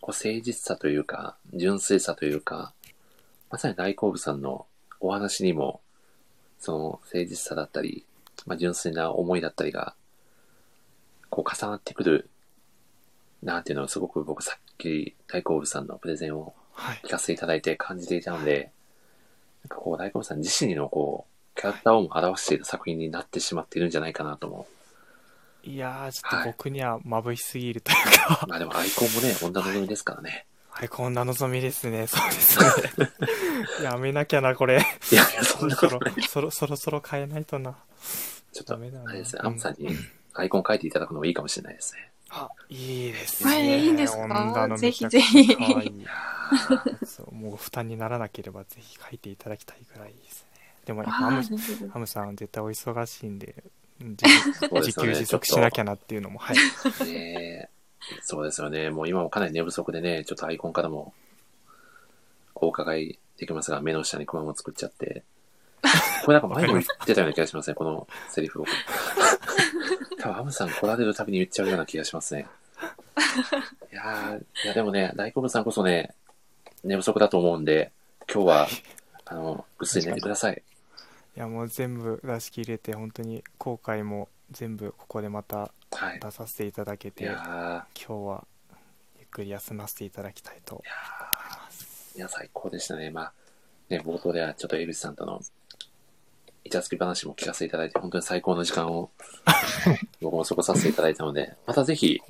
[0.00, 2.72] こう誠実さというか、純粋さというか、
[3.52, 4.66] まさに大好物さんの
[4.98, 5.82] お話にも、
[6.58, 8.06] その誠実さだったり、
[8.46, 9.94] まあ、純粋な思いだったりが、
[11.28, 12.30] こう重なってくる
[13.42, 18.72] なっていうのをすごく僕さっき大好物さんのプレゼンをはい聞かせていただいて感じていたので、
[19.64, 24.66] なんかこう大好物さん自身のこう、キャラクターをも表している作品になってしまっているんじゃないかなとも。
[25.62, 30.46] いやーちょっと僕には眩しすぎるというか、まあでもアイコンもね、女のみですからね。
[30.74, 32.06] はい、こんな望みですね。
[32.08, 32.58] そうです
[32.98, 33.10] ね。
[33.84, 34.74] やめなきゃな、これ。
[35.10, 37.76] いやいや、そんなそろそろことない。、そろそろそろ変えないとな。
[38.52, 39.88] ちょっとダメだなあれですね、うんアムさんに
[40.34, 42.10] アイコン書いていただくのもいいかもしれないですね。
[42.30, 43.78] あ、いいですえね。
[43.78, 44.22] いいんですか？
[44.24, 46.06] 女のぜひめちゃくちゃぜひ可愛い
[47.06, 50.60] そう、もう負担にならなければぜひ書いていただきたいぐらいですね。
[50.86, 51.42] でも、あハム
[51.98, 53.54] ムさん絶対お忙しいんで、
[54.00, 56.56] うんそうですよね自給自足しなきゃなっていうのも、はい。
[56.56, 57.68] ねえ
[58.22, 58.90] そうですよね。
[58.90, 61.12] もう今もかなり寝不足でね、ちょっとアイコンからも
[62.54, 65.24] お伺いできますが、目の下にクマも作っちゃって。
[66.24, 68.70] これなんか前にも言ってたような気がしますね、このセリフ僕。
[70.20, 72.46] 多分アムさん来られるたびに言っちゃうような気がしますね。
[73.92, 76.14] いやーいやでもね、大好物さんこそね、
[76.84, 77.90] 寝不足だと思うんで、
[78.32, 78.68] 今日は、
[79.24, 80.62] あの、ぐっすり寝てください。
[81.36, 85.70] いや、もう全部出し切れて、本当に後悔も全部ここでまたはい。
[86.20, 88.46] 出させていただけいて、今や日は
[89.18, 92.12] ゆっくり休ませていただきたいと思います。
[92.14, 93.10] ーいや、最高でしたね。
[93.10, 93.32] まあ、
[93.88, 95.40] ね、冒頭ではちょっと江口さんとの
[96.64, 99.10] イチャつき話も聞かせていただいて、本当に最高の時間を
[100.20, 102.20] 僕も過ごさせていただいたので、またぜひ、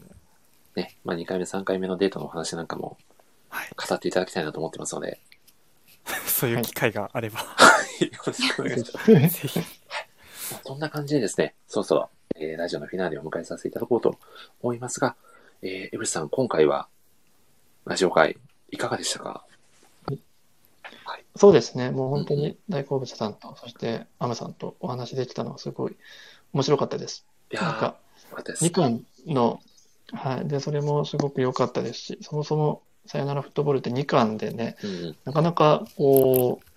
[0.74, 2.96] ね、まあ2回目、3回目のデートのお話なんかも
[3.50, 3.70] はい。
[3.76, 5.20] 語っていただきたいなと思ってますので、
[6.26, 7.46] そういう機会があれば、よ
[8.26, 9.12] ろしくお願いします。
[9.12, 9.58] ぜひ。
[9.58, 9.64] ま
[10.58, 14.18] あそんな感じでですね、そろそろ、えーラジオのフィナーレを迎えさせていただこうと
[14.62, 15.16] 思いますが、
[15.62, 16.88] えー、江口さん、今回は、
[17.84, 18.36] ラジオ会、
[18.70, 19.44] いかがでしたか？
[21.34, 21.90] そうですね。
[21.90, 25.96] もう本当に大好物さんと、そしてアムさんとお話できたのはすごい
[26.52, 27.24] 面白かったです。
[27.50, 27.86] いやー、なんか、
[28.30, 28.64] よかったです。
[28.64, 29.60] 2巻の、
[30.12, 30.46] はい。
[30.48, 36.71] で、それもすごく良かったですし、そもそもさよならフットボールって2巻でね、うんうんなかなかこう、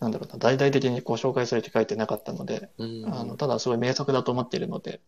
[0.00, 5.00] なんだろうな、大々的にこう紹介されて書いてなかったので、うんあの、ただすごい名作だと思っているので、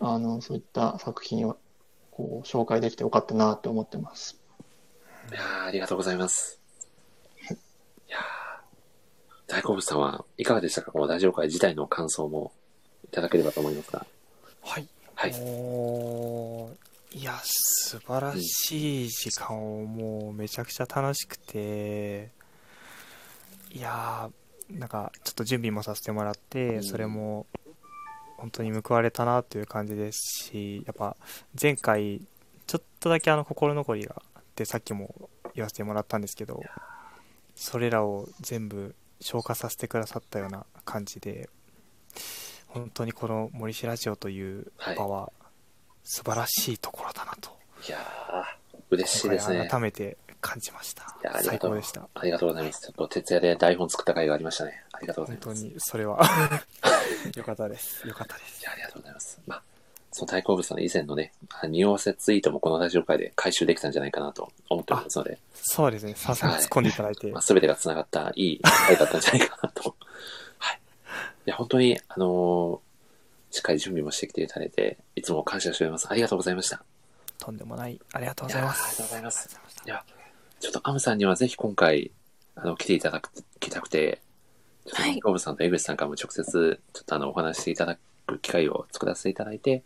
[0.00, 1.56] あの、そういった作品を
[2.10, 4.40] こう紹介できてよかったなと思ってます。
[5.30, 6.60] いやーありがとうございます。
[7.50, 7.52] い
[8.10, 8.20] やー
[9.46, 10.90] 大好物さんはいかがでしたか？
[10.90, 12.52] このラジオ会自体の感想も
[13.04, 14.06] いただければと思いますが。
[14.62, 14.88] はい。
[15.14, 15.30] はい。
[17.12, 22.30] いや、素晴らしい時間をもうめちゃくちゃ楽しくて、
[23.72, 26.82] いやー、なんかちょっと準備もさせてもらって、うん。
[26.82, 27.46] それも
[28.36, 31.16] 本当に報われたなという感じですし、やっぱ
[31.60, 32.20] 前回
[32.66, 36.62] ちょっとだけあの心残りがあって、さっきも言わせてもらったんですけど、
[37.54, 41.48] それらを全部消化させてくださったような感じで、
[42.68, 45.32] 本当にこの森氏ラジオという場は
[46.04, 47.50] 素晴らしいところだなと、
[47.86, 49.68] いやー嬉しいですね。
[49.68, 52.80] 改めて感じましたいやありがとう最高でしたありがとうございます。
[52.80, 54.82] ちょっと徹夜で台本作った回がありましたね。
[54.92, 55.46] ありがとうございます。
[55.46, 56.20] い本当にそれは
[57.36, 59.40] よかったですよかったですや、ありがとうございます。
[59.46, 59.62] まあ、
[60.12, 69.96] その大好物の以前のね、あ匂わせツイートもこのラジオ会で回収できたんじゃないかなと思っておりますので、そうですねさすがに突っ込んでいただいて、まあ、全てが繋がったいい回だったんじゃないかなと。
[70.58, 70.80] はい。
[71.46, 72.90] いや、本当に、あのー
[73.52, 76.06] しっかり準備もしてきていただいて、いつも感謝しております。
[76.08, 76.84] ありがとうございました。
[77.40, 80.04] とんでもないありがとうございますありがとうございますいや、
[80.60, 82.12] ちょっとアムさんにはぜひ今回、
[82.54, 84.20] あの、来ていただく、来たくて、
[84.86, 89.82] ちょっと、はいゴブさんと江口さんからも直接、ちょっとあの、お話ししていただく機会を作らせていただいて、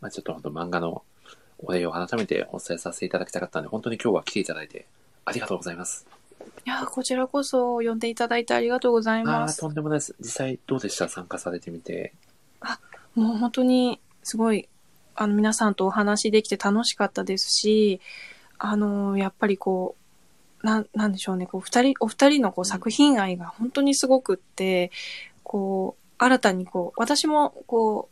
[0.00, 1.02] まあちょっと本当漫画の
[1.58, 4.86] お礼を改めてお伝えさせていただきたかったので、本当に今日は来ていただいて、
[5.24, 6.06] ありがとうございます。
[6.64, 9.58] いやー、こちらこそ呼んでいただいてありがとうございます。
[9.60, 10.14] とんでもないです。
[10.20, 11.08] 実際どうでした？
[11.08, 12.12] 参加されてみて。
[13.14, 14.68] もう本当にすごい、
[15.16, 18.00] あの、皆さんとお話できて楽しかったですし、
[18.58, 19.97] あの、やっぱりこう、
[20.68, 24.90] なん、なんでしょうね、こう、二人、お二人のこう作品愛が本当にすごくって、
[25.42, 28.08] こう、新たにこう、私もこ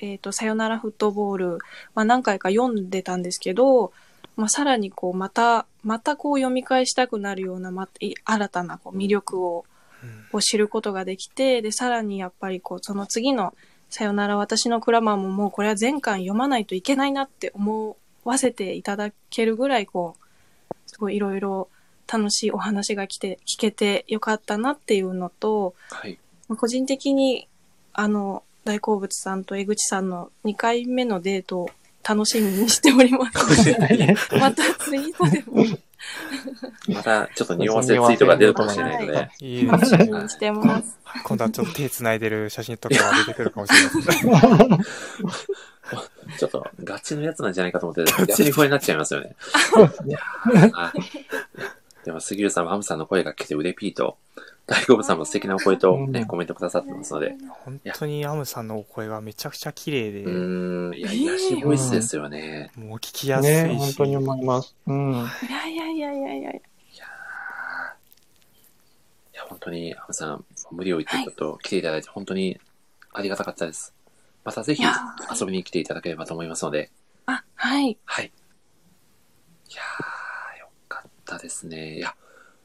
[0.00, 1.58] う、えっ、と、さよならフットボール、
[1.94, 3.92] まあ何回か読んでたんですけど、
[4.36, 9.64] まあさらにこう、また、またこう読み返したくなるような、ま、い新たなこう魅力を、
[10.02, 10.38] うん。
[10.38, 13.54] を知ることができて、で、さらにやっぱりこう、その次の
[13.90, 21.68] さよなら私のクラマンももうこれは全巻読まないといけないなって思わせていただけるぐらい、こう、すごいいろいろ
[22.10, 26.18] 楽しいお話が来て、聞けてよかったなっていうのと、はい。
[26.48, 27.48] まあ個人的に、
[27.92, 31.70] あの、大好物さんと江口さんの2回目のデートを
[32.06, 33.38] 楽しみにしております。
[34.38, 35.64] またツイートでも
[36.88, 40.04] また、ちょっと匂わせツイートが出るかもしれないので、いいで楽すね。
[40.04, 40.98] しみにしてます。
[41.24, 44.32] 今度はちょっと手繋いでる写真とかが出てくるかもしれないですね。
[46.38, 49.34] ちょっとガチのやつなんじゃないかと思って、 逆に不安になっちゃいますよね。
[50.72, 51.00] は い。
[52.10, 54.18] でも、杉浦さんはアムさんの声が聞けてうれピーと、
[54.66, 62.72] 大好物さんも素敵なお声とね、うんコメントくださってますので、本当にアムさんのお声がめちゃくちゃ綺麗で、うーん、いや、癒しボイスですよね。
[62.74, 64.74] もう聞きやすいし、ね、本当に思います。
[64.88, 65.12] うん。
[65.12, 65.16] い
[65.48, 66.56] やいやいやいやいやいやーい
[69.34, 72.58] や、本当に、アムさん、無理を言ってちょっと来ていただいて、本当に
[73.12, 73.94] ありがたかったです。
[74.42, 74.96] またぜひいや
[75.38, 76.90] 遊びに来ていただければと思いますので、
[77.26, 77.96] あ、はい。
[78.04, 78.32] はい。
[79.70, 79.82] いや
[81.36, 81.96] ったですね。
[81.96, 82.14] いや、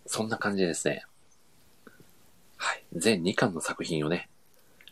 [0.08, 1.06] そんな感じでですね。
[2.58, 2.84] はい。
[2.96, 4.30] 全2巻の作品をね、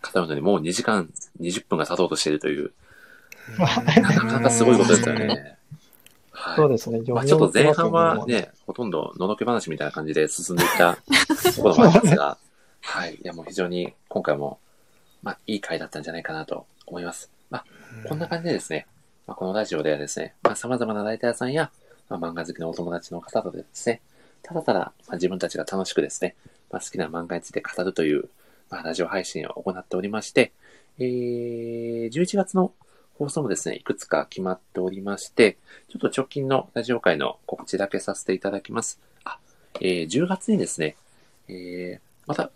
[0.02, 1.10] 語るのにもう2時間
[1.42, 2.72] 20分が経とうとしているという、
[3.58, 5.58] なかなかすごいことですよね。
[6.32, 6.56] はい。
[6.58, 7.02] そうですね。
[7.08, 10.98] まあちょっと前半はね、ほとんどのどけ話みたいな感じで進んでいった
[11.56, 12.38] ところもありますが、
[12.82, 13.16] はい。
[13.16, 14.60] いや、もう非常に今回も、
[15.24, 17.32] まあいい回だったんじゃないかなと思います。
[17.50, 17.66] まあ
[18.08, 18.88] こんな感じでですね、
[19.26, 21.72] まあ、このラジオではですね、まあ、様々なライターさんや、
[22.20, 24.02] まあ、漫画好きのお友達の方とですね、
[24.44, 26.36] ただただ、まあ、自分たちが楽しくですね、
[26.72, 28.30] まあ、好きな漫画について語るという、
[28.70, 30.52] まあ、ラジオ配信を行っておりまして、
[31.00, 32.72] えー、11月の
[33.18, 35.58] 放送もですね、いくつか決まっておりまして、
[35.90, 39.00] ちょっと直近のラジオ会の告知だけさせていただきます。
[39.24, 39.40] あ、
[39.82, 40.96] えー、10月にですね、
[41.48, 42.52] えー、また、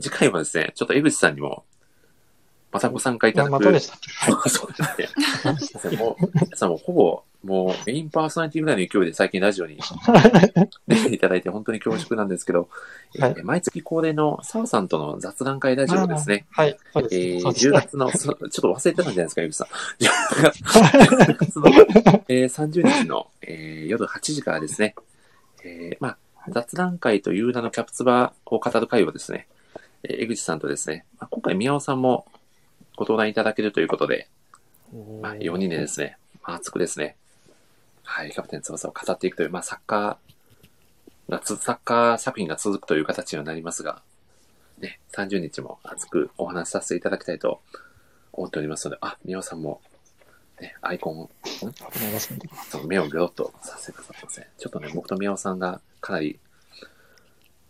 [0.00, 1.64] 次回はですね、ちょっと江口さんにも、
[2.72, 3.52] またご参加いただく。
[3.52, 5.96] またでしたっけそうですね。
[5.96, 9.78] もう、皆さんもほぼ、もうメインパーソナリティぐらいの勢いで最近ラジオに
[10.88, 12.68] 出 ていただいて本当に恐縮なんですけど、
[13.18, 16.46] はいえー毎月恒例の澤さんとの雑談会ラジオですね。
[16.50, 17.14] はい、そうです。
[17.16, 19.68] えー、10そうです月の、そちょっと忘れてたんじゃないですか、ゆきさん。
[19.98, 21.66] 10月 の、
[22.28, 24.94] えー、30日の、えー夜8時からですね、
[25.64, 26.18] えー、まあ、
[26.50, 29.46] 雑談会という名のキャプツバを語る会をですね、
[30.02, 32.26] えー江口さんとですね、まあ、今回宮尾さんも
[32.96, 34.28] ご登壇いただけるということで、
[35.22, 37.16] まあ、4人でですね、まあ、熱くですね、
[38.10, 44.02] はい、キャプテン翼を語っていくという、まあ、サッカーサッカー作品が続くという形にはなりますが、
[44.78, 47.60] ね、30日も熱くお話しさせていただきたいと
[48.32, 49.82] 思っておりますので、あ、宮尾さんも、
[50.58, 51.28] ね、アイコン、ん？
[52.70, 54.48] その目をギョロッとさせてくださってますね。
[54.58, 56.40] ちょっとね、僕と宮尾さんがかなり、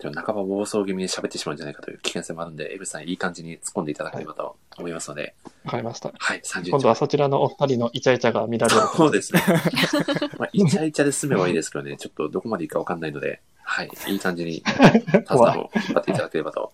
[0.01, 6.13] 半ば暴走気味に喋ってしまうんじゃないかという危険性もあるんで、エブさんいい感じに突っ込んでいただければと思いますので、わかりました。
[6.17, 8.81] はい、30日今度はそちらのお二人のイチャイチャが見られる。
[8.95, 9.43] そうですね。
[10.39, 16.73] まあ、イチャイチャで済めばいいですけどね、 ちょっとどこまでいいかわかんないので、はい、いい感じに、タズナを引っ張っていただければと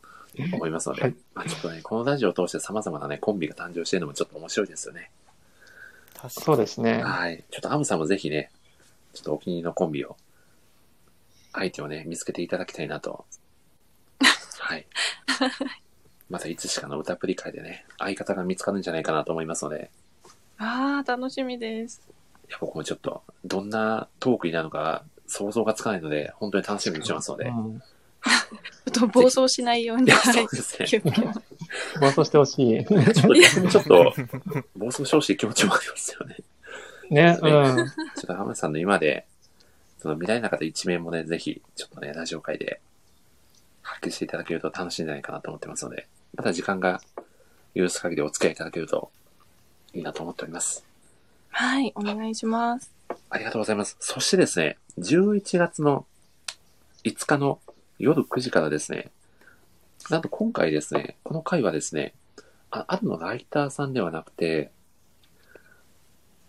[0.53, 5.11] 思いますので、はいまあ、ちょっとね、このラジオを通して様々なね、コンビが誕生しているのもちょっと面白いですよね。
[6.15, 7.03] 確かそうですね。
[7.03, 7.45] はい。
[7.51, 8.51] ちょっとアムさんもぜひね、
[9.13, 10.17] ちょっとお気に入りのコンビを、
[11.55, 13.25] 相手をね、見つけていただきたいなと。
[14.59, 14.87] はい。
[16.31, 19.91] またいつしかの歌プリ会でね、相方が見つかるんじゃないかなと思いますので、
[20.59, 22.03] ああ、楽しみです。
[22.49, 27.45] いや僕もちょっと、どんなトークになるのか想像がつかないので、本当に楽しみにしてますので。
[27.47, 27.83] うん
[28.91, 30.11] ちょっと暴走しないように。
[30.13, 30.49] そう。
[30.51, 30.87] ですね。
[30.87, 31.41] 気をつけます
[32.01, 32.85] 暴走してほしい。
[32.85, 34.15] ちょっと逆にちょっと、
[34.77, 36.37] 暴走してほしい気持ちもありますよね。
[37.11, 37.87] ね、うん。
[37.87, 39.27] ちょっと浜田さんの今で、
[40.05, 42.83] その見られなかった一面もね、ぜひ、ちょっとね、ラジオ会で
[43.81, 47.01] 発揮していただけると楽しいんじゃないかなと思ってますので、また時間が
[47.75, 49.11] 許す限りお付き合いいただけると
[49.95, 50.85] いいなと思っております。
[51.49, 52.93] はい、お願いします。
[53.31, 53.97] ありがとうございます。
[53.99, 56.05] そしてですね、11月の
[57.05, 57.61] 5日の
[57.99, 59.11] 夜9時からですね、
[60.11, 62.13] なんと今回ですね、この回はですね、
[62.71, 64.71] ああるのライターさんではなくて、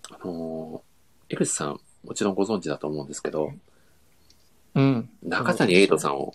[0.09, 3.51] あのー、江口さん、もちろんご存知だと思うんですけど、
[4.75, 5.09] うん。
[5.24, 6.34] 中谷エイトさんを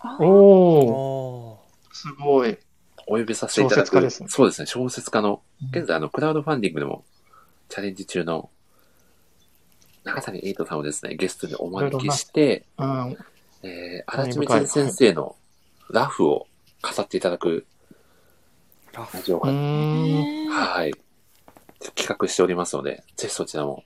[0.00, 1.60] あおー、お
[1.92, 2.56] すごい。
[3.06, 3.86] お呼びさせていただく。
[3.86, 7.04] 小説家ですねそうですね、小説家の、現在あの、クラウドファンディングでも
[7.68, 8.50] チャレンジ中の
[10.04, 13.16] 中谷エイトさんをですね、ゲストにお招きして、うん。
[13.62, 15.36] えー、荒地光先生の
[15.90, 16.46] ラフを
[16.82, 17.66] 語っていただく
[18.92, 19.50] ラジオが。
[19.50, 20.92] はい、
[21.94, 23.84] 企画しておりますので、ぜひそちらも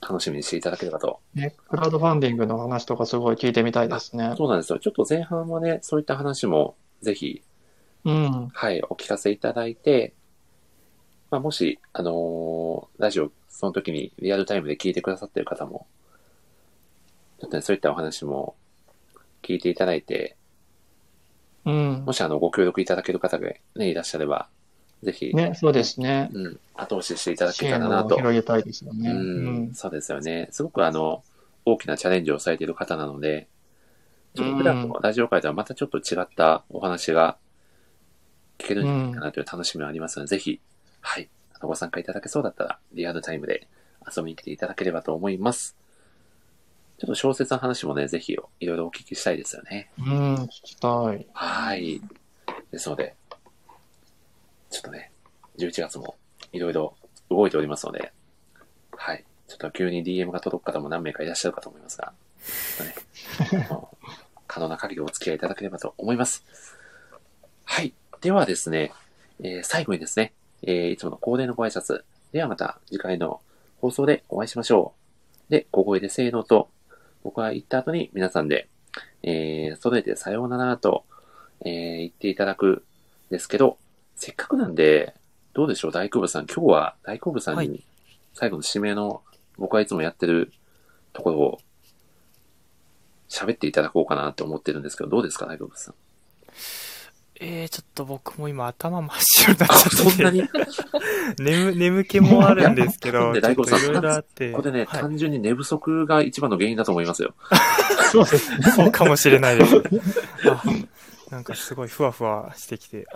[0.00, 1.20] 楽しみにしていただければと。
[1.34, 4.34] ね、クラウドファンディングの話とかすごい聞いてみたいですね。
[4.36, 4.78] そうなんですよ。
[4.78, 7.42] ちょっと前半はね、そういった話もぜひ
[8.04, 8.48] うん。
[8.52, 10.14] はい、お聞かせいただいて、
[11.30, 15.86] まあ、もし、あのーラジオ、その時にリアルタイムで聞いてくださってる方も、
[17.40, 18.56] ちょっとね、そういったお話も
[19.42, 20.36] 聞いていただいて、
[21.64, 22.12] うんも。
[22.12, 24.48] しあの、ご協力いただける方がね、いらっしゃれば、
[25.02, 26.28] ぜひ、ね、そうですね。
[26.32, 28.16] うん、後押ししていただけたらなと。
[28.16, 29.10] を広げたいですよね。
[29.10, 30.48] ううんん、そうですよね。
[30.50, 31.22] すごくあの、
[31.64, 33.48] 大きなチャレンジをされている方なので、
[34.34, 37.36] ちょっと普段のラジオ界とはまたちょっと違ったお話が
[38.58, 40.60] 聞けるんじゃないかなという楽しみがありますので、ぜひ、
[41.00, 43.68] はい、あのご参加いただけそうだったら、リアルタイムで
[44.16, 45.76] 遊びに来ていただければと思います。
[46.98, 49.90] ちょっと小説の話もね、ぜひいろいろお聞きしたいですよね。
[49.98, 51.26] うん、聞きたい。
[51.32, 52.00] はい。
[52.72, 53.14] ですので、
[54.70, 55.12] ちょっとね、
[55.58, 56.16] 11月も
[56.52, 56.94] いろいろ
[57.30, 58.12] 動いておりますので、
[58.96, 59.24] はい。
[59.46, 62.12] ちょっと急に DM が届く方も何名かいらっしゃるかと思いますが、
[63.52, 63.66] ね、
[64.46, 66.44] 可能な限りお付き合いいただければと思います。
[67.64, 67.94] はい。
[68.20, 68.92] ではですね、
[69.40, 70.32] えー最後にですね、
[70.62, 72.02] えーいつもの恒例のご挨拶。
[72.32, 73.40] ではまた次回の
[73.80, 74.94] 放送でお会いしましょ
[75.48, 75.52] う。
[75.52, 76.68] で、小声でせーのと、
[77.22, 78.68] 僕が言った後に皆さんで、
[79.22, 81.04] えー、揃えてさようならと、
[81.64, 82.82] えー言っていただくん
[83.30, 83.78] ですけど、
[84.18, 85.14] せっかくなんで、
[85.54, 86.46] どうでしょう、大久保さん。
[86.46, 87.84] 今日は大久保さんはいに、
[88.34, 89.22] 最後の指名の、
[89.56, 90.52] 僕はいつもやってる
[91.12, 91.58] ところを、
[93.28, 95.94] 喋っていただこうかなって思ってるんですけど、どうですか、大久保さん。
[97.40, 100.42] えー、ちょっと僕も今頭真っ白になっあ、ちゃってそんなに？
[101.38, 103.40] 眠、眠気もあるんですけど、で？
[103.40, 104.50] ちょっ大久保さんといろいろあって。
[104.52, 107.34] これね、はい単純に寝不足が一番の原因だと思いますよ。
[108.10, 108.70] そうですね。
[108.72, 109.76] そうかもしれないです。
[110.50, 110.62] あ
[111.30, 113.06] なんかすごいふわふわしてきて。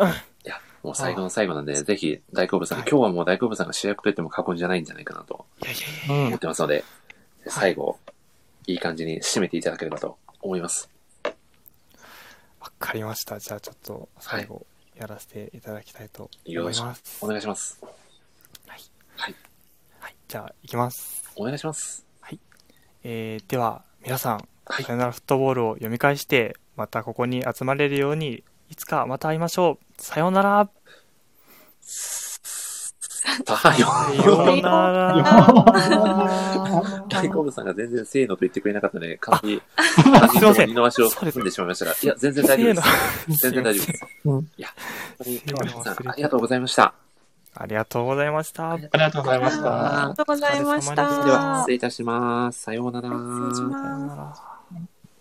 [0.44, 5.46] いや、もう最後の最後なんで、ぜひ、大久保さん、はい今日はもう大久保さんが主役と言っても過言じゃないんじゃないかなと
[6.08, 6.38] 思っ。
[6.38, 6.84] てますので、
[7.46, 7.98] 最後、
[8.66, 10.90] いい感じに締めていただければと思います。
[12.60, 13.38] わかりました。
[13.38, 17.18] じゃあちょっと最後やらせていただきたいと思います。
[17.20, 17.80] お願いします。
[18.66, 18.80] はい。
[19.16, 19.34] はい。
[20.00, 20.14] はい。
[20.28, 21.24] じゃあ行きます。
[21.36, 22.12] お願いします。
[23.04, 29.91] えー、では皆さん、はいさよならフットボールを読み返して、またここに集まれるように、いつかまた会いましょう。
[30.02, 30.68] さようなら。
[31.80, 35.14] さよなら。
[37.08, 39.62] 大久保さんが全然せーのと言ってくれなかったので、完璧に、
[40.32, 43.42] すいません二の足をそうです踏んでしまいましたが、いや、全然大丈夫です。
[43.42, 44.06] 全然大丈夫です。
[44.24, 44.68] うんいや、
[45.18, 46.94] 本当にさん、ありがとうございました。
[47.54, 48.72] ありがとうございました。
[48.72, 50.02] ありがとうございました。
[50.02, 50.94] ありがとうございました。
[50.96, 52.60] では、失礼いたします。
[52.60, 53.08] さようなら。
[53.08, 54.51] 失礼しますさようなら。